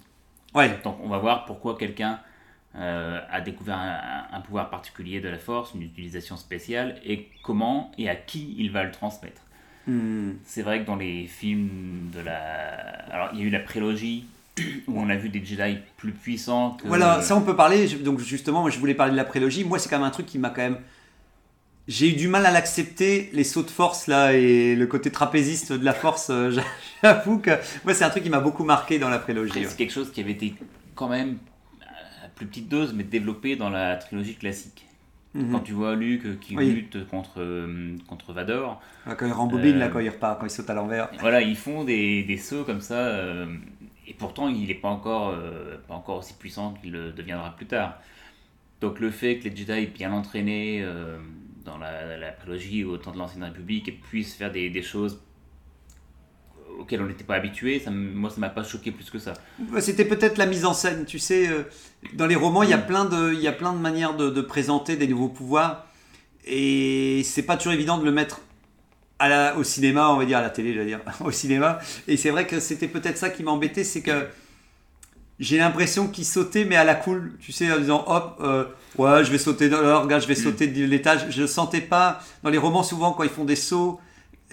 Ouais, 0.55 0.79
Donc 0.86 0.97
on 1.03 1.10
va 1.10 1.17
voir 1.17 1.43
pourquoi 1.45 1.77
quelqu'un 1.77 2.19
euh, 2.75 3.19
a 3.29 3.41
découvert 3.41 3.77
un, 3.77 4.36
un 4.36 4.41
pouvoir 4.41 4.69
particulier 4.69 5.19
de 5.19 5.29
la 5.29 5.38
force, 5.38 5.73
une 5.73 5.81
utilisation 5.81 6.38
spéciale, 6.38 6.95
et 7.05 7.27
comment 7.43 7.91
et 7.97 8.10
à 8.10 8.15
qui 8.15 8.55
il 8.57 8.71
va 8.71 8.84
le 8.84 8.91
transmettre. 8.91 9.41
Hmm. 9.88 10.34
C'est 10.45 10.62
vrai 10.62 10.81
que 10.81 10.86
dans 10.86 10.95
les 10.95 11.25
films 11.25 12.12
de 12.15 12.21
la... 12.21 12.36
Alors 13.12 13.29
il 13.34 13.39
y 13.39 13.41
a 13.43 13.45
eu 13.45 13.49
la 13.49 13.60
prélogie, 13.60 14.25
où 14.88 14.99
on 14.99 15.10
a 15.10 15.15
vu 15.15 15.29
des 15.29 15.43
Jedi 15.43 15.79
plus 15.97 16.12
puissants 16.13 16.77
que... 16.81 16.88
Voilà, 16.88 17.21
ça 17.21 17.36
on 17.36 17.41
peut 17.41 17.55
parler. 17.55 17.88
Donc 17.88 18.19
justement, 18.19 18.62
moi 18.62 18.69
je 18.69 18.79
voulais 18.79 18.93
parler 18.93 19.12
de 19.12 19.17
la 19.17 19.25
prélogie. 19.25 19.63
Moi 19.63 19.79
c'est 19.79 19.89
quand 19.89 19.97
même 19.97 20.07
un 20.07 20.12
truc 20.12 20.27
qui 20.27 20.39
m'a 20.39 20.49
quand 20.49 20.62
même. 20.62 20.77
J'ai 21.88 22.10
eu 22.10 22.13
du 22.13 22.27
mal 22.27 22.45
à 22.45 22.51
l'accepter, 22.51 23.31
les 23.34 23.43
sauts 23.43 23.63
de 23.63 23.71
force 23.71 24.07
là 24.07 24.34
et 24.34 24.75
le 24.75 24.86
côté 24.88 25.12
trapéziste 25.12 25.73
de 25.73 25.84
la 25.84 25.93
force. 25.93 26.29
euh, 26.29 26.57
J'avoue 27.03 27.39
que 27.39 27.51
moi 27.84 27.93
c'est 27.93 28.05
un 28.05 28.10
truc 28.12 28.23
qui 28.23 28.29
m'a 28.29 28.39
beaucoup 28.39 28.63
marqué 28.63 28.99
dans 28.99 29.10
la 29.10 29.19
prélogie. 29.19 29.60
Ouais. 29.60 29.65
C'est 29.67 29.77
quelque 29.77 29.91
chose 29.91 30.12
qui 30.12 30.21
avait 30.21 30.31
été 30.31 30.53
quand 30.95 31.10
même 31.10 31.38
plus 32.41 32.47
petite 32.47 32.69
dose, 32.69 32.93
mais 32.93 33.04
développé 33.04 33.56
dans 33.56 33.69
la 33.69 33.95
trilogie 33.97 34.36
classique. 34.36 34.86
Mhm. 35.34 35.51
Quand 35.51 35.60
tu 35.62 35.71
vois 35.73 35.95
Luke 35.95 36.25
euh, 36.25 36.36
qui 36.41 36.58
Oui. 36.58 36.71
lutte 36.71 37.08
contre, 37.08 37.39
euh, 37.39 37.95
contre 38.08 38.34
Vador, 38.34 38.82
Ah, 39.06 39.15
Quand 39.15 39.25
il 39.27 39.32
rembobine 39.32 39.75
Euh, 39.75 39.80
là, 39.80 39.88
quand 39.88 39.99
il 39.99 40.10
repart, 40.10 40.39
quand 40.39 40.45
il 40.45 40.49
saute 40.49 40.69
à 40.69 40.73
l'envers. 40.73 41.10
Voilà, 41.19 41.41
ils 41.41 41.56
font 41.56 41.84
des, 41.86 42.23
des 42.23 42.38
sauts 42.38 42.63
comme 42.65 42.82
ça, 42.82 42.95
euh, 42.97 43.45
et 44.08 44.13
pourtant 44.13 44.49
il 44.49 44.67
n'est 44.67 44.73
pas 44.73 44.89
encore, 44.89 45.30
euh, 45.30 45.77
pas 45.88 45.93
encore 45.93 46.17
aussi 46.17 46.34
puissant 46.34 46.73
qu'il 46.73 46.91
le 46.91 47.12
deviendra 47.12 47.56
plus 47.56 47.65
tard. 47.67 47.99
Donc 48.82 48.99
le 48.99 49.10
fait 49.12 49.38
que 49.39 49.47
les 49.47 49.56
Jedi 49.56 49.86
bien 49.88 50.12
entraînés 50.12 50.82
euh, 50.84 51.17
dans 51.63 51.77
la, 51.77 52.17
la 52.17 52.32
prélogie 52.32 52.84
au 52.84 52.97
temps 52.97 53.12
de 53.12 53.17
l'Ancienne 53.19 53.43
République 53.43 54.01
puissent 54.01 54.36
faire 54.36 54.51
des, 54.51 54.69
des 54.69 54.82
choses 54.82 55.21
auquel 56.82 57.02
on 57.02 57.06
n'était 57.06 57.24
pas 57.24 57.36
habitué. 57.36 57.80
Ça, 57.80 57.91
moi, 57.91 58.30
ça 58.30 58.39
m'a 58.39 58.50
pas 58.50 58.63
choqué 58.63 58.91
plus 58.91 59.10
que 59.10 59.20
ça. 59.20 59.34
C'était 59.80 60.06
peut-être 60.06 60.38
la 60.38 60.46
mise 60.46 60.65
en 60.65 60.74
scène, 60.74 61.06
tu 61.06 61.20
sais. 61.20 61.48
euh, 61.48 61.63
Dans 62.13 62.28
les 62.28 62.36
romans, 62.36 62.63
il 62.63 62.70
y 62.70 62.74
a 62.74 62.78
plein 62.78 63.06
de, 63.06 63.34
il 63.34 63.39
y 63.39 63.48
a 63.48 63.52
plein 63.52 63.74
de 63.74 63.80
manières 63.80 64.15
de, 64.15 64.30
de 64.30 64.41
présenter 64.41 64.96
des 64.98 65.08
nouveaux 65.08 65.30
pouvoirs. 65.30 65.86
Et 66.46 67.22
c'est 67.24 67.44
pas 67.44 67.56
toujours 67.58 67.74
évident 67.74 67.98
de 67.98 68.06
le 68.06 68.12
mettre 68.12 68.41
à 69.20 69.30
la, 69.30 69.56
au 69.58 69.63
cinéma, 69.63 70.10
on 70.10 70.17
va 70.17 70.26
dire, 70.26 70.39
à 70.39 70.41
la 70.41 70.50
télé, 70.50 70.74
j'allais 70.74 70.88
dire, 70.88 71.02
au 71.24 71.32
cinéma. 71.32 71.80
Et 72.08 72.17
c'est 72.17 72.32
vrai 72.32 72.48
que 72.48 72.60
c'était 72.60 72.88
peut-être 72.88 73.17
ça 73.17 73.30
qui 73.30 73.44
m'embêtait, 73.44 73.84
c'est 73.84 74.02
que 74.02 74.28
j'ai 75.39 75.58
l'impression 75.58 76.08
qu'il 76.08 76.26
sautait, 76.26 76.65
mais 76.65 76.76
à 76.76 76.84
la 76.84 76.96
cool, 76.96 77.34
tu 77.39 77.52
sais, 77.52 77.72
en 77.72 77.78
disant 77.80 78.04
hop, 78.08 78.38
euh, 78.41 78.65
ouais, 78.98 79.24
je 79.24 79.32
vais 79.32 79.38
sauter, 79.39 79.70
de, 79.70 79.76
regarde, 79.76 80.22
je 80.22 80.28
vais 80.28 80.36
sauter 80.36 80.67
de 80.67 80.86
l'étage. 80.86 81.28
Je 81.32 81.46
sentais 81.48 81.82
pas, 81.82 82.20
dans 82.44 82.50
les 82.50 82.58
romans, 82.60 82.84
souvent, 82.84 83.12
quand 83.12 83.24
ils 83.24 83.30
font 83.30 83.46
des 83.46 83.56
sauts, 83.56 84.00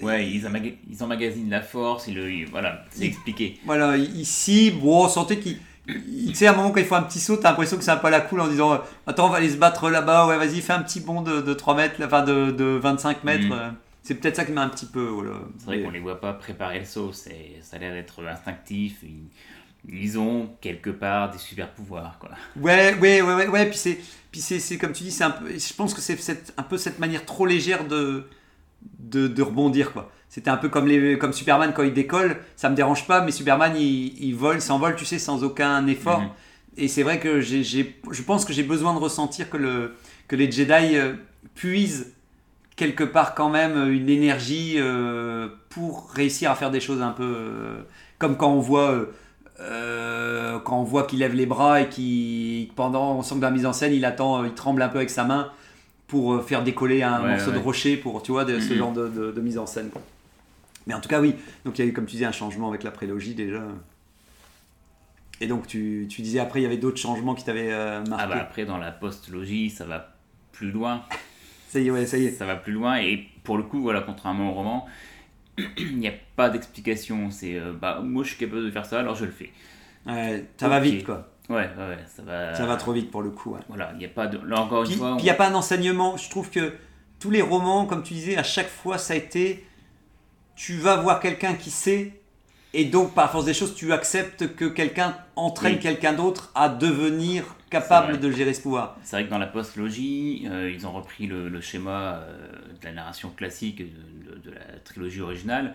Ouais, 0.02 0.26
ils, 0.28 0.42
ils 0.90 1.02
emmagasinent 1.02 1.50
la 1.50 1.60
force, 1.62 2.06
ils 2.08 2.14
le, 2.14 2.30
ils- 2.30 2.46
voilà, 2.46 2.84
c'est 2.90 3.04
expliqué. 3.06 3.58
Voilà, 3.64 3.96
ici, 3.96 4.70
bon, 4.70 5.04
on 5.04 5.08
sentait 5.08 5.38
qu'il. 5.38 5.58
il- 5.88 6.28
Tu 6.28 6.34
sais, 6.34 6.46
à 6.46 6.52
un 6.52 6.56
moment, 6.56 6.70
quand 6.70 6.80
il 6.80 6.86
faut 6.86 6.94
un 6.94 7.02
petit 7.02 7.20
saut, 7.20 7.36
t'as 7.36 7.50
l'impression 7.50 7.76
que 7.76 7.82
c'est 7.84 7.90
un 7.90 7.96
peu 7.96 8.06
à 8.08 8.10
la 8.10 8.20
cool 8.20 8.40
en 8.40 8.48
disant 8.48 8.72
euh, 8.74 8.78
Attends, 9.06 9.26
on 9.26 9.30
va 9.30 9.38
aller 9.38 9.50
se 9.50 9.56
battre 9.56 9.90
là-bas, 9.90 10.26
ouais, 10.26 10.36
vas-y, 10.36 10.60
fais 10.60 10.72
un 10.74 10.82
petit 10.82 11.00
bond 11.00 11.22
de, 11.22 11.40
de 11.40 11.54
3 11.54 11.74
mètres, 11.74 11.96
enfin 12.04 12.22
de, 12.22 12.50
de 12.50 12.64
25 12.64 13.24
mètres. 13.24 13.44
Mhm. 13.46 13.52
euh. 13.52 13.70
C'est 14.02 14.14
peut-être 14.14 14.36
ça 14.36 14.44
qui 14.46 14.52
m'a 14.52 14.62
un 14.62 14.68
petit 14.70 14.86
peu. 14.86 15.04
Voilà. 15.06 15.32
C'est 15.58 15.66
vrai 15.66 15.76
Mais- 15.78 15.82
qu'on 15.82 15.90
les 15.90 16.00
voit 16.00 16.20
pas 16.20 16.32
préparer 16.32 16.78
le 16.78 16.84
saut, 16.86 17.12
ça 17.12 17.30
a 17.72 17.78
l'air 17.78 17.92
d'être 17.92 18.24
instinctif. 18.26 18.98
Ils, 19.02 19.28
ils 19.90 20.18
ont 20.18 20.50
quelque 20.60 20.90
part 20.90 21.30
des 21.30 21.38
super 21.38 21.70
pouvoirs, 21.70 22.16
quoi. 22.18 22.30
Ouais, 22.56 22.94
ouais, 23.00 23.20
ouais, 23.22 23.34
ouais, 23.34 23.46
ouais, 23.48 23.66
puis 23.66 23.78
c'est. 23.78 23.98
Puis 24.30 24.40
c'est, 24.42 24.58
c'est 24.60 24.76
comme 24.76 24.92
tu 24.92 25.04
dis, 25.04 25.10
c'est 25.10 25.24
un 25.24 25.30
peu, 25.30 25.46
je 25.50 25.72
pense 25.74 25.94
que 25.94 26.00
c'est 26.02 26.18
un 26.58 26.62
peu 26.62 26.76
cette 26.76 26.98
manière 26.98 27.24
trop 27.24 27.46
légère 27.46 27.86
de, 27.88 28.24
de, 28.98 29.28
de 29.28 29.42
rebondir, 29.42 29.92
quoi. 29.92 30.10
C'était 30.28 30.50
un 30.50 30.58
peu 30.58 30.68
comme, 30.68 30.86
les, 30.86 31.16
comme 31.18 31.32
Superman 31.32 31.72
quand 31.74 31.82
il 31.82 31.94
décolle, 31.94 32.36
ça 32.54 32.68
me 32.68 32.76
dérange 32.76 33.06
pas, 33.06 33.22
mais 33.22 33.30
Superman 33.30 33.74
il, 33.76 34.22
il 34.22 34.34
vole, 34.34 34.60
s'envole, 34.60 34.94
tu 34.94 35.06
sais, 35.06 35.18
sans 35.18 35.42
aucun 35.42 35.86
effort. 35.86 36.20
Mhm. 36.20 36.28
Et 36.76 36.88
c'est 36.88 37.02
vrai 37.02 37.18
que 37.18 37.40
j'ai, 37.40 37.64
je 37.64 38.22
pense 38.22 38.44
que 38.44 38.52
j'ai 38.52 38.62
besoin 38.62 38.94
de 38.94 38.98
ressentir 38.98 39.50
que, 39.50 39.56
le, 39.56 39.94
que 40.28 40.36
les 40.36 40.50
Jedi 40.50 40.96
euh, 40.96 41.14
puisent 41.54 42.12
quelque 42.76 43.02
part 43.02 43.34
quand 43.34 43.50
même 43.50 43.90
une 43.90 44.08
énergie 44.08 44.76
euh, 44.76 45.48
pour 45.68 46.10
réussir 46.12 46.50
à 46.50 46.54
faire 46.54 46.70
des 46.70 46.80
choses 46.80 47.02
un 47.02 47.10
peu 47.10 47.24
euh, 47.24 47.82
comme 48.18 48.36
quand 48.36 48.52
on 48.52 48.60
voit 48.60 48.92
euh, 48.92 49.06
euh, 49.60 50.60
quand 50.60 50.78
on 50.78 50.84
voit 50.84 51.02
qu'il 51.02 51.18
lève 51.18 51.34
les 51.34 51.46
bras 51.46 51.80
et 51.80 51.88
qui 51.88 52.70
pendant 52.76 53.16
on 53.16 53.22
sent 53.22 53.34
que 53.34 53.40
dans 53.40 53.48
la 53.48 53.52
mise 53.52 53.66
en 53.66 53.72
scène 53.72 53.92
il 53.92 54.04
attend 54.04 54.44
il 54.44 54.54
tremble 54.54 54.80
un 54.80 54.88
peu 54.88 54.98
avec 54.98 55.10
sa 55.10 55.24
main 55.24 55.50
pour 56.08 56.32
euh, 56.34 56.42
faire 56.42 56.64
décoller 56.64 57.02
un 57.02 57.22
Ouais, 57.22 57.28
morceau 57.30 57.52
de 57.52 57.58
rocher 57.58 57.96
pour 57.96 58.22
tu 58.22 58.32
vois 58.32 58.44
de, 58.44 58.58
ce 58.58 58.72
Mhm. 58.72 58.78
genre 58.78 58.92
de, 58.92 59.08
de- 59.08 59.30
de 59.30 59.40
mise 59.40 59.58
en 59.58 59.66
scène 59.66 59.90
quoi. 59.90 60.02
mais 60.86 60.94
en 60.94 61.00
tout 61.00 61.08
cas 61.08 61.20
oui 61.20 61.34
donc 61.64 61.78
il 61.78 61.84
y 61.84 61.86
a 61.86 61.88
eu 61.88 61.92
comme 61.92 62.06
tu 62.06 62.12
disais 62.12 62.24
un 62.24 62.32
changement 62.32 62.68
avec 62.68 62.82
la 62.82 62.90
prélogie 62.90 63.34
déjà 63.34 63.62
et 65.40 65.46
donc 65.46 65.66
tu, 65.66 66.06
tu 66.10 66.22
disais 66.22 66.40
après 66.40 66.60
il 66.60 66.62
y 66.64 66.66
avait 66.66 66.78
d'autres 66.78 66.98
changements 66.98 67.34
qui 67.34 67.44
t'avaient 67.44 67.72
euh, 67.72 68.02
marqué 68.06 68.24
Ah 68.24 68.26
bah 68.26 68.40
après, 68.40 68.64
dans 68.64 68.78
la 68.78 68.90
postlogie, 68.90 69.70
ça 69.70 69.84
va 69.84 70.14
plus 70.52 70.72
loin. 70.72 71.04
ça 71.68 71.78
y 71.78 71.86
est 71.86 71.90
ouais 71.92 72.06
ça 72.06 72.18
y 72.18 72.24
est 72.24 72.32
Ça 72.32 72.44
va 72.44 72.56
plus 72.56 72.72
loin 72.72 72.98
et 72.98 73.28
pour 73.44 73.56
le 73.56 73.62
coup, 73.62 73.80
voilà, 73.80 74.00
contrairement 74.00 74.50
au 74.50 74.54
roman, 74.54 74.86
il 75.78 75.96
n'y 75.98 76.08
a 76.08 76.12
pas 76.34 76.50
d'explication. 76.50 77.30
C'est 77.30 77.54
euh, 77.56 77.72
bah 77.72 78.00
moi 78.02 78.24
je 78.24 78.30
suis 78.30 78.38
capable 78.38 78.64
de 78.64 78.70
faire 78.72 78.84
ça, 78.84 78.98
alors 78.98 79.14
je 79.14 79.26
le 79.26 79.30
fais. 79.30 79.52
Ouais, 80.06 80.44
ça 80.56 80.68
va 80.68 80.80
vite 80.80 81.04
quoi 81.04 81.28
Ouais, 81.48 81.56
ouais, 81.78 81.98
ça 82.06 82.22
va. 82.22 82.54
ça 82.54 82.66
va 82.66 82.76
trop 82.76 82.92
vite 82.92 83.10
pour 83.10 83.22
le 83.22 83.30
coup 83.30 83.52
ouais. 83.54 83.60
Voilà, 83.68 83.90
il 83.94 83.98
n'y 83.98 84.04
a 84.04 84.08
pas 84.08 84.26
de. 84.26 84.38
Là 84.46 84.60
encore 84.60 84.84
Puis 84.84 84.92
une 84.92 84.98
fois. 84.98 85.16
il 85.18 85.22
n'y 85.24 85.30
a 85.30 85.34
pas 85.34 85.48
un 85.48 85.54
enseignement. 85.54 86.16
Je 86.16 86.28
trouve 86.28 86.50
que 86.50 86.74
tous 87.20 87.30
les 87.30 87.42
romans, 87.42 87.86
comme 87.86 88.02
tu 88.02 88.14
disais, 88.14 88.36
à 88.36 88.42
chaque 88.42 88.68
fois, 88.68 88.98
ça 88.98 89.14
a 89.14 89.16
été 89.16 89.64
tu 90.56 90.74
vas 90.74 90.96
voir 90.96 91.20
quelqu'un 91.20 91.54
qui 91.54 91.70
sait, 91.70 92.20
et 92.74 92.84
donc 92.84 93.14
par 93.14 93.30
force 93.30 93.44
des 93.44 93.54
choses, 93.54 93.74
tu 93.76 93.92
acceptes 93.92 94.54
que 94.56 94.64
quelqu'un 94.64 95.16
entraîne 95.36 95.74
Oui. 95.74 95.78
quelqu'un 95.80 96.12
d'autre 96.12 96.50
à 96.54 96.68
devenir 96.68 97.44
capable 97.70 98.18
de 98.18 98.30
gérer 98.30 98.52
ce 98.54 98.62
pouvoir. 98.62 98.96
C'est 99.02 99.16
vrai 99.16 99.24
que 99.26 99.30
dans 99.30 99.38
la 99.38 99.46
postlogie, 99.46 100.46
euh, 100.50 100.70
ils 100.70 100.86
ont 100.86 100.92
repris 100.92 101.26
le, 101.26 101.48
le 101.48 101.60
schéma 101.60 102.14
euh, 102.16 102.50
de 102.80 102.84
la 102.86 102.92
narration 102.92 103.30
classique 103.30 103.78
de, 103.78 104.32
de- 104.34 104.38
de 104.38 104.50
la 104.50 104.80
trilogie 104.84 105.20
originale. 105.20 105.74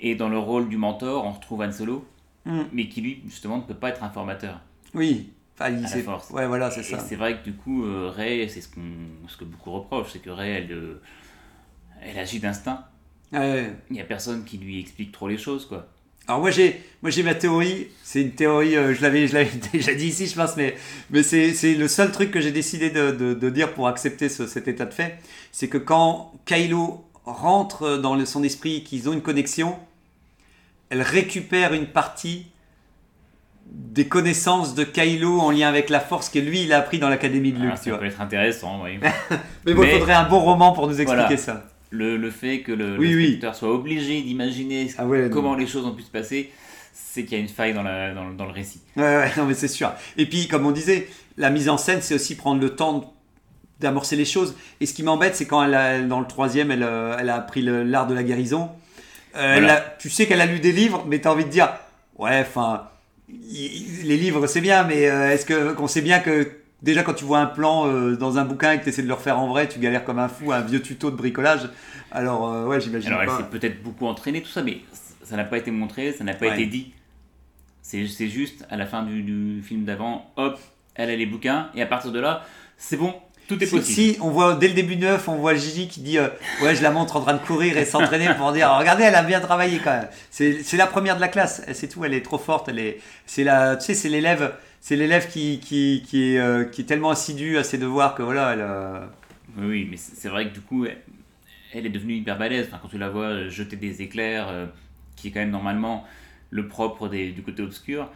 Et 0.00 0.14
dans 0.14 0.28
le 0.28 0.38
rôle 0.38 0.68
du 0.68 0.76
mentor, 0.76 1.24
on 1.24 1.32
retrouve 1.32 1.62
Han 1.62 1.72
Solo, 1.72 2.04
Hmm. 2.46 2.62
mais 2.72 2.88
qui 2.88 3.02
lui, 3.02 3.22
justement, 3.26 3.58
ne 3.58 3.62
peut 3.62 3.74
pas 3.74 3.90
être 3.90 4.02
un 4.02 4.08
formateur. 4.08 4.60
Oui. 4.94 5.30
Il 5.68 5.82
la 5.82 5.88
force. 5.88 6.30
Ouais, 6.30 6.46
voilà, 6.46 6.70
c'est 6.70 6.82
ça. 6.82 6.98
c'est 6.98 7.16
vrai 7.16 7.38
que 7.38 7.44
du 7.44 7.52
coup, 7.52 7.84
euh, 7.84 8.10
Rey, 8.14 8.48
c'est 8.48 8.62
ce, 8.62 8.68
qu'on, 8.68 8.80
ce 9.28 9.36
que 9.36 9.44
beaucoup 9.44 9.70
reprochent, 9.72 10.12
c'est 10.12 10.18
que 10.20 10.30
Rey, 10.30 10.48
elle, 10.52 10.72
euh, 10.72 11.02
elle 12.00 12.18
agit 12.18 12.40
d'instinct. 12.40 12.86
Ouais. 13.32 13.70
Il 13.90 13.92
n'y 13.94 14.00
a 14.00 14.04
personne 14.04 14.44
qui 14.44 14.56
lui 14.56 14.80
explique 14.80 15.12
trop 15.12 15.28
les 15.28 15.36
choses, 15.38 15.66
quoi. 15.66 15.86
Alors 16.28 16.40
moi 16.42 16.50
j'ai 16.52 16.80
moi 17.02 17.10
j'ai 17.10 17.22
ma 17.24 17.34
théorie, 17.34 17.88
c'est 18.04 18.22
une 18.22 18.32
théorie, 18.32 18.76
euh, 18.76 18.94
je 18.94 19.02
l'avais 19.02 19.26
je 19.26 19.34
l'avais 19.34 19.50
déjà 19.72 19.94
dit 19.94 20.06
ici 20.08 20.26
je 20.28 20.36
pense, 20.36 20.56
mais, 20.56 20.76
mais 21.10 21.22
c'est 21.24 21.54
c'est 21.54 21.74
le 21.74 21.88
seul 21.88 22.12
truc 22.12 22.30
que 22.30 22.40
j'ai 22.40 22.52
décidé 22.52 22.90
de, 22.90 23.10
de- 23.10 23.34
de 23.34 23.50
dire 23.50 23.74
pour 23.74 23.88
accepter 23.88 24.28
ce- 24.28 24.46
cet 24.46 24.68
état 24.68 24.84
de 24.86 24.94
fait, 24.94 25.18
c'est 25.50 25.68
que 25.68 25.78
quand 25.78 26.32
Kylo 26.44 27.04
rentre 27.24 27.98
dans 27.98 28.14
le- 28.14 28.26
son 28.26 28.44
esprit, 28.44 28.84
qu'ils 28.84 29.08
ont 29.08 29.12
une 29.12 29.22
connexion, 29.22 29.76
elle 30.90 31.02
récupère 31.02 31.74
une 31.74 31.86
partie 31.86 32.46
des 33.72 34.06
connaissances 34.08 34.74
de 34.74 34.84
Kylo 34.84 35.38
en 35.40 35.50
lien 35.50 35.68
avec 35.68 35.90
la 35.90 36.00
force 36.00 36.28
que 36.28 36.38
lui 36.38 36.62
il 36.64 36.72
a 36.72 36.78
appris 36.78 36.98
dans 36.98 37.08
l'académie 37.08 37.52
de 37.52 37.58
Luke, 37.60 37.70
Ah, 37.74 37.78
tu 37.78 37.84
ça 37.84 37.90
vois. 37.90 37.98
peut 38.00 38.06
être 38.06 38.20
intéressant, 38.20 38.82
oui. 38.84 38.98
Mais 39.66 39.74
bon, 39.74 39.82
il 39.84 39.90
faudrait 39.90 40.12
un 40.14 40.28
bon 40.28 40.40
roman 40.40 40.72
pour 40.72 40.86
nous 40.86 41.00
expliquer 41.00 41.22
Voilà. 41.22 41.36
ça. 41.36 41.64
le, 41.90 42.16
le 42.16 42.30
fait 42.30 42.60
que 42.60 42.72
le, 42.72 42.98
Oui, 42.98 43.10
le 43.10 43.16
oui. 43.16 43.26
spectateur 43.28 43.54
soit 43.54 43.72
obligé 43.72 44.20
d'imaginer 44.22 44.90
Ah 44.98 45.06
ouais, 45.06 45.22
non. 45.22 45.30
comment 45.30 45.54
les 45.54 45.66
choses 45.66 45.86
ont 45.86 45.92
pu 45.94 46.02
se 46.02 46.10
passer, 46.10 46.50
c'est 46.92 47.24
qu'il 47.24 47.36
y 47.38 47.40
a 47.40 47.42
une 47.42 47.48
faille 47.48 47.74
dans, 47.74 47.82
la, 47.82 48.12
dans, 48.12 48.28
le- 48.28 48.34
dans 48.34 48.46
le 48.46 48.52
récit. 48.52 48.80
Ouais, 48.96 49.02
ouais, 49.02 49.30
non, 49.36 49.44
mais 49.46 49.54
c'est 49.54 49.68
sûr. 49.68 49.92
Et 50.16 50.26
puis, 50.26 50.48
comme 50.48 50.66
on 50.66 50.70
disait, 50.72 51.08
la 51.36 51.50
mise 51.50 51.68
en 51.68 51.78
scène, 51.78 52.00
c'est 52.02 52.14
aussi 52.14 52.36
prendre 52.36 52.60
le 52.60 52.70
temps 52.70 53.14
d'amorcer 53.80 54.14
les 54.16 54.24
choses. 54.26 54.54
Et 54.80 54.86
ce 54.86 54.94
qui 54.94 55.02
m'embête, 55.02 55.34
c'est 55.36 55.46
quand 55.46 55.62
elle 55.64 55.74
a, 55.74 56.00
dans 56.02 56.20
le 56.20 56.26
troisième, 56.26 56.70
elle, 56.70 56.82
euh, 56.82 57.16
elle 57.18 57.30
a 57.30 57.36
appris 57.36 57.62
l'art 57.62 58.06
de 58.06 58.14
la 58.14 58.22
guérison. 58.22 58.68
Euh, 59.36 59.54
elle 59.56 59.62
Voilà. 59.64 59.78
a- 59.78 59.80
tu 59.98 60.10
sais 60.10 60.26
qu'elle 60.26 60.40
a 60.40 60.46
lu 60.46 60.58
des 60.60 60.72
livres, 60.72 61.04
mais 61.08 61.20
tu 61.20 61.28
as 61.28 61.32
envie 61.32 61.44
de 61.44 61.50
dire, 61.50 61.70
ouais, 62.18 62.40
enfin, 62.40 62.82
les 64.04 64.16
livres, 64.16 64.46
c'est 64.46 64.60
bien, 64.60 64.84
mais 64.84 65.08
euh, 65.08 65.30
est-ce 65.30 65.44
que 65.46 65.72
qu'on 65.72 65.86
sait 65.88 66.02
bien 66.02 66.20
que 66.20 66.50
déjà 66.82 67.02
quand 67.02 67.14
tu 67.14 67.24
vois 67.24 67.38
un 67.40 67.46
plan 67.46 67.86
euh, 67.86 68.16
dans 68.16 68.38
un 68.38 68.44
bouquin 68.44 68.72
et 68.72 68.78
que 68.78 68.84
tu 68.84 68.88
essaies 68.90 69.02
de 69.02 69.08
le 69.08 69.14
refaire 69.14 69.38
en 69.38 69.48
vrai, 69.48 69.68
tu 69.68 69.78
galères 69.78 70.04
comme 70.04 70.18
un 70.18 70.28
fou, 70.28 70.52
un 70.52 70.60
vieux 70.60 70.80
tuto 70.82 71.10
de 71.10 71.16
bricolage. 71.16 71.68
Alors, 72.10 72.50
euh, 72.52 72.66
ouais, 72.66 72.80
j'imagine 72.80 73.12
Alors 73.12 73.22
elle 73.22 73.44
s'est 73.44 73.50
peut-être 73.50 73.82
beaucoup 73.82 74.06
entraînée, 74.06 74.42
tout 74.42 74.48
ça, 74.50 74.62
mais 74.62 74.78
ça 75.24 75.36
n'a 75.36 75.44
pas 75.44 75.58
été 75.58 75.70
montré, 75.70 76.12
ça 76.12 76.24
n'a 76.24 76.34
pas 76.34 76.46
Ouais. 76.46 76.54
été 76.54 76.66
dit. 76.66 76.92
C'est 77.82 78.06
c'est 78.06 78.28
juste, 78.28 78.66
à 78.70 78.76
la 78.76 78.86
fin 78.86 79.02
du, 79.02 79.22
du 79.22 79.62
film 79.62 79.84
d'avant, 79.84 80.30
hop, 80.36 80.58
elle 80.94 81.10
a 81.10 81.16
les 81.16 81.26
bouquins, 81.26 81.68
et 81.74 81.82
à 81.82 81.86
partir 81.86 82.12
de 82.12 82.20
là, 82.20 82.44
c'est 82.76 82.96
bon, 82.96 83.14
tout 83.54 83.62
est 83.62 83.66
Si, 83.66 83.76
possible. 83.76 84.12
si, 84.14 84.16
on 84.20 84.30
voit 84.30 84.54
dès 84.54 84.68
le 84.68 84.74
début 84.74 84.96
neuf, 84.96 85.28
on 85.28 85.36
voit 85.36 85.54
Gigi 85.54 85.88
qui 85.88 86.00
dit 86.00 86.18
euh, 86.18 86.28
Ouais, 86.62 86.74
je 86.74 86.82
la 86.82 86.90
montre 86.90 87.16
en 87.16 87.20
train 87.20 87.34
de 87.34 87.38
courir 87.38 87.76
et 87.76 87.84
s'entraîner 87.84 88.28
pour 88.38 88.52
dire 88.52 88.70
Regardez, 88.78 89.04
elle 89.04 89.14
a 89.14 89.22
bien 89.22 89.40
travaillé 89.40 89.78
quand 89.78 89.90
même. 89.90 90.08
C'est 90.30 90.76
la 90.76 90.86
première 90.86 91.16
de 91.16 91.20
la 91.20 91.28
classe, 91.28 91.62
c'est 91.72 91.88
tout, 91.88 92.04
elle 92.04 92.14
est 92.14 92.22
trop 92.22 92.38
forte. 92.38 92.68
Elle 92.68 92.78
est, 92.78 93.00
c'est 93.26 93.44
la, 93.44 93.76
tu 93.76 93.84
sais, 93.86 93.94
c'est 93.94 94.08
l'élève, 94.08 94.52
c'est 94.80 94.96
l'élève 94.96 95.28
qui, 95.28 95.60
qui, 95.60 96.02
qui, 96.06 96.34
est, 96.34 96.38
euh, 96.38 96.64
qui 96.64 96.82
est 96.82 96.84
tellement 96.84 97.10
assidu 97.10 97.58
à 97.58 97.64
ses 97.64 97.76
devoirs 97.78 98.14
que 98.14 98.22
voilà, 98.22 98.52
elle. 98.54 98.60
euh, 98.62 99.00
Oui, 99.58 99.86
mais 99.90 99.96
c'est 99.98 100.28
vrai 100.28 100.48
que 100.48 100.54
du 100.54 100.60
coup, 100.60 100.86
elle, 100.86 100.98
elle 101.74 101.86
est 101.86 101.90
devenue 101.90 102.14
hyper 102.14 102.38
balèze. 102.38 102.66
Enfin, 102.68 102.78
quand 102.80 102.88
tu 102.88 102.98
la 102.98 103.08
vois 103.10 103.48
jeter 103.48 103.76
des 103.76 104.00
éclairs, 104.02 104.48
qui 105.16 105.28
est 105.28 105.30
quand 105.32 105.40
même 105.40 105.50
normalement 105.50 106.04
le 106.50 106.66
propre 106.66 107.08
des- 107.08 107.30
du 107.30 107.42
côté 107.42 107.62
obscur. 107.62 108.08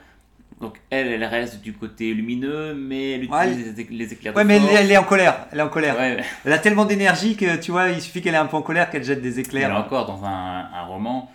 Donc 0.60 0.80
elle, 0.90 1.08
elle 1.08 1.24
reste 1.24 1.60
du 1.62 1.72
côté 1.72 2.14
lumineux, 2.14 2.74
mais 2.74 3.12
elle 3.12 3.24
utilise 3.24 3.76
les, 3.76 3.82
éc- 3.84 3.88
les 3.90 4.12
éclairs 4.12 4.32
de 4.32 4.38
Ouais, 4.38 4.44
mais 4.44 4.56
elle, 4.56 4.64
est- 4.64 4.74
elle 4.84 4.92
est 4.92 4.96
en 4.96 5.02
colère. 5.04 5.46
Elle 5.52 5.58
est 5.58 5.62
en 5.62 5.68
colère. 5.68 5.96
Ouais, 5.98 6.16
Elle 6.44 6.52
a 6.52 6.58
tellement 6.58 6.84
d'énergie 6.84 7.36
que 7.36 7.56
tu 7.56 7.70
vois, 7.72 7.88
il 7.90 8.00
suffit 8.00 8.22
qu'elle 8.22 8.34
ait 8.34 8.38
un 8.38 8.46
peu 8.46 8.56
en 8.56 8.62
colère 8.62 8.88
qu'elle 8.88 9.04
jette 9.04 9.20
des 9.20 9.40
éclairs. 9.40 9.68
là 9.68 9.80
encore, 9.80 10.06
dans 10.06 10.24
un, 10.24 10.68
un 10.72 10.84
roman, 10.86 11.30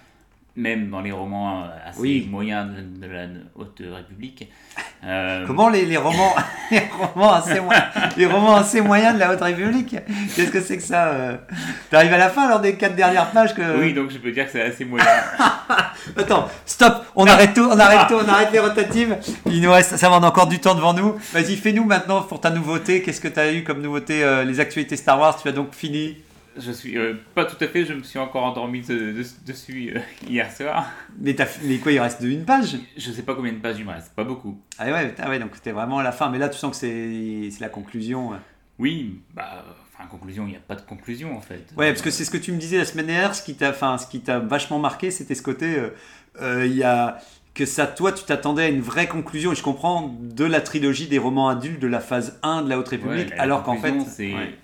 même 0.59 0.89
dans 0.89 1.01
les 1.01 1.11
romans 1.11 1.63
euh, 1.63 1.89
assez 1.89 1.99
Oui. 1.99 2.27
moyens 2.29 2.67
de, 2.69 3.07
de 3.07 3.11
la 3.11 3.23
Haute 3.55 3.81
République, 3.81 4.49
euh, 5.05 5.45
Comment 5.47 5.69
les, 5.69 5.85
les 5.85 5.97
romans, 5.97 6.35
les 6.71 6.81
romans 6.99 7.33
assez 7.33 7.59
moyens, 7.61 7.85
les 8.17 8.25
romans 8.25 8.55
assez 8.57 8.81
moyens 8.81 9.13
de 9.15 9.19
la 9.19 9.31
Haute 9.31 9.41
République? 9.41 9.95
Qu'est-ce 10.35 10.51
que 10.51 10.61
c'est 10.61 10.77
que 10.77 10.83
ça 10.83 11.07
euh? 11.07 11.37
T'arrives 11.89 12.13
à 12.13 12.17
la 12.17 12.29
fin 12.29 12.49
lors 12.49 12.59
des 12.59 12.75
quatre 12.75 12.95
dernières 12.95 13.31
pages 13.31 13.55
que. 13.55 13.79
Oui, 13.79 13.93
donc 13.93 14.11
je 14.11 14.17
peux 14.17 14.31
dire 14.31 14.45
que 14.45 14.51
c'est 14.51 14.61
assez 14.61 14.83
moyen. 14.85 15.05
Attends, 16.17 16.47
stop, 16.65 17.05
on 17.15 17.25
arrête 17.25 17.53
tout, 17.53 17.67
on 17.71 17.79
arrête 17.79 18.07
tout, 18.07 18.15
on 18.15 18.27
arrête 18.27 18.51
les 18.51 18.59
rotatives. 18.59 19.17
Il 19.45 19.61
nous 19.61 19.71
reste, 19.71 19.95
ça 19.95 20.09
va, 20.09 20.17
on 20.17 20.23
a 20.23 20.27
encore 20.27 20.47
du 20.47 20.59
temps 20.59 20.75
devant 20.75 20.93
nous? 20.93 21.15
Vas-y, 21.33 21.55
fais-nous 21.55 21.85
maintenant 21.85 22.21
pour 22.23 22.41
ta 22.41 22.49
nouveauté. 22.49 23.01
Qu'est-ce 23.01 23.21
que 23.21 23.27
tu 23.29 23.39
as 23.39 23.53
eu 23.53 23.63
comme 23.63 23.81
nouveauté 23.81 24.23
euh, 24.23 24.43
Les 24.43 24.59
actualités 24.59 24.97
Star 24.97 25.19
Wars, 25.19 25.41
tu 25.41 25.47
as 25.47 25.51
donc 25.53 25.73
fini. 25.73 26.17
Je 26.57 26.71
suis 26.71 26.97
euh, 26.97 27.13
pas 27.35 27.45
tout 27.45 27.61
à 27.63 27.67
fait, 27.67 27.85
je 27.85 27.93
me 27.93 28.03
suis 28.03 28.19
encore 28.19 28.43
endormi 28.43 28.81
de- 28.81 29.11
de- 29.13 29.25
dessus 29.45 29.93
euh, 29.95 29.99
hier 30.27 30.51
soir. 30.51 30.89
Mais, 31.19 31.35
quoi, 31.81 31.91
il 31.91 31.99
reste 31.99 32.21
une 32.21 32.45
page? 32.45 32.77
Je 32.97 33.11
sais 33.11 33.21
pas 33.23 33.35
combien 33.35 33.53
de 33.53 33.57
pages 33.59 33.77
il 33.79 33.85
me 33.85 33.91
reste, 33.91 34.13
pas 34.15 34.23
beaucoup. 34.23 34.59
Ah 34.77 34.91
ouais, 34.91 35.13
ah 35.19 35.29
ouais 35.29 35.39
donc 35.39 35.51
c'était 35.55 35.71
vraiment 35.71 35.99
à 35.99 36.03
la 36.03 36.11
fin. 36.11 36.29
Mais 36.29 36.37
là, 36.37 36.49
tu 36.49 36.57
sens 36.57 36.71
que 36.71 36.77
c'est, 36.77 37.49
la 37.61 37.69
conclusion. 37.69 38.31
Oui, 38.77 39.19
bah, 39.33 39.65
enfin, 39.93 40.07
conclusion, 40.07 40.45
il 40.47 40.51
n'y 40.51 40.55
a 40.55 40.61
pas 40.61 40.75
de 40.75 40.81
conclusion 40.81 41.35
en 41.37 41.41
fait. 41.41 41.65
Ouais, 41.77 41.89
parce 41.91 42.01
que 42.01 42.11
c'est 42.11 42.23
ce 42.25 42.31
que 42.31 42.37
tu 42.37 42.51
me 42.51 42.57
disais 42.57 42.77
la 42.77 42.85
semaine 42.85 43.07
dernière, 43.07 43.35
ce 43.35 43.43
qui 43.43 43.55
t'a, 43.55 43.69
enfin, 43.71 43.97
vachement 44.47 44.79
marqué, 44.79 45.11
c'était 45.11 45.35
ce 45.35 45.41
côté, 45.41 45.75
euh, 45.77 45.89
euh, 46.41 46.65
il 46.65 46.75
y 46.75 46.83
a 46.83 47.17
que 47.53 47.65
ça, 47.65 47.87
toi, 47.87 48.13
tu 48.13 48.23
t'attendais 48.23 48.63
à 48.63 48.67
une 48.69 48.79
vraie 48.79 49.07
conclusion, 49.07 49.51
et 49.51 49.55
je 49.55 49.63
comprends, 49.63 50.15
de 50.21 50.45
la 50.45 50.61
trilogie 50.61 51.07
des 51.07 51.17
romans 51.17 51.49
adultes 51.49 51.81
de 51.81 51.87
la 51.87 51.99
phase 51.99 52.39
1 52.41 52.61
de 52.61 52.69
la 52.69 52.79
Haute 52.79 52.87
République, 52.87 53.31
Ouais, 53.31 53.35
la 53.35 53.43
alors 53.43 53.63
qu'en 53.63 53.75
fait, 53.75 53.89
conclusion, 53.89 54.13
c'est 54.15 54.33
ouais, 54.33 54.55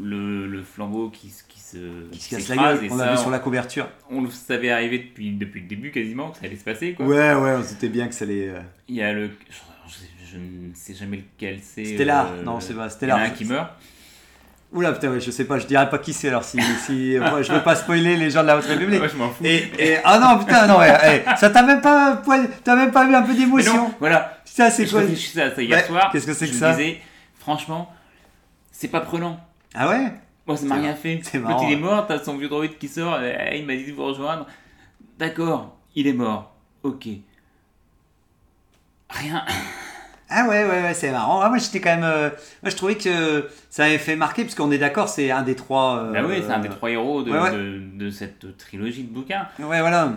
le, 0.00 0.46
le 0.46 0.62
flambeau 0.62 1.10
qui, 1.10 1.28
se- 1.30 1.42
qui 1.48 1.60
se 1.60 2.08
qui 2.10 2.20
se 2.20 2.30
casse 2.36 2.48
la 2.48 2.56
gueule, 2.56 2.80
on 2.90 2.98
ça, 2.98 3.06
l'a 3.06 3.12
vu 3.12 3.18
sur 3.18 3.30
la 3.30 3.38
couverture. 3.38 3.88
on 4.10 4.20
le 4.22 4.30
savait 4.30 4.70
arriver 4.70 4.98
depuis, 4.98 5.32
depuis 5.32 5.60
le 5.62 5.66
début 5.68 5.90
quasiment, 5.90 6.30
que 6.30 6.38
ça 6.38 6.46
allait 6.46 6.56
se 6.56 6.64
passer. 6.64 6.92
Quoi. 6.94 7.06
Ouais, 7.06 7.34
ouais, 7.34 7.52
on 7.58 7.62
se 7.62 7.74
doutait 7.74 7.88
bien 7.88 8.08
que 8.08 8.14
ça 8.14 8.24
allait. 8.24 8.48
euh, 8.48 8.60
Il 8.88 8.96
y 8.96 9.02
a 9.02 9.12
le. 9.12 9.30
Je, 9.50 9.54
je- 9.88 10.32
je 10.32 10.36
ne 10.38 10.74
sais 10.74 10.94
jamais 10.94 11.18
lequel 11.18 11.58
c'est. 11.62 11.84
Stellar, 11.84 12.26
euh, 12.32 12.42
non, 12.42 12.58
c'est 12.60 12.72
pas 12.74 12.80
Il 12.80 12.84
y 12.84 12.86
en 12.86 12.90
Stellar. 12.90 13.18
a 13.18 13.22
un 13.22 13.30
qui 13.30 13.44
meurt. 13.44 13.70
Oula, 14.72 14.92
putain, 14.92 15.10
ouais, 15.10 15.20
je 15.20 15.30
sais 15.30 15.44
pas, 15.44 15.58
je 15.58 15.66
dirais 15.66 15.90
pas 15.90 15.98
qui 15.98 16.14
c'est 16.14 16.28
alors 16.28 16.44
si, 16.44 16.58
si 16.86 17.12
je 17.12 17.52
veux 17.52 17.62
pas 17.62 17.76
spoiler 17.76 18.16
les 18.16 18.30
gens 18.30 18.40
de 18.40 18.46
la 18.46 18.56
Haute 18.56 18.64
République. 18.64 19.02
Ouais, 19.02 19.08
je 19.10 19.16
m'en 19.16 19.28
fous. 19.28 19.44
Et, 19.44 19.70
et- 19.78 19.98
ah 20.02 20.18
non, 20.18 20.38
putain, 20.42 20.66
non, 20.66 20.78
ouais, 20.78 21.22
ça 21.36 21.50
t'a 21.50 21.62
même 21.62 21.82
pas, 21.82 22.22
t'as 22.64 22.74
même 22.76 22.90
pas 22.90 23.04
eu 23.06 23.14
un 23.14 23.20
peu 23.20 23.34
d'émotion. 23.34 23.92
voilà. 24.00 24.38
Ça, 24.46 24.70
c'est 24.70 24.86
Je 24.86 24.90
quoi 24.92 25.00
réfléchissais 25.00 25.42
à 25.42 25.54
ça 25.54 25.62
hier 25.62 25.84
soir. 25.84 26.08
qu'est-ce 26.10 26.26
que 26.26 26.32
c'est 26.32 26.46
que 26.46 26.52
je 26.54 26.58
ça 26.58 26.72
disais, 26.72 27.00
franchement, 27.38 27.92
c'est 28.70 28.88
pas 28.88 29.00
prenant. 29.00 29.38
Ah 29.74 29.88
ouais? 29.88 30.12
Moi, 30.46 30.56
ça 30.56 30.66
m'a 30.66 30.74
rien 30.76 30.94
fait. 30.94 31.20
c'est 31.22 31.40
Quand 31.40 31.66
il 31.66 31.72
est 31.72 31.76
mort, 31.76 32.06
t'as 32.06 32.18
son 32.18 32.36
vieux 32.36 32.48
droïde 32.48 32.76
qui 32.78 32.88
sort, 32.88 33.18
eh, 33.22 33.58
il 33.58 33.66
m'a 33.66 33.74
dit 33.76 33.86
de 33.86 33.92
vous 33.92 34.04
rejoindre. 34.04 34.46
D'accord, 35.18 35.76
il 35.94 36.06
est 36.06 36.12
mort. 36.12 36.52
Ok. 36.82 37.06
Rien. 39.10 39.44
Ah 40.34 40.48
ouais, 40.48 40.64
ouais, 40.64 40.82
ouais, 40.82 40.94
c'est 40.94 41.10
marrant. 41.10 41.40
Ah, 41.42 41.48
moi, 41.50 41.58
j'étais 41.58 41.80
quand 41.80 41.90
même. 41.94 42.04
euh, 42.04 42.30
moi, 42.62 42.70
je 42.70 42.76
trouvais 42.76 42.96
que 42.96 43.48
ça 43.68 43.84
avait 43.84 43.98
fait 43.98 44.16
marquer, 44.16 44.44
parce 44.44 44.54
qu'on 44.54 44.70
est 44.72 44.78
d'accord, 44.78 45.08
c'est 45.08 45.30
un 45.30 45.42
des 45.42 45.54
trois. 45.54 45.98
euh, 45.98 46.12
Bah 46.12 46.22
oui, 46.26 46.42
c'est 46.44 46.52
un 46.52 46.58
des 46.60 46.70
trois 46.70 46.90
héros 46.90 47.22
de, 47.22 47.30
ouais, 47.30 47.38
ouais. 47.38 47.50
de, 47.52 47.80
de 47.94 48.10
cette 48.10 48.56
trilogie 48.56 49.04
de 49.04 49.12
bouquins. 49.12 49.46
Ouais, 49.58 49.80
voilà. 49.80 50.14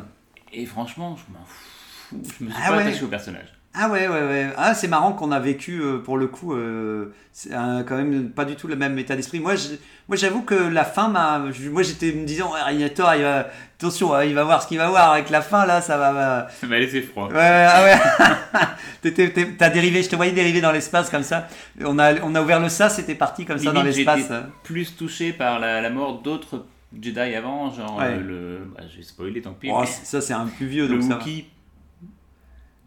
Et 0.53 0.65
franchement, 0.65 1.17
je 1.17 1.33
m'en 1.33 1.43
fous. 1.45 2.21
Je 2.39 2.45
me 2.45 2.49
suis 2.49 2.59
Ah 2.63 2.69
pas 2.69 2.77
ouais. 2.77 2.83
attaché 2.83 3.03
au 3.03 3.07
personnage. 3.09 3.53
Ah 3.77 3.89
ouais, 3.89 4.07
ouais, 4.07 4.21
ouais. 4.21 4.47
Ah, 4.57 4.73
c'est 4.73 4.87
marrant 4.87 5.11
qu'on 5.13 5.31
a 5.31 5.39
vécu, 5.39 5.81
euh, 5.81 5.97
pour 5.97 6.17
le 6.17 6.27
coup, 6.27 6.53
euh, 6.53 7.13
c'est 7.33 7.53
un- 7.53 7.83
quand 7.83 7.97
même 7.97 8.29
pas 8.29 8.45
du 8.45 8.55
tout 8.55 8.67
le 8.67 8.75
même 8.75 8.97
état 8.99 9.15
d'esprit. 9.15 9.39
Moi, 9.39 9.55
je- 9.55 9.75
moi, 10.07 10.15
j'avoue 10.15 10.43
que 10.43 10.55
la 10.55 10.85
fin 10.85 11.09
m'a. 11.09 11.39
Moi, 11.71 11.83
j'étais 11.83 12.13
me 12.13 12.25
disant, 12.25 12.53
ouais, 12.53 12.61
Régnator, 12.61 13.13
il 13.15 13.23
va... 13.23 13.47
attention, 13.77 14.13
hein, 14.13 14.23
il 14.23 14.33
va 14.33 14.43
voir 14.45 14.61
ce 14.63 14.67
qu'il 14.67 14.77
va 14.77 14.87
voir 14.89 15.11
avec 15.11 15.29
la 15.29 15.41
fin, 15.41 15.65
là, 15.65 15.81
ça 15.81 15.97
va. 15.97 16.47
Ça 16.61 16.67
m'a 16.67 16.79
laissé 16.79 17.01
froid. 17.01 17.27
Ouais, 17.27 17.33
ouais, 17.35 17.67
ah 17.67 17.83
ouais. 17.83 19.11
T'as 19.57 19.69
dérivé, 19.69 20.01
je 20.03 20.09
te 20.09 20.15
voyais 20.15 20.31
dériver 20.31 20.61
dans 20.61 20.71
l'espace 20.71 21.09
comme 21.09 21.23
ça. 21.23 21.47
On 21.83 21.99
a, 21.99 22.21
on 22.21 22.33
a 22.35 22.41
ouvert 22.41 22.59
le 22.59 22.69
sas, 22.69 22.95
c'était 22.95 23.15
parti 23.15 23.45
comme 23.45 23.57
ça 23.59 23.71
dans 23.71 23.83
l'espace. 23.83 24.19
j'étais 24.21 24.35
plus 24.63 24.95
touché 24.95 25.33
par 25.33 25.59
la, 25.59 25.81
la 25.81 25.89
mort 25.89 26.21
d'autres 26.21 26.65
Jedi 27.01 27.19
avant, 27.35 27.71
genre 27.73 27.97
Ouais. 27.97 28.15
le. 28.17 28.59
Bah, 28.73 28.83
je 28.89 28.97
vais 28.97 29.03
spoiler 29.03 29.41
tant 29.41 29.51
pis. 29.51 29.69
Oh, 29.69 29.79
mais 29.81 29.85
ça, 29.85 30.21
c'est 30.21 30.33
un 30.33 30.45
plus 30.45 30.65
vieux, 30.67 30.87
le 30.87 30.93
donc 30.99 31.03
ça. 31.03 31.17
Wookie, 31.17 31.45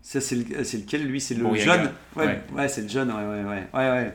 Ça, 0.09 0.23
c'est 0.23 0.37
le- 0.37 0.65
c'est 0.65 0.79
lequel 0.79 1.07
Lui, 1.07 1.21
c'est 1.21 1.35
le 1.35 1.43
Bouryaga. 1.45 1.83
jeune? 1.83 1.93
Ouais, 2.17 2.41
ouais. 2.55 2.69
C'est 2.69 2.81
le 2.81 2.89
jeune, 2.89 3.11
ouais, 3.11 3.17
ouais, 3.27 3.45
ouais. 3.45 3.67
ouais, 3.75 3.91
ouais. 3.91 4.15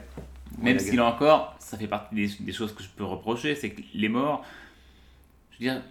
même 0.59 0.79
s'il 0.79 0.99
a 0.99 1.05
encore, 1.05 1.55
ça 1.59 1.77
fait 1.77 1.85
partie 1.85 2.15
des, 2.15 2.27
des 2.39 2.51
choses 2.51 2.73
que 2.73 2.81
je 2.81 2.89
peux 2.89 3.03
reprocher, 3.03 3.53
c'est 3.53 3.69
que 3.69 3.81
les 3.93 4.09
morts. 4.09 4.43
Je 5.51 5.57
veux 5.65 5.71
dire, 5.71 5.81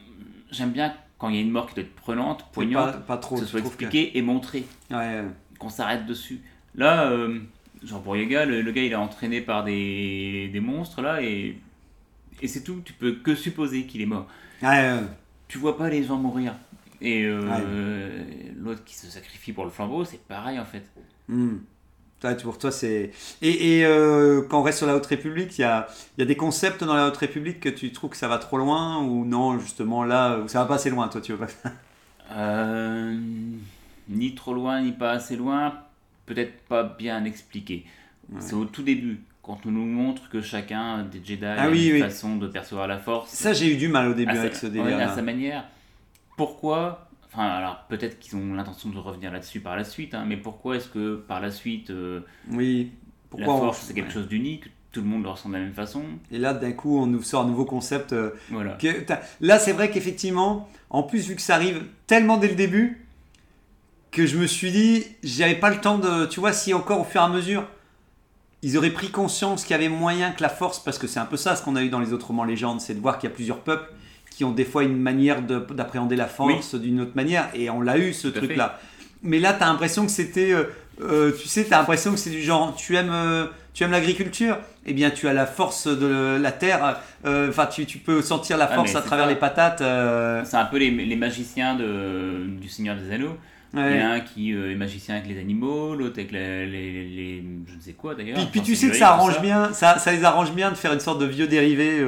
j'aime 0.50 0.70
bien 0.72 0.92
quand 1.18 1.28
il 1.28 1.36
y 1.36 1.38
a 1.38 1.42
une 1.42 1.52
mort 1.52 1.68
qui 1.68 1.76
doit 1.76 1.84
être 1.84 1.94
prenante, 1.94 2.44
poignante, 2.50 3.06
pas 3.06 3.16
trop. 3.16 3.36
que 3.36 3.42
ce 3.42 3.46
soit 3.46 3.60
que- 3.60 3.66
expliqué 3.68 4.18
et 4.18 4.22
montré, 4.22 4.64
Ouais, 4.90 4.96
ouais. 4.96 5.22
qu'on 5.60 5.68
s'arrête 5.68 6.04
dessus. 6.04 6.40
Là, 6.74 7.04
euh, 7.08 7.38
genre 7.84 8.00
Bouryaga, 8.00 8.44
le, 8.44 8.60
le 8.60 8.72
gars 8.72 8.82
il 8.82 8.90
est 8.90 8.96
entraîné 8.96 9.40
par 9.40 9.62
des, 9.62 10.50
des 10.52 10.60
monstres 10.60 11.00
là 11.00 11.22
et. 11.22 11.56
Et 12.40 12.48
c'est 12.48 12.64
tout, 12.64 12.82
tu 12.84 12.92
peux 12.92 13.12
que 13.12 13.36
supposer 13.36 13.86
qu'il 13.86 14.00
est 14.00 14.06
mort. 14.06 14.26
Ouais, 14.62 14.68
ouais. 14.68 14.98
tu 15.46 15.58
vois 15.58 15.78
pas 15.78 15.88
les 15.88 16.02
gens 16.02 16.16
mourir. 16.16 16.54
Et 17.04 17.24
euh, 17.24 18.22
l'autre 18.56 18.84
qui 18.84 18.94
se 18.94 19.08
sacrifie 19.08 19.52
pour 19.52 19.64
le 19.64 19.70
flambeau, 19.70 20.04
c'est 20.04 20.20
pareil 20.26 20.58
en 20.58 20.64
fait. 20.64 20.84
Hmm. 21.28 21.56
Pour 22.44 22.56
toi, 22.56 22.70
c'est. 22.70 23.10
Et, 23.42 23.78
et 23.78 23.84
euh, 23.84 24.42
quand 24.48 24.60
on 24.60 24.62
reste 24.62 24.78
sur 24.78 24.86
la 24.86 24.94
Haute 24.94 25.06
République, 25.06 25.58
il 25.58 25.62
y 25.62 25.64
a, 25.64 25.88
y 26.18 26.22
a 26.22 26.24
des 26.24 26.36
concepts 26.36 26.84
dans 26.84 26.94
la 26.94 27.08
Haute 27.08 27.16
République 27.16 27.58
que 27.58 27.68
tu 27.68 27.90
trouves 27.90 28.10
que 28.10 28.16
ça 28.16 28.28
va 28.28 28.38
trop 28.38 28.58
loin 28.58 29.02
ou 29.02 29.24
non, 29.24 29.58
justement 29.58 30.04
là, 30.04 30.38
ça 30.46 30.60
va 30.60 30.66
pas 30.66 30.76
assez 30.76 30.88
loin, 30.88 31.08
toi, 31.08 31.20
tu 31.20 31.32
veux 31.32 31.38
pas 31.38 31.48
Euh, 32.34 33.18
ni 34.08 34.34
trop 34.36 34.54
loin, 34.54 34.80
ni 34.82 34.92
pas 34.92 35.10
assez 35.10 35.34
loin, 35.36 35.74
peut-être 36.26 36.52
pas 36.68 36.84
bien 36.84 37.24
expliqué. 37.24 37.84
C'est 38.38 38.54
au 38.54 38.64
tout 38.64 38.82
début, 38.82 39.20
quand 39.42 39.58
on 39.66 39.70
nous 39.72 39.84
montre 39.84 40.28
que 40.30 40.40
chacun 40.40 41.02
des 41.02 41.20
Jedi 41.24 41.44
a 41.44 41.56
Ah 41.58 41.68
oui, 41.70 41.88
une 41.88 41.94
oui. 41.94 42.00
façon 42.00 42.36
de 42.36 42.46
percevoir 42.46 42.86
la 42.86 42.98
force. 42.98 43.30
Ça, 43.32 43.52
j'ai 43.52 43.72
eu 43.72 43.76
du 43.76 43.88
mal 43.88 44.08
au 44.08 44.14
début 44.14 44.36
à 44.36 44.40
avec 44.40 44.54
sa, 44.54 44.60
ce 44.62 44.66
délire. 44.68 44.98
à 44.98 45.14
sa 45.14 45.22
manière. 45.22 45.64
Pourquoi 46.36 47.08
Enfin, 47.34 47.46
alors 47.46 47.84
peut-être 47.88 48.18
qu'ils 48.18 48.36
ont 48.36 48.52
l'intention 48.54 48.90
de 48.90 48.98
revenir 48.98 49.32
là-dessus 49.32 49.60
par 49.60 49.74
la 49.74 49.84
suite, 49.84 50.12
hein, 50.14 50.24
mais 50.26 50.36
pourquoi 50.36 50.76
est-ce 50.76 50.88
que 50.88 51.16
par 51.16 51.40
la 51.40 51.50
suite, 51.50 51.88
euh, 51.88 52.20
Oui. 52.50 52.90
la 52.92 53.28
Pourquoi 53.30 53.54
on- 53.54 53.58
force 53.60 53.80
c'est 53.86 53.94
quelque 53.94 54.08
ouais. 54.08 54.12
chose 54.12 54.28
d'unique, 54.28 54.64
tout 54.92 55.00
le 55.00 55.06
monde 55.06 55.22
le 55.22 55.30
ressent 55.30 55.48
de 55.48 55.54
la 55.54 55.60
même 55.60 55.72
façon 55.72 56.02
Et 56.30 56.36
là, 56.38 56.52
d'un 56.52 56.72
coup, 56.72 56.98
on 56.98 57.06
nous 57.06 57.22
sort 57.22 57.44
un 57.44 57.46
nouveau 57.48 57.64
concept. 57.64 58.12
euh, 58.12 58.32
Voilà. 58.50 58.72
que- 58.74 59.06
Là, 59.40 59.58
c'est 59.58 59.72
vrai 59.72 59.90
qu'effectivement, 59.90 60.68
en 60.90 61.02
plus, 61.02 61.26
vu 61.26 61.34
que 61.34 61.40
ça 61.40 61.54
arrive 61.54 61.82
tellement 62.06 62.36
dès 62.36 62.48
le 62.48 62.54
début, 62.54 63.06
que 64.10 64.26
je 64.26 64.36
me 64.36 64.46
suis 64.46 64.70
dit, 64.70 65.06
j'avais 65.22 65.54
pas 65.54 65.70
le 65.70 65.80
temps 65.80 65.96
de. 65.96 66.26
Tu 66.26 66.38
vois, 66.38 66.52
si 66.52 66.74
encore 66.74 67.00
au 67.00 67.04
fur 67.04 67.22
et 67.22 67.24
à 67.24 67.28
mesure, 67.28 67.66
ils 68.60 68.76
auraient 68.76 68.90
pris 68.90 69.08
conscience 69.08 69.62
qu'il 69.64 69.70
y 69.72 69.74
avait 69.74 69.88
moyen 69.88 70.32
que 70.32 70.42
la 70.42 70.50
force, 70.50 70.78
parce 70.84 70.98
que 70.98 71.06
c'est 71.06 71.18
un 71.18 71.24
peu 71.24 71.38
ça 71.38 71.56
ce 71.56 71.62
qu'on 71.62 71.76
a 71.76 71.82
eu 71.82 71.88
dans 71.88 71.98
les 72.00 72.12
autres 72.12 72.26
romans 72.26 72.44
légendes, 72.44 72.82
c'est 72.82 72.92
de 72.94 73.00
voir 73.00 73.18
qu'il 73.18 73.30
y 73.30 73.32
a 73.32 73.34
plusieurs 73.34 73.60
peuples 73.60 73.90
qui 74.34 74.44
ont 74.44 74.52
des 74.52 74.64
fois 74.64 74.82
une 74.84 74.98
manière 74.98 75.42
de- 75.42 75.58
d'appréhender 75.74 76.16
la 76.16 76.26
force 76.26 76.74
d'une 76.74 77.00
autre 77.00 77.12
manière, 77.14 77.48
et 77.54 77.70
on 77.70 77.80
l'a 77.80 77.98
eu 77.98 78.12
ce 78.12 78.28
truc-là. 78.28 78.78
Mais 79.22 79.38
là, 79.38 79.52
tu 79.52 79.62
as 79.62 79.66
l'impression 79.66 80.04
que 80.04 80.10
c'était. 80.12 80.52
euh, 80.52 80.64
euh, 81.00 81.32
tu 81.40 81.48
sais, 81.48 81.64
tu 81.64 81.72
as 81.72 81.78
l'impression 81.78 82.10
que 82.12 82.18
c'est 82.18 82.30
du 82.30 82.42
genre, 82.42 82.74
tu 82.76 82.96
aimes, 82.96 83.10
euh, 83.12 83.46
tu 83.72 83.82
aimes 83.84 83.92
l'agriculture, 83.92 84.58
eh 84.84 84.92
bien, 84.92 85.10
tu 85.10 85.26
as 85.28 85.32
la 85.32 85.46
force 85.46 85.86
de 85.86 86.36
la 86.40 86.52
terre, 86.52 86.98
euh, 87.24 87.48
enfin, 87.48 87.66
tu, 87.66 87.86
tu 87.86 87.98
peux 87.98 88.20
sentir 88.20 88.56
la 88.56 88.68
Ah, 88.70 88.74
force 88.74 88.94
à 88.96 89.00
travers 89.00 89.26
les 89.26 89.36
patates. 89.36 89.78
C'est 89.78 90.56
un 90.56 90.64
peu 90.66 90.78
les, 90.78 90.90
les 90.90 91.16
magiciens 91.16 91.76
de, 91.76 92.46
du 92.60 92.68
Seigneur 92.68 92.96
des 92.96 93.10
Anneaux. 93.12 93.36
Il 93.74 93.80
y 93.80 93.82
ouais. 93.82 94.02
en 94.02 94.06
a 94.06 94.08
un 94.16 94.20
qui 94.20 94.52
est 94.52 94.74
magicien 94.74 95.14
avec 95.14 95.26
les 95.28 95.40
animaux, 95.40 95.94
l'autre 95.94 96.18
avec 96.18 96.30
les, 96.30 96.66
les, 96.66 97.04
les- 97.04 97.44
je 97.66 97.74
ne 97.76 97.80
sais 97.80 97.94
quoi 97.94 98.14
d'ailleurs. 98.14 98.36
Puis, 98.36 98.46
puis 98.52 98.60
tu 98.60 98.76
sais 98.76 98.88
que 98.90 98.96
ça 98.96 99.12
arrange 99.12 99.40
bien, 99.40 99.72
ça, 99.72 99.98
ça 99.98 100.12
les 100.12 100.24
arrange 100.24 100.52
bien 100.52 100.70
de 100.70 100.74
faire 100.76 100.92
une 100.92 101.00
sorte 101.00 101.18
de 101.20 101.24
vieux 101.26 101.46
dérivé 101.46 102.00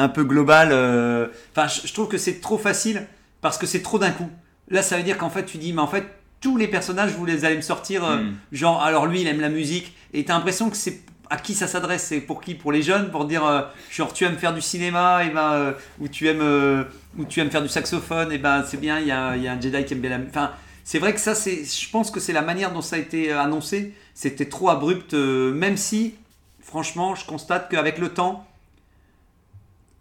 un 0.00 0.08
peu 0.08 0.24
global. 0.24 0.70
euh. 0.72 1.26
Enfin, 1.54 1.68
je, 1.68 1.86
je 1.86 1.92
trouve 1.92 2.08
que 2.08 2.18
c'est 2.18 2.40
trop 2.40 2.58
facile 2.58 3.06
parce 3.40 3.58
que 3.58 3.66
c'est 3.66 3.82
trop 3.82 3.98
d'un 3.98 4.10
coup. 4.10 4.28
Là, 4.68 4.82
ça 4.82 4.96
veut 4.96 5.02
dire 5.02 5.18
qu'en 5.18 5.30
fait, 5.30 5.44
tu 5.44 5.58
dis, 5.58 5.72
mais 5.72 5.82
en 5.82 5.86
fait, 5.86 6.04
tous 6.40 6.56
les 6.56 6.68
personnages, 6.68 7.12
vous 7.12 7.24
les 7.26 7.44
allez 7.44 7.56
me 7.56 7.60
sortir, 7.62 8.04
euh, 8.04 8.16
Mm. 8.18 8.32
genre, 8.52 8.82
alors 8.82 9.06
lui, 9.06 9.20
il 9.22 9.26
aime 9.26 9.40
la 9.40 9.48
musique, 9.48 9.94
et 10.14 10.24
t'as 10.24 10.34
l'impression 10.34 10.70
que 10.70 10.76
c'est 10.76 11.00
à 11.28 11.36
qui 11.36 11.54
ça 11.54 11.66
s'adresse 11.68 12.04
C'est 12.08 12.20
pour 12.20 12.40
qui 12.40 12.54
Pour 12.54 12.72
les 12.72 12.82
jeunes 12.82 13.10
Pour 13.10 13.24
dire, 13.24 13.44
euh, 13.46 13.62
genre, 13.90 14.12
tu 14.12 14.24
aimes 14.24 14.36
faire 14.36 14.52
du 14.54 14.60
cinéma, 14.60 15.24
et 15.24 15.30
ben, 15.30 15.52
euh, 15.52 15.72
ou 16.00 16.08
tu 16.08 16.28
aimes, 16.28 16.86
ou 17.18 17.24
tu 17.24 17.40
aimes 17.40 17.50
faire 17.50 17.62
du 17.62 17.68
saxophone, 17.68 18.32
et 18.32 18.38
ben, 18.38 18.64
c'est 18.66 18.80
bien. 18.80 18.98
Il 19.00 19.06
y 19.06 19.12
a, 19.12 19.36
y 19.36 19.46
a 19.48 19.52
un 19.52 19.60
Jedi 19.60 19.84
qui 19.84 19.94
aime 19.94 20.00
bien 20.00 20.10
la, 20.10 20.18
enfin. 20.28 20.50
C'est 20.82 20.98
vrai 20.98 21.12
que 21.14 21.20
ça, 21.20 21.34
c'est, 21.36 21.62
je 21.64 21.90
pense 21.90 22.10
que 22.10 22.18
c'est 22.18 22.32
la 22.32 22.42
manière 22.42 22.72
dont 22.72 22.80
ça 22.80 22.96
a 22.96 22.98
été 22.98 23.30
annoncé. 23.32 23.94
C'était 24.14 24.46
trop 24.48 24.70
abrupt, 24.70 25.12
même 25.14 25.76
si, 25.76 26.14
franchement, 26.62 27.14
je 27.14 27.24
constate 27.26 27.70
qu'avec 27.70 27.98
le 27.98 28.08
temps, 28.08 28.44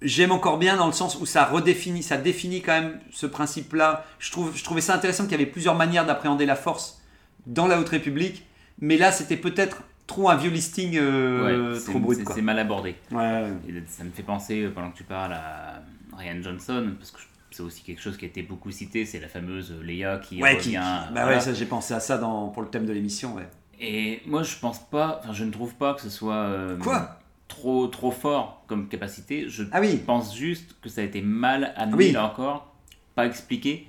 j'aime 0.02 0.32
encore 0.32 0.58
bien 0.58 0.78
dans 0.78 0.88
le 0.88 0.94
sens 0.94 1.18
où 1.20 1.26
ça 1.26 1.46
redéfinit, 1.46 2.04
ça 2.04 2.18
définit 2.18 2.62
quand 2.62 2.74
même 2.74 3.00
ce 3.12 3.26
principe-là. 3.26 4.06
Je, 4.20 4.32
trouve, 4.32 4.56
je 4.56 4.64
trouvais 4.64 4.82
ça 4.82 4.94
intéressant 4.96 5.24
qu'il 5.24 5.34
y 5.34 5.36
avait 5.36 5.46
plusieurs 5.46 5.76
manières 5.76 6.06
d'appréhender 6.06 6.46
la 6.46 6.56
force 6.56 7.02
dans 7.46 7.68
la 7.68 7.80
Haute 7.80 7.90
République, 7.90 8.46
mais 8.80 8.98
là, 8.98 9.12
c'était 9.12 9.38
peut-être 9.38 9.84
trop 10.08 10.30
un 10.30 10.36
vieux 10.36 10.50
listing 10.52 10.98
euh, 10.98 11.74
Ouais, 11.76 11.80
trop 11.86 12.00
brut. 12.00 12.20
c'est- 12.34 12.42
mal 12.42 12.58
abordé. 12.60 12.96
Ouais, 13.12 13.52
Et 13.68 13.74
ça 13.88 14.04
me 14.04 14.12
fait 14.12 14.24
penser, 14.24 14.64
euh, 14.64 14.72
pendant 14.72 14.90
que 14.92 14.98
tu 14.98 15.04
parles, 15.04 15.34
à 15.34 15.82
Ryan 16.18 16.42
Johnson, 16.42 16.94
parce 16.98 17.12
que 17.12 17.20
c'est 17.52 17.62
aussi 17.64 17.84
quelque 17.84 18.02
chose 18.02 18.18
qui 18.18 18.26
a 18.26 18.28
été 18.28 18.42
beaucoup 18.42 18.72
cité, 18.72 19.06
c'est 19.06 19.20
la 19.20 19.28
fameuse 19.28 19.74
Leia 19.84 20.18
qui 20.18 20.42
ouais, 20.42 20.54
revient. 20.56 20.70
qui- 20.70 20.74
bah 20.76 21.10
voilà. 21.14 21.28
ouais, 21.36 21.40
ça, 21.42 21.54
j'ai 21.54 21.66
pensé 21.66 21.94
à 21.94 22.00
ça 22.00 22.18
dans, 22.18 22.48
pour 22.50 22.62
le 22.64 22.70
thème 22.70 22.86
de 22.86 22.94
l'émission. 22.94 23.36
Ouais. 23.36 23.48
Et 23.80 24.22
moi, 24.26 24.44
je 24.44 24.56
pense 24.58 24.80
pas, 24.90 25.20
enfin, 25.24 25.34
je 25.34 25.44
ne 25.46 25.52
trouve 25.52 25.74
pas 25.76 25.94
que 25.94 26.02
ce 26.02 26.10
soit 26.10 26.34
euh, 26.36 26.78
Quoi? 26.78 27.19
Trop, 27.50 27.88
trop 27.88 28.12
fort 28.12 28.64
comme 28.68 28.88
capacité. 28.88 29.50
Je 29.50 29.64
Ah 29.74 29.82
oui, 29.82 29.98
pense 29.98 30.34
juste 30.38 30.78
que 30.82 30.88
ça 30.88 31.02
a 31.02 31.04
été 31.04 31.22
mal 31.22 31.74
amené 31.76 31.98
Oui. 31.98 32.12
là 32.14 32.26
encore, 32.26 32.74
pas 33.16 33.26
expliqué. 33.26 33.88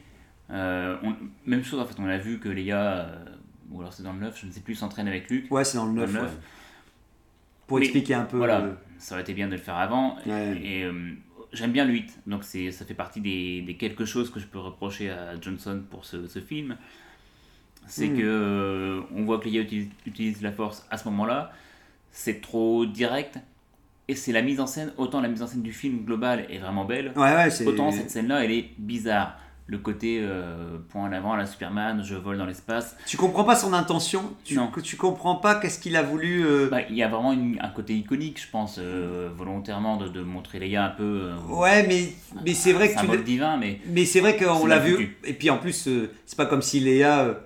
Euh, 0.51 0.97
on- 1.05 1.15
même 1.47 1.63
chose 1.63 1.79
en 1.79 1.87
fait, 1.87 1.95
on 2.01 2.07
a 2.07 2.19
vu 2.19 2.41
que 2.41 2.49
Leia, 2.49 2.81
euh, 2.81 3.25
ou 3.71 3.81
alors 3.81 3.93
c'est 3.93 4.03
dans 4.03 4.13
le 4.13 4.19
9, 4.19 4.37
je 4.41 4.47
ne 4.47 4.51
sais 4.51 4.61
plus, 4.61 4.75
s'entraîne 4.75 5.07
avec 5.07 5.31
Luke. 5.31 5.47
ouais, 5.53 5.63
c'est 5.63 5.77
dans 5.79 5.87
le 5.87 5.93
9. 5.93 6.07
Dans 6.13 6.19
le 6.19 6.25
ouais. 6.27 6.31
neuf. 6.33 6.39
Pour 7.69 7.79
Mais 7.79 7.85
expliquer 7.85 8.15
un 8.15 8.25
peu. 8.25 8.39
Voilà, 8.39 8.61
euh, 8.63 8.73
ça 8.99 9.15
aurait 9.15 9.23
été 9.23 9.33
bien 9.35 9.47
de 9.47 9.53
le 9.53 9.59
faire 9.59 9.77
avant. 9.77 10.17
Ouais. 10.27 10.61
Et 10.61 10.83
euh, 10.85 11.13
j'aime 11.53 11.71
bien 11.71 11.85
le 11.85 11.93
8, 11.93 12.21
donc 12.27 12.43
ça 12.43 12.85
fait 12.85 12.95
partie 12.95 13.21
des, 13.21 13.63
des 13.63 13.77
quelque 13.77 14.05
chose 14.05 14.31
que 14.33 14.41
je 14.41 14.47
peux 14.47 14.59
reprocher 14.59 15.11
à 15.11 15.41
Johnson 15.41 15.81
pour 15.89 16.05
ce, 16.05 16.27
ce 16.27 16.41
film. 16.41 16.77
C'est 17.87 18.09
Mm. 18.09 18.19
que 18.19 19.03
on 19.15 19.25
voit 19.25 19.39
que 19.39 19.49
Leia 19.49 19.61
utilise, 19.63 19.89
utilise 20.07 20.43
la 20.43 20.51
force 20.53 20.85
à 20.91 20.99
ce 20.99 21.05
moment-là, 21.09 21.53
c'est 22.11 22.41
trop 22.41 22.87
direct 22.87 23.39
et 24.11 24.15
c'est 24.17 24.33
la 24.33 24.43
mise 24.43 24.61
en 24.61 24.67
scène, 24.67 24.93
autant 24.99 25.21
la 25.21 25.29
mise 25.29 25.43
en 25.43 25.47
scène 25.47 25.63
du 25.63 25.73
film 25.73 26.05
global 26.05 26.45
est 26.51 26.59
vraiment 26.59 26.85
belle, 26.85 27.13
Ouais, 27.17 27.35
ouais, 27.35 27.51
c'est. 27.51 27.67
autant 27.67 27.91
cette 27.93 28.11
scène-là, 28.11 28.45
elle 28.45 28.51
est 28.53 28.71
bizarre. 28.79 29.37
Le 29.67 29.79
côté 29.79 30.19
euh, 30.21 30.79
point 30.89 31.05
en 31.09 31.13
avant, 31.13 31.37
la 31.37 31.47
Superman, 31.47 32.03
je 32.05 32.17
vole 32.17 32.37
dans 32.39 32.45
l'espace. 32.45 32.97
Tu 33.07 33.17
comprends 33.17 33.45
pas 33.45 33.55
son 33.55 33.73
intention? 33.73 34.21
Tu, 34.45 34.57
Non. 34.57 34.69
tu 34.83 34.97
comprends 34.97 35.37
pas 35.37 35.55
qu'est-ce 35.55 35.79
qu'il 35.79 35.95
a 35.95 36.03
voulu. 36.03 36.45
euh, 36.45 36.69
Bah, 36.69 36.81
Il 36.91 36.97
y 36.97 37.05
a 37.05 37.09
vraiment 37.09 37.33
une- 37.33 37.57
un 37.63 37.69
côté 37.69 37.95
iconique, 37.95 38.43
je 38.45 38.51
pense, 38.51 38.79
euh, 38.81 39.29
volontairement, 39.33 39.97
de, 39.97 40.09
de 40.09 40.23
montrer 40.23 40.59
Leia 40.59 40.87
un 40.87 40.89
peu. 40.91 41.31
Ouais, 41.49 41.87
mais, 41.87 42.09
mais 42.45 42.53
c'est 42.55 42.73
vrai 42.73 42.93
que 42.93 42.99
tu. 43.01 43.23
divin, 43.23 43.59
mais 43.59 43.79
Mais 43.87 44.07
c'est 44.07 44.19
vrai 44.19 44.37
qu'on 44.37 44.67
l'a 44.67 44.81
vu. 44.81 45.17
Et 45.25 45.35
puis 45.35 45.51
en 45.51 45.59
plus, 45.59 45.89
c'est 46.27 46.37
pas 46.37 46.47
comme 46.47 46.63
si 46.63 46.81
Léa, 46.81 47.37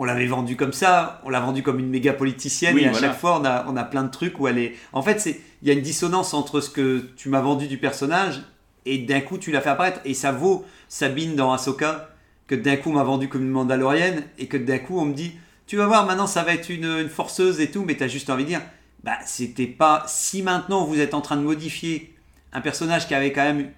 on 0.00 0.04
l'avait 0.04 0.26
vendue 0.26 0.56
comme 0.56 0.72
ça. 0.72 1.20
On 1.24 1.28
l'a 1.28 1.40
vendue 1.40 1.62
comme 1.62 1.78
une 1.78 1.90
méga 1.90 2.14
politicienne. 2.14 2.74
Oui, 2.74 2.84
et 2.84 2.86
à 2.86 2.90
voilà. 2.90 3.08
chaque 3.08 3.18
fois, 3.18 3.38
on 3.38 3.44
a, 3.44 3.66
on 3.68 3.76
a 3.76 3.84
plein 3.84 4.02
de 4.02 4.10
trucs 4.10 4.40
où 4.40 4.48
elle 4.48 4.56
est. 4.56 4.74
En 4.94 5.02
fait, 5.02 5.20
c'est 5.20 5.38
il 5.60 5.68
y 5.68 5.70
a 5.70 5.74
une 5.74 5.82
dissonance 5.82 6.32
entre 6.32 6.62
ce 6.62 6.70
que 6.70 7.04
tu 7.16 7.28
m'as 7.28 7.42
vendu 7.42 7.66
du 7.66 7.76
personnage 7.76 8.40
et 8.86 8.96
d'un 8.96 9.20
coup 9.20 9.36
tu 9.36 9.52
l'as 9.52 9.60
fait 9.60 9.68
apparaître. 9.68 10.00
Et 10.06 10.14
ça 10.14 10.32
vaut 10.32 10.64
Sabine 10.88 11.36
dans 11.36 11.52
Ahsoka 11.52 12.08
que 12.46 12.54
d'un 12.54 12.76
coup 12.76 12.90
on 12.90 12.94
m'a 12.94 13.02
vendu 13.02 13.28
comme 13.28 13.42
une 13.42 13.50
Mandalorienne 13.50 14.24
et 14.38 14.46
que 14.46 14.56
d'un 14.56 14.78
coup 14.78 14.98
on 14.98 15.04
me 15.04 15.12
dit 15.12 15.32
tu 15.66 15.76
vas 15.76 15.86
voir 15.86 16.06
maintenant 16.06 16.26
ça 16.26 16.42
va 16.44 16.54
être 16.54 16.70
une, 16.70 16.86
une 16.86 17.10
forceuse 17.10 17.60
et 17.60 17.70
tout, 17.70 17.84
mais 17.84 17.94
t'as 17.94 18.08
juste 18.08 18.30
envie 18.30 18.44
de 18.44 18.48
dire 18.48 18.62
bah 19.04 19.18
c'était 19.26 19.66
pas 19.66 20.04
si 20.08 20.42
maintenant 20.42 20.84
vous 20.86 20.98
êtes 20.98 21.12
en 21.12 21.20
train 21.20 21.36
de 21.36 21.42
modifier 21.42 22.16
un 22.54 22.62
personnage 22.62 23.06
qui 23.06 23.14
avait 23.14 23.32
quand 23.32 23.44
même 23.44 23.70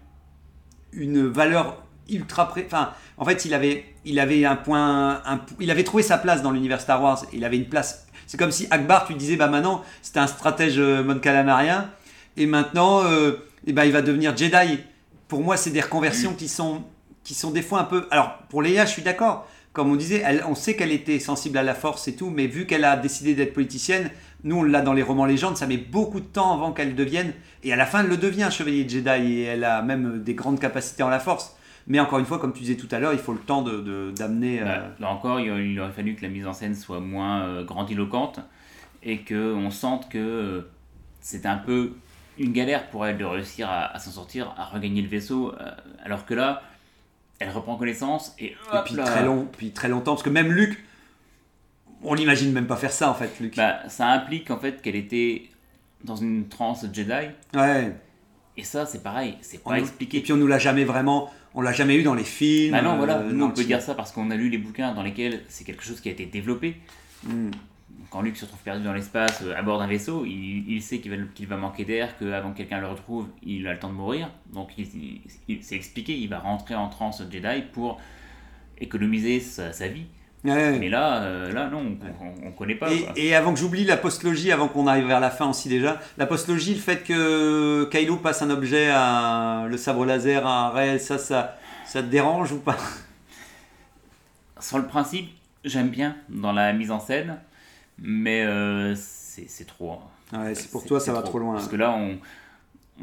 une 0.92 1.26
valeur 1.26 1.81
ultra 2.08 2.52
enfin 2.66 2.90
en 3.16 3.24
fait 3.24 3.44
il 3.44 3.54
avait 3.54 3.84
il 4.04 4.18
avait 4.18 4.44
un 4.44 4.56
point 4.56 5.22
un- 5.24 5.40
il 5.60 5.70
avait 5.70 5.84
trouvé 5.84 6.02
sa 6.02 6.18
place 6.18 6.42
dans 6.42 6.50
l'univers 6.50 6.80
Star 6.80 7.02
Wars. 7.02 7.24
Il 7.32 7.44
avait 7.44 7.56
une 7.56 7.68
place. 7.68 8.06
C'est 8.26 8.36
comme 8.36 8.50
si 8.52 8.66
Akbar 8.70 9.06
tu 9.06 9.14
disais 9.14 9.36
bah 9.36 9.48
maintenant 9.48 9.82
c'était 10.02 10.18
un 10.20 10.26
stratège 10.26 10.78
euh, 10.78 11.02
Mon 11.04 11.18
Calamarien. 11.18 11.90
Et 12.36 12.46
maintenant 12.46 13.04
euh, 13.04 13.32
eh 13.66 13.72
ben, 13.72 13.84
il 13.84 13.92
va 13.92 14.02
devenir 14.02 14.36
Jedi. 14.36 14.80
Pour 15.28 15.42
moi 15.42 15.56
c'est 15.56 15.70
des 15.70 15.80
reconversions 15.80 16.34
qui 16.34 16.48
sont 16.48 16.82
qui 17.24 17.34
sont 17.34 17.50
des 17.52 17.62
fois 17.62 17.80
un 17.80 17.84
peu 17.84 18.06
alors 18.10 18.38
pour 18.48 18.62
Leia 18.62 18.84
je 18.84 18.90
suis 18.90 19.02
d'accord. 19.02 19.46
Comme 19.72 19.90
on 19.90 19.96
disait 19.96 20.22
on 20.46 20.54
sait 20.54 20.76
qu'elle 20.76 20.92
était 20.92 21.18
sensible 21.18 21.56
à 21.56 21.62
la 21.62 21.74
force 21.74 22.06
et 22.08 22.14
tout 22.14 22.28
mais 22.30 22.46
vu 22.46 22.66
qu'elle 22.66 22.84
a 22.84 22.96
décidé 22.96 23.34
d'être 23.34 23.54
politicienne 23.54 24.10
nous 24.44 24.56
on 24.58 24.62
l'a 24.64 24.82
dans 24.82 24.92
les 24.92 25.02
romans 25.02 25.24
légendes 25.24 25.56
ça 25.56 25.66
met 25.66 25.78
beaucoup 25.78 26.20
de 26.20 26.26
temps 26.26 26.52
avant 26.52 26.72
qu'elle 26.72 26.94
devienne. 26.94 27.32
Et 27.62 27.72
à 27.72 27.76
la 27.76 27.86
fin 27.86 28.00
elle 28.00 28.08
le 28.08 28.16
devient 28.18 28.48
chevalier 28.50 28.86
Jedi 28.88 29.32
et 29.32 29.42
elle 29.44 29.64
a 29.64 29.80
même 29.80 30.22
des 30.22 30.34
grandes 30.34 30.58
capacités 30.60 31.02
en 31.02 31.08
la 31.08 31.20
force 31.20 31.54
mais 31.86 31.98
encore 32.00 32.18
une 32.18 32.24
fois, 32.26 32.38
comme 32.38 32.52
tu 32.52 32.60
disais 32.60 32.76
tout 32.76 32.88
à 32.90 32.98
l'heure, 32.98 33.12
il 33.12 33.18
faut 33.18 33.32
le 33.32 33.38
temps 33.40 33.62
de- 33.62 33.80
de- 33.80 34.12
d'amener. 34.16 34.60
euh, 34.62 34.88
là 35.00 35.10
encore, 35.10 35.40
il, 35.40 35.46
il 35.72 35.80
aurait 35.80 35.92
fallu 35.92 36.14
que 36.14 36.22
la 36.22 36.28
mise 36.28 36.46
en 36.46 36.52
scène 36.52 36.74
soit 36.74 37.00
moins 37.00 37.42
euh, 37.42 37.64
grandiloquente 37.64 38.40
et 39.02 39.18
qu'on 39.24 39.70
sente 39.70 40.08
que 40.08 40.18
euh, 40.18 40.70
c'est 41.20 41.46
un 41.46 41.56
peu 41.58 41.92
une 42.38 42.52
galère 42.52 42.88
pour 42.90 43.04
elle 43.06 43.18
de 43.18 43.24
réussir 43.24 43.68
à, 43.68 43.94
à 43.94 43.98
s'en 43.98 44.10
sortir, 44.10 44.54
à 44.56 44.64
regagner 44.64 45.02
le 45.02 45.08
vaisseau, 45.08 45.52
alors 46.04 46.24
que 46.24 46.34
là, 46.34 46.62
elle 47.38 47.50
reprend 47.50 47.76
connaissance 47.76 48.34
et, 48.38 48.46
et 48.46 48.54
puis 48.84 48.94
là, 48.94 49.04
très 49.04 49.24
long, 49.24 49.46
puis 49.56 49.70
très 49.72 49.88
longtemps, 49.88 50.12
parce 50.12 50.22
que 50.22 50.30
même 50.30 50.50
Luc, 50.52 50.82
on 52.02 52.14
l'imagine 52.14 52.52
même 52.52 52.66
pas 52.66 52.76
faire 52.76 52.90
ça 52.92 53.10
en 53.10 53.14
fait, 53.14 53.38
Luc. 53.40 53.56
bah, 53.56 53.80
ça 53.88 54.08
implique 54.08 54.50
en 54.50 54.58
fait 54.58 54.80
qu'elle 54.82 54.96
était 54.96 55.48
dans 56.04 56.16
une 56.16 56.48
transe 56.48 56.86
Jedi 56.92 57.12
ouais. 57.54 57.94
et 58.56 58.64
ça 58.64 58.86
c'est 58.86 59.02
pareil, 59.02 59.36
c'est 59.40 59.60
On 59.64 59.70
pas 59.70 59.76
nous- 59.76 59.82
expliqué. 59.82 60.18
Et 60.18 60.20
puis 60.22 60.32
on 60.32 60.36
nous 60.36 60.46
l'a 60.48 60.58
jamais 60.58 60.84
vraiment, 60.84 61.30
on 61.54 61.60
l'a 61.60 61.72
jamais 61.72 61.96
eu 61.96 62.02
dans 62.02 62.14
les 62.14 62.24
films. 62.24 62.72
Bah 62.72 62.82
non, 62.82 62.96
voilà, 62.96 63.18
euh, 63.18 63.32
nous 63.32 63.44
on 63.44 63.50
peut 63.50 63.64
dire 63.64 63.80
ça 63.80 63.94
parce 63.94 64.12
qu'on 64.12 64.30
a 64.30 64.36
lu 64.36 64.48
les 64.48 64.58
bouquins 64.58 64.92
dans 64.94 65.02
lesquels 65.02 65.42
c'est 65.48 65.64
quelque 65.64 65.82
chose 65.82 66.00
qui 66.00 66.08
a 66.08 66.12
été 66.12 66.26
développé. 66.26 66.76
Hmm. 67.24 67.50
Quand 68.10 68.20
Luke 68.20 68.36
se 68.36 68.44
trouve 68.44 68.60
perdu 68.60 68.84
dans 68.84 68.92
l'espace 68.92 69.42
euh, 69.42 69.56
à 69.56 69.62
bord 69.62 69.78
d'un 69.78 69.86
vaisseau, 69.86 70.24
il, 70.26 70.70
il 70.70 70.82
sait 70.82 70.98
qu'il 70.98 71.46
va, 71.46 71.56
manquer 71.56 71.84
d'air, 71.84 72.16
qu'avant 72.18 72.52
que 72.52 72.58
quelqu'un 72.58 72.80
le 72.80 72.88
retrouve, 72.88 73.28
il 73.42 73.66
a 73.66 73.72
le 73.72 73.78
temps 73.78 73.88
de 73.88 73.94
mourir. 73.94 74.30
Donc 74.52 74.70
il, 74.78 75.20
c'est 75.62 75.76
expliqué, 75.76 76.16
il 76.16 76.28
va 76.28 76.38
rentrer 76.38 76.74
en 76.74 76.88
transe 76.88 77.22
Jedi 77.30 77.62
pour 77.72 78.00
économiser 78.78 79.40
sa, 79.40 79.72
sa 79.72 79.88
vie. 79.88 80.06
Ouais. 80.44 80.76
Mais 80.78 80.88
là, 80.88 81.22
euh, 81.22 81.52
là 81.52 81.68
non, 81.70 81.78
on, 82.20 82.24
on, 82.24 82.48
on 82.48 82.50
connaît 82.52 82.74
pas. 82.74 82.88
Et, 83.14 83.34
avant 83.34 83.52
que 83.54 83.60
j'oublie 83.60 83.84
la 83.84 83.96
postlogie, 83.96 84.50
avant 84.50 84.66
qu'on 84.66 84.88
arrive 84.88 85.06
vers 85.06 85.20
la 85.20 85.30
fin 85.30 85.48
aussi 85.48 85.68
déjà, 85.68 86.00
la 86.18 86.26
postlogie, 86.26 86.74
le 86.74 86.80
fait 86.80 87.04
que 87.04 87.88
Kylo 87.92 88.16
passe 88.16 88.42
un 88.42 88.50
objet 88.50 88.90
à 88.92 89.66
le 89.68 89.76
sabre 89.76 90.04
laser 90.04 90.44
à 90.44 90.70
Rey, 90.70 90.98
ça, 90.98 91.18
ça, 91.18 91.56
ça 91.86 92.02
te 92.02 92.08
dérange 92.08 92.50
ou 92.52 92.58
pas? 92.58 92.76
Sur 94.60 94.78
le 94.78 94.86
principe, 94.86 95.30
j'aime 95.64 95.88
bien 95.90 96.16
dans 96.28 96.52
la 96.52 96.72
mise 96.72 96.90
en 96.90 97.00
scène, 97.00 97.38
mais 97.98 98.42
euh, 98.44 98.94
c'est, 98.96 99.66
trop. 99.66 99.92
hein. 100.32 100.42
Ouais, 100.44 100.54
c'est 100.54 100.70
pour 100.70 100.84
toi, 100.84 100.98
ça 101.00 101.12
va 101.12 101.22
trop 101.22 101.38
loin. 101.38 101.54
Parce 101.54 101.68
que 101.68 101.76
là, 101.76 101.92
on, 101.92 102.18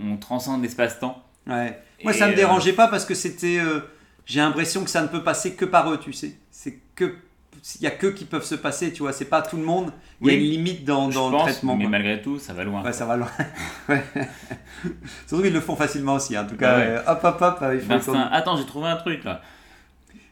on 0.01 0.17
transcende 0.17 0.61
l'espace-temps. 0.61 1.23
Ouais. 1.47 1.79
Moi, 2.03 2.13
ça 2.13 2.27
me 2.27 2.33
euh, 2.33 2.35
dérangeait 2.35 2.73
pas 2.73 2.87
parce 2.87 3.05
que 3.05 3.13
c'était. 3.13 3.59
euh, 3.59 3.79
J'ai 4.25 4.39
l'impression 4.39 4.83
que 4.83 4.89
ça 4.89 5.01
ne 5.01 5.07
peut 5.07 5.23
passer 5.23 5.55
que 5.55 5.65
par 5.65 5.91
eux, 5.91 5.99
tu 5.99 6.11
sais. 6.13 6.33
C'est 6.51 6.79
que. 6.95 7.15
Il 7.79 7.83
y 7.83 7.87
a 7.87 7.91
que 7.91 8.07
qui 8.07 8.25
peuvent 8.25 8.43
se 8.45 8.55
passer, 8.55 8.93
tu 8.93 9.01
vois. 9.03 9.11
C'est 9.13 9.25
pas 9.25 9.41
tout 9.41 9.57
le 9.57 9.63
monde. 9.63 9.91
Il 10.21 10.27
y 10.27 10.29
a 10.31 10.33
Oui. 10.33 10.39
une 10.45 10.51
limite 10.51 10.85
dans, 10.85 11.09
Je 11.09 11.15
dans 11.15 11.27
le 11.29 11.31
pense, 11.37 11.43
traitement. 11.43 11.75
mais 11.75 11.83
quoi. 11.85 11.91
malgré 11.91 12.21
tout, 12.21 12.39
ça 12.39 12.53
va 12.53 12.63
loin. 12.63 12.83
Ouais, 12.83 12.93
ça 12.93 13.05
va 13.05 13.17
loin. 13.17 13.27
Ouais. 13.89 14.03
Surtout 15.27 15.43
qu'ils 15.43 15.53
le 15.53 15.59
font 15.61 15.75
facilement 15.75 16.15
aussi. 16.15 16.37
En 16.37 16.45
tout 16.45 16.55
cas, 16.55 16.77
Ouais. 16.77 16.85
euh, 16.87 17.01
hop, 17.07 17.19
hop, 17.23 17.37
hop. 17.41 17.63
Il 17.73 17.79
faut 17.81 17.87
Vincent, 17.87 18.27
attends, 18.31 18.55
j'ai 18.57 18.65
trouvé 18.65 18.87
un 18.87 18.95
truc 18.97 19.23
là. 19.23 19.41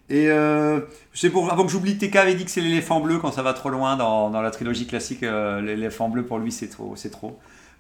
Et 0.10 0.30
euh, 0.30 0.80
c'est 1.14 1.30
pour 1.30 1.52
avant 1.52 1.66
que 1.66 1.72
j'oublie, 1.72 1.98
TK 1.98 2.16
avait 2.16 2.36
dit 2.36 2.46
que 2.46 2.52
c'est 2.52 2.62
l'éléphant 2.62 3.02
bleu 3.02 3.18
quand 3.20 3.32
ça 3.34 3.42
va 3.42 3.54
trop 3.54 3.70
loin 3.70 3.98
dans, 3.98 4.30
dans 4.30 4.42
la 4.42 4.52
trilogie 4.52 4.88
classique. 4.88 5.24
euh, 5.24 5.60
l'éléphant 5.62 6.08
bleu 6.08 6.24
pour 6.26 6.40
lui 6.40 6.52
c'est 6.54 6.70
trop, 6.70 6.96
c'est 6.96 7.10
trop. 7.10 7.38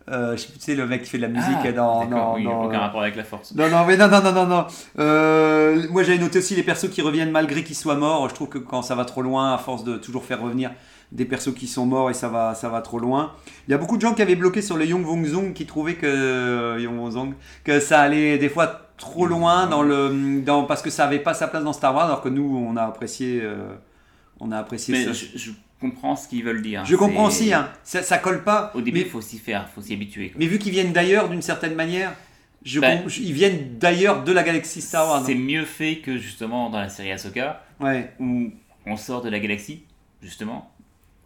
Euh, 0.10 0.38
je 0.38 0.42
sais 0.44 0.48
plus, 0.50 0.58
tu 0.60 0.64
sais 0.66 0.76
le 0.76 0.88
mec 0.88 1.04
qui 1.04 1.10
fait 1.10 1.18
de 1.18 1.24
la 1.24 1.28
musique 1.28 1.48
Ah, 1.66 1.72
dans, 1.74 2.36
oui, 2.36 2.44
dans- 2.46 2.66
aucun 2.66 2.80
rapport 2.80 3.02
avec 3.02 3.16
la 3.18 3.24
force. 3.26 3.54
Non 3.56 3.70
non 3.70 3.86
mais 3.86 3.98
non 3.98 4.08
non 4.08 4.22
non 4.22 4.32
non 4.32 4.46
non. 4.46 4.66
Euh, 5.00 5.86
moi 5.92 6.04
j'avais 6.04 6.18
noté 6.18 6.40
aussi 6.40 6.56
les 6.56 6.64
persos 6.64 6.90
qui 6.90 7.02
reviennent 7.02 7.32
malgré 7.32 7.64
qu'ils 7.64 7.76
soient 7.76 7.96
morts. 7.96 8.30
Je 8.30 8.36
trouve 8.36 8.50
que 8.50 8.58
quand 8.58 8.82
ça 8.82 8.96
va 8.96 9.06
trop 9.06 9.22
loin, 9.22 9.54
à 9.54 9.58
force 9.58 9.84
de 9.84 9.98
toujours 9.98 10.24
faire 10.24 10.42
revenir 10.42 10.72
des 11.12 11.26
persos 11.26 11.54
qui 11.54 11.68
sont 11.68 11.86
morts 11.86 12.10
et 12.10 12.14
ça 12.14 12.28
va 12.30 12.54
ça 12.56 12.70
va 12.70 12.82
trop 12.82 13.00
loin. 13.00 13.34
Il 13.68 13.72
y 13.72 13.74
a 13.74 13.78
beaucoup 13.78 13.98
de 13.98 14.02
gens 14.02 14.14
qui 14.14 14.22
avaient 14.22 14.36
bloqué 14.36 14.62
sur 14.62 14.78
le 14.78 14.86
Young 14.86 15.04
Vong 15.06 15.26
Zong 15.26 15.54
qui 15.54 15.66
trouvaient 15.66 15.96
que 15.96 16.06
euh, 16.08 16.80
Young 16.80 16.96
Vong 16.98 17.12
Zong 17.12 17.34
que 17.64 17.80
ça 17.80 18.00
allait 18.02 18.38
des 18.38 18.50
fois 18.50 18.82
trop 18.98 19.26
loin 19.26 19.68
dans 19.68 19.84
le 19.84 20.42
dans 20.42 20.64
parce 20.64 20.82
que 20.82 20.90
ça 20.90 21.06
avait 21.06 21.20
pas 21.20 21.34
sa 21.34 21.48
place 21.48 21.64
dans 21.64 21.74
Star 21.74 21.94
Wars 21.94 22.06
alors 22.06 22.22
que 22.22 22.30
nous 22.30 22.58
on 22.70 22.76
a 22.78 22.84
apprécié 22.84 23.42
euh, 23.44 23.56
on 24.40 24.52
a 24.52 24.58
apprécié 24.58 24.94
Mais 24.98 25.06
ça. 25.06 25.12
je, 25.14 25.26
je 25.38 25.52
comprends 25.80 26.16
ce 26.16 26.28
qu'ils 26.28 26.44
veulent 26.44 26.62
dire. 26.62 26.84
Je 26.86 26.96
comprends 26.96 27.26
aussi 27.26 27.54
hein. 27.54 27.70
ça, 27.84 28.02
ça 28.04 28.18
colle 28.18 28.44
pas. 28.44 28.72
Au 28.76 28.82
début, 28.82 29.00
mais, 29.00 29.06
il 29.06 29.10
faut 29.10 29.22
s'y 29.22 29.38
faire, 29.38 29.70
faut 29.70 29.82
s'y 29.82 29.94
habituer. 29.94 30.30
quoi. 30.30 30.40
mais 30.40 30.48
vu 30.48 30.58
qu'ils 30.60 30.72
viennent 30.72 30.94
d'ailleurs 30.94 31.30
d'une 31.30 31.42
certaine 31.42 31.76
manière, 31.76 32.14
je 32.64 32.80
Ben, 32.80 33.04
comp- 33.04 33.18
ils 33.18 33.34
viennent 33.34 33.78
d'ailleurs 33.80 34.24
de 34.24 34.32
la 34.32 34.44
galaxie 34.44 34.82
Star 34.82 35.08
Wars. 35.08 35.24
C'est 35.26 35.36
mieux 35.36 35.66
fait 35.66 35.98
que 35.98 36.18
justement 36.18 36.70
dans 36.70 36.80
la 36.80 36.90
série 36.90 37.12
Ahsoka, 37.12 37.64
Ouais. 37.80 38.12
où 38.20 38.52
on 38.86 38.98
sort 38.98 39.22
de 39.22 39.30
la 39.30 39.40
galaxie, 39.40 39.84
justement, 40.22 40.72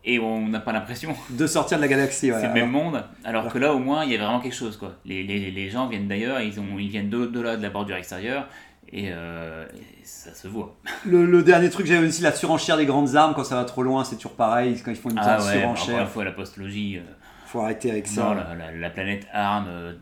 et 0.03 0.19
on 0.19 0.47
n'a 0.47 0.59
pas 0.59 0.71
l'impression. 0.73 1.15
De 1.29 1.47
sortir 1.47 1.77
de 1.77 1.81
la 1.83 1.87
galaxie. 1.87 2.31
ouais. 2.31 2.37
c'est 2.41 2.47
le 2.47 2.53
même 2.53 2.69
monde, 2.71 3.03
alors 3.23 3.47
que 3.51 3.57
là, 3.57 3.73
au 3.73 3.79
moins, 3.79 4.03
il 4.03 4.11
y 4.11 4.15
a 4.15 4.17
vraiment 4.17 4.39
quelque 4.41 4.55
chose. 4.55 4.75
quoi. 4.77 4.97
Les, 5.05 5.23
les, 5.23 5.51
les 5.51 5.69
gens 5.69 5.87
viennent 5.87 6.07
d'ailleurs, 6.07 6.41
ils, 6.41 6.59
ont, 6.59 6.77
ils 6.79 6.89
viennent 6.89 7.09
d'au-delà 7.09 7.55
de 7.55 7.61
la 7.61 7.69
bordure 7.69 7.95
extérieure, 7.95 8.47
et, 8.89 9.09
euh, 9.11 9.65
et 9.73 10.03
ça 10.05 10.33
se 10.33 10.47
voit. 10.47 10.75
Le, 11.05 11.25
le 11.25 11.43
dernier 11.43 11.69
truc, 11.69 11.85
j'avais 11.87 12.07
aussi 12.07 12.21
la 12.21 12.31
surenchère 12.33 12.77
des 12.77 12.85
grandes 12.85 13.15
armes. 13.15 13.33
Quand 13.35 13.43
ça 13.43 13.55
va 13.55 13.65
trop 13.65 13.83
loin, 13.83 14.03
c'est 14.03 14.15
toujours 14.15 14.33
pareil. 14.35 14.79
Quand 14.83 14.91
ils 14.91 14.97
font 14.97 15.09
une 15.09 15.17
Ah 15.19 15.37
ouais, 15.37 15.37
bah, 15.37 15.57
encore 15.59 15.71
une 15.71 15.77
surenchère, 15.77 16.09
fois, 16.09 16.23
la 16.25 16.31
postlogie, 16.31 16.97
euh, 16.97 17.01
faut 17.45 17.61
arrêter 17.61 17.91
avec 17.91 18.07
ça. 18.07 18.21
non, 18.23 18.33
la, 18.33 18.55
la- 18.55 18.71
la 18.71 18.89
planète 18.89 19.25
arme, 19.33 19.65
euh, 19.69 19.93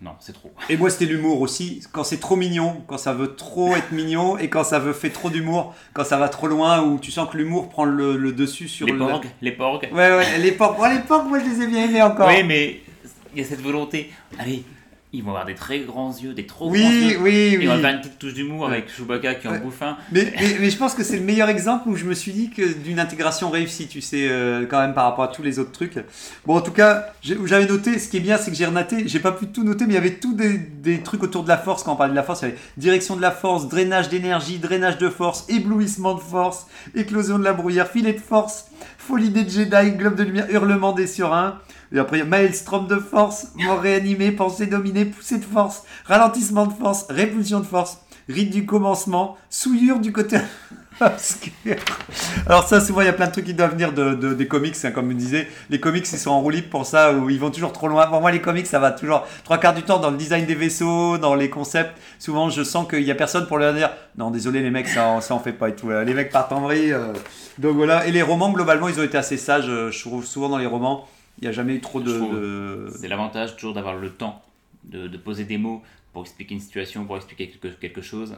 non, 0.00 0.12
c'est 0.20 0.32
trop. 0.32 0.52
Et 0.68 0.76
moi, 0.76 0.90
c'était 0.90 1.06
l'humour 1.06 1.40
aussi. 1.40 1.82
Quand 1.92 2.04
c'est 2.04 2.18
trop 2.20 2.36
mignon, 2.36 2.82
quand 2.86 2.98
ça 2.98 3.12
veut 3.12 3.34
trop 3.34 3.74
être 3.74 3.90
mignon, 3.90 4.38
et 4.38 4.48
quand 4.48 4.62
ça 4.64 4.78
veut 4.78 4.92
faire 4.92 5.12
trop 5.12 5.28
d'humour, 5.28 5.74
quand 5.92 6.04
ça 6.04 6.16
va 6.18 6.28
trop 6.28 6.46
loin, 6.46 6.82
où 6.82 6.98
tu 7.00 7.10
sens 7.10 7.28
que 7.28 7.36
l'humour 7.36 7.68
prend 7.68 7.84
le, 7.84 8.16
le 8.16 8.32
dessus 8.32 8.68
sur 8.68 8.86
les 8.86 8.92
le. 8.92 8.98
porgs, 8.98 9.26
les. 9.42 9.56
Ouais, 9.92 10.16
ouais, 10.16 10.38
les 10.38 10.52
porcs. 10.52 10.78
Ouais, 10.78 10.94
les 10.94 11.00
porcs, 11.00 11.24
moi, 11.24 11.40
je 11.40 11.46
les 11.46 11.62
ai 11.62 11.66
bien 11.66 11.84
aimés 11.84 12.02
encore. 12.02 12.28
Oui, 12.28 12.44
mais 12.44 12.80
il 13.34 13.42
y 13.42 13.44
a 13.44 13.48
cette 13.48 13.60
volonté. 13.60 14.12
Allez, 14.38 14.62
ils 15.12 15.22
vont 15.22 15.30
avoir 15.30 15.46
des 15.46 15.54
très 15.54 15.80
grands 15.80 16.14
yeux, 16.22 16.34
des 16.34 16.44
trop 16.46 16.66
grands 16.66 16.72
oui, 16.74 17.08
yeux. 17.12 17.18
oui, 17.22 17.30
Et 17.30 17.56
oui. 17.58 17.68
on 17.68 17.74
va 17.76 17.80
faire 17.80 17.90
une 17.94 18.00
petite 18.00 18.18
touche 18.18 18.34
d'humour 18.34 18.66
Ouais. 18.66 18.72
avec 18.72 18.90
Chewbacca 18.94 19.36
qui 19.36 19.48
en 19.48 19.52
Ouais. 19.52 19.58
bouffe 19.60 19.80
un. 19.80 19.96
Mais, 20.12 20.32
mais, 20.38 20.56
mais 20.60 20.68
je 20.70 20.76
pense 20.76 20.92
que 20.94 21.02
c'est 21.02 21.16
le 21.16 21.22
meilleur 21.24 21.48
exemple 21.48 21.88
où 21.88 21.96
je 21.96 22.04
me 22.04 22.12
suis 22.12 22.32
dit 22.32 22.50
que 22.50 22.74
d'une 22.74 23.00
intégration 23.00 23.48
réussie, 23.48 23.88
tu 23.88 24.02
sais, 24.02 24.28
euh, 24.28 24.66
quand 24.66 24.78
même 24.80 24.92
par 24.92 25.04
rapport 25.04 25.24
à 25.24 25.28
tous 25.28 25.42
les 25.42 25.58
autres 25.58 25.72
trucs. 25.72 25.94
Bon, 26.46 26.56
en 26.56 26.60
tout 26.60 26.72
cas, 26.72 27.06
j'avais 27.22 27.66
noté, 27.66 27.98
ce 27.98 28.08
qui 28.08 28.18
est 28.18 28.20
bien, 28.20 28.36
c'est 28.36 28.50
que 28.50 28.56
j'ai 28.56 28.66
renaté, 28.66 29.08
j'ai 29.08 29.20
pas 29.20 29.32
pu 29.32 29.46
tout 29.46 29.64
noter, 29.64 29.86
mais 29.86 29.92
il 29.92 29.96
y 29.96 29.98
avait 29.98 30.14
tout 30.16 30.34
des, 30.34 30.58
des 30.58 31.00
trucs 31.02 31.22
autour 31.22 31.42
de 31.42 31.48
la 31.48 31.56
force 31.56 31.82
quand 31.84 31.94
on 31.94 31.96
parlait 31.96 32.10
de 32.12 32.16
la 32.16 32.22
force. 32.22 32.42
Il 32.42 32.44
y 32.44 32.48
avait 32.48 32.58
direction 32.76 33.16
de 33.16 33.22
la 33.22 33.30
force, 33.30 33.66
drainage 33.68 34.10
d'énergie, 34.10 34.58
drainage 34.58 34.98
de 34.98 35.08
force, 35.08 35.46
éblouissement 35.48 36.14
de 36.14 36.20
force, 36.20 36.66
éclosion 36.94 37.38
de 37.38 37.44
la 37.44 37.54
bruyère, 37.54 37.88
filet 37.88 38.12
de 38.12 38.20
force, 38.20 38.66
folie 38.98 39.30
des 39.30 39.48
Jedi, 39.48 39.92
globe 39.92 40.16
de 40.16 40.24
lumière, 40.24 40.46
hurlement 40.50 40.92
des 40.92 41.06
surins. 41.06 41.58
Et 41.92 41.98
après, 41.98 42.22
maelstrom 42.24 42.86
de 42.86 42.96
force, 42.96 43.48
mort 43.56 43.80
réanimé, 43.80 44.30
pensée 44.32 44.66
dominée, 44.66 45.04
poussée 45.06 45.38
de 45.38 45.44
force, 45.44 45.84
ralentissement 46.04 46.66
de 46.66 46.72
force, 46.74 47.06
répulsion 47.08 47.60
de 47.60 47.64
force, 47.66 47.98
rite 48.28 48.50
du 48.50 48.66
commencement, 48.66 49.36
souillure 49.48 49.98
du 49.98 50.12
côté 50.12 50.36
obscur. 51.00 51.76
Alors 52.46 52.66
ça, 52.68 52.80
souvent, 52.80 53.00
il 53.02 53.06
y 53.06 53.08
a 53.08 53.12
plein 53.12 53.26
de 53.28 53.32
trucs 53.32 53.44
qui 53.44 53.54
doivent 53.54 53.72
venir 53.72 53.92
de, 53.92 54.14
de- 54.14 54.34
des 54.34 54.46
comics, 54.48 54.74
hein, 54.84 54.90
comme 54.90 55.10
je 55.12 55.16
disais. 55.16 55.48
Les 55.70 55.80
comics, 55.80 56.04
ils 56.12 56.18
sont 56.18 56.30
en 56.30 56.40
roue 56.40 56.50
pour 56.70 56.84
ça, 56.86 57.12
où 57.14 57.30
ils 57.30 57.38
vont 57.38 57.50
toujours 57.50 57.72
trop 57.72 57.88
loin. 57.88 58.06
Pour 58.06 58.20
moi, 58.20 58.30
les 58.32 58.40
comics, 58.40 58.66
ça 58.66 58.78
va 58.78 58.90
toujours 58.90 59.24
trois 59.44 59.58
quarts 59.58 59.74
du 59.74 59.82
temps 59.82 59.98
dans 59.98 60.10
le 60.10 60.16
design 60.16 60.44
des 60.44 60.54
vaisseaux, 60.54 61.16
dans 61.18 61.34
les 61.34 61.48
concepts. 61.50 61.92
Souvent, 62.18 62.50
je 62.50 62.62
sens 62.64 62.86
qu'il 62.88 63.02
y 63.02 63.10
a 63.10 63.14
personne 63.14 63.46
pour 63.46 63.58
leur 63.58 63.72
dire 63.74 63.90
non, 64.16 64.30
désolé 64.30 64.60
les 64.60 64.70
mecs, 64.70 64.88
ça, 64.88 65.20
ça 65.20 65.34
en 65.34 65.38
fait 65.38 65.52
pas 65.52 65.68
et 65.68 65.74
tout. 65.76 65.90
Euh, 65.90 66.04
Les 66.04 66.14
mecs 66.14 66.30
partent 66.32 66.52
en 66.52 66.60
vrille. 66.60 66.92
euh. 66.92 67.12
Donc 67.58 67.76
voilà. 67.76 68.06
Et 68.06 68.10
les 68.12 68.22
romans, 68.22 68.50
globalement, 68.52 68.88
ils 68.88 68.98
ont 68.98 69.04
été 69.04 69.16
assez 69.16 69.36
sages. 69.36 69.68
euh, 69.68 69.90
Je 69.90 70.00
trouve 70.00 70.26
souvent 70.26 70.48
dans 70.48 70.58
les 70.58 70.66
romans, 70.66 71.06
il 71.38 71.42
n'y 71.42 71.48
a 71.48 71.52
jamais 71.52 71.74
eu 71.74 71.80
trop 71.80 72.00
de. 72.00 72.88
C'est 72.98 73.08
l'avantage 73.08 73.56
toujours 73.56 73.74
d'avoir 73.74 73.96
le 73.96 74.10
temps 74.10 74.42
de, 74.84 75.06
de 75.06 75.16
poser 75.16 75.44
des 75.44 75.58
mots 75.58 75.82
pour 76.12 76.22
expliquer 76.22 76.54
une 76.54 76.60
situation, 76.60 77.04
pour 77.04 77.16
expliquer 77.16 77.48
quelque, 77.48 77.68
quelque 77.78 78.02
chose. 78.02 78.36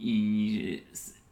Il... 0.00 0.80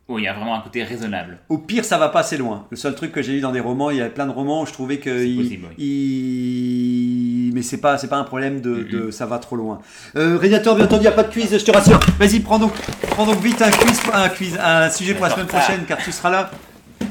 y 0.08 0.26
a 0.28 0.32
vraiment 0.32 0.54
un 0.54 0.60
côté 0.60 0.84
raisonnable. 0.84 1.38
Au 1.48 1.58
pire, 1.58 1.84
ça 1.84 1.98
va 1.98 2.08
pas 2.08 2.20
assez 2.20 2.36
loin. 2.38 2.66
Le 2.70 2.76
seul 2.76 2.94
truc 2.94 3.12
que 3.12 3.22
j'ai 3.22 3.32
lu 3.32 3.40
dans 3.40 3.50
des 3.52 3.60
romans, 3.60 3.90
il 3.90 3.96
y 3.98 4.00
a 4.02 4.08
plein 4.08 4.26
de 4.26 4.30
romans 4.30 4.62
où 4.62 4.66
je 4.66 4.72
trouvais 4.72 4.98
que 4.98 5.18
C'est 5.18 5.28
il- 5.30 5.36
possible, 5.42 5.66
oui. 5.70 5.84
il- 5.84 7.52
mais 7.54 7.62
c'est 7.62 7.80
pas 7.80 7.98
c'est 7.98 8.08
pas 8.08 8.16
un 8.18 8.24
problème 8.24 8.60
de, 8.60 8.82
de- 8.84 9.10
ça 9.10 9.26
va 9.26 9.38
trop 9.38 9.56
loin. 9.56 9.80
Euh, 10.16 10.38
Radiator, 10.38 10.76
bien 10.76 10.84
entendu, 10.84 11.00
il 11.00 11.08
n'y 11.08 11.08
a 11.08 11.12
pas 11.12 11.24
de 11.24 11.32
quiz, 11.32 11.50
je 11.58 11.64
te 11.64 11.70
rassure. 11.70 11.98
Vas-y, 12.18 12.40
prends 12.40 12.58
donc 12.58 12.72
prends 13.10 13.26
donc 13.26 13.40
vite 13.40 13.60
un 13.60 13.70
quiz, 13.70 14.00
un 14.12 14.28
quiz, 14.28 14.56
un 14.62 14.88
sujet 14.90 15.14
pour 15.14 15.24
la 15.24 15.30
semaine 15.30 15.46
prochaine, 15.46 15.84
car 15.86 15.98
tu 15.98 16.12
seras 16.12 16.30
là. 16.30 16.50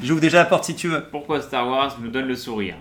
J'ouvre 0.03 0.21
déjà 0.21 0.37
la 0.39 0.45
porte 0.45 0.63
si 0.65 0.75
tu 0.75 0.87
veux. 0.87 1.03
Pourquoi 1.11 1.41
Star 1.41 1.67
Wars 1.67 1.97
nous 2.01 2.09
donne 2.09 2.25
le 2.27 2.35
sourire? 2.35 2.75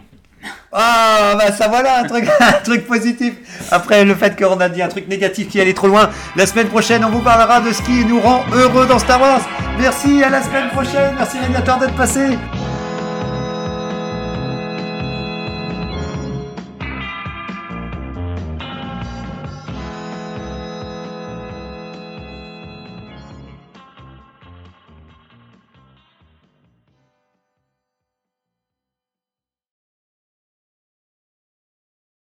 Ah, 0.72 1.34
bah 1.36 1.52
ça 1.52 1.68
voilà, 1.68 2.00
un 2.00 2.04
truc, 2.04 2.24
un 2.40 2.52
truc 2.64 2.86
positif. 2.86 3.34
Après 3.70 4.04
le 4.04 4.14
fait 4.14 4.38
qu'on 4.38 4.60
a 4.60 4.68
dit 4.68 4.82
un 4.82 4.88
truc 4.88 5.08
négatif 5.08 5.48
qui 5.48 5.60
allait 5.60 5.74
trop 5.74 5.88
loin, 5.88 6.10
la 6.36 6.46
semaine 6.46 6.68
prochaine, 6.68 7.04
on 7.04 7.10
vous 7.10 7.20
parlera 7.20 7.60
de 7.60 7.72
ce 7.72 7.82
qui 7.82 8.04
nous 8.04 8.20
rend 8.20 8.44
heureux 8.52 8.86
dans 8.86 8.98
Star 8.98 9.20
Wars. 9.20 9.40
Merci, 9.78 10.22
à 10.22 10.30
la 10.30 10.42
semaine 10.42 10.68
prochaine. 10.70 11.14
Merci 11.16 11.38
Radiator 11.38 11.78
d'être 11.78 11.96
passé. 11.96 12.38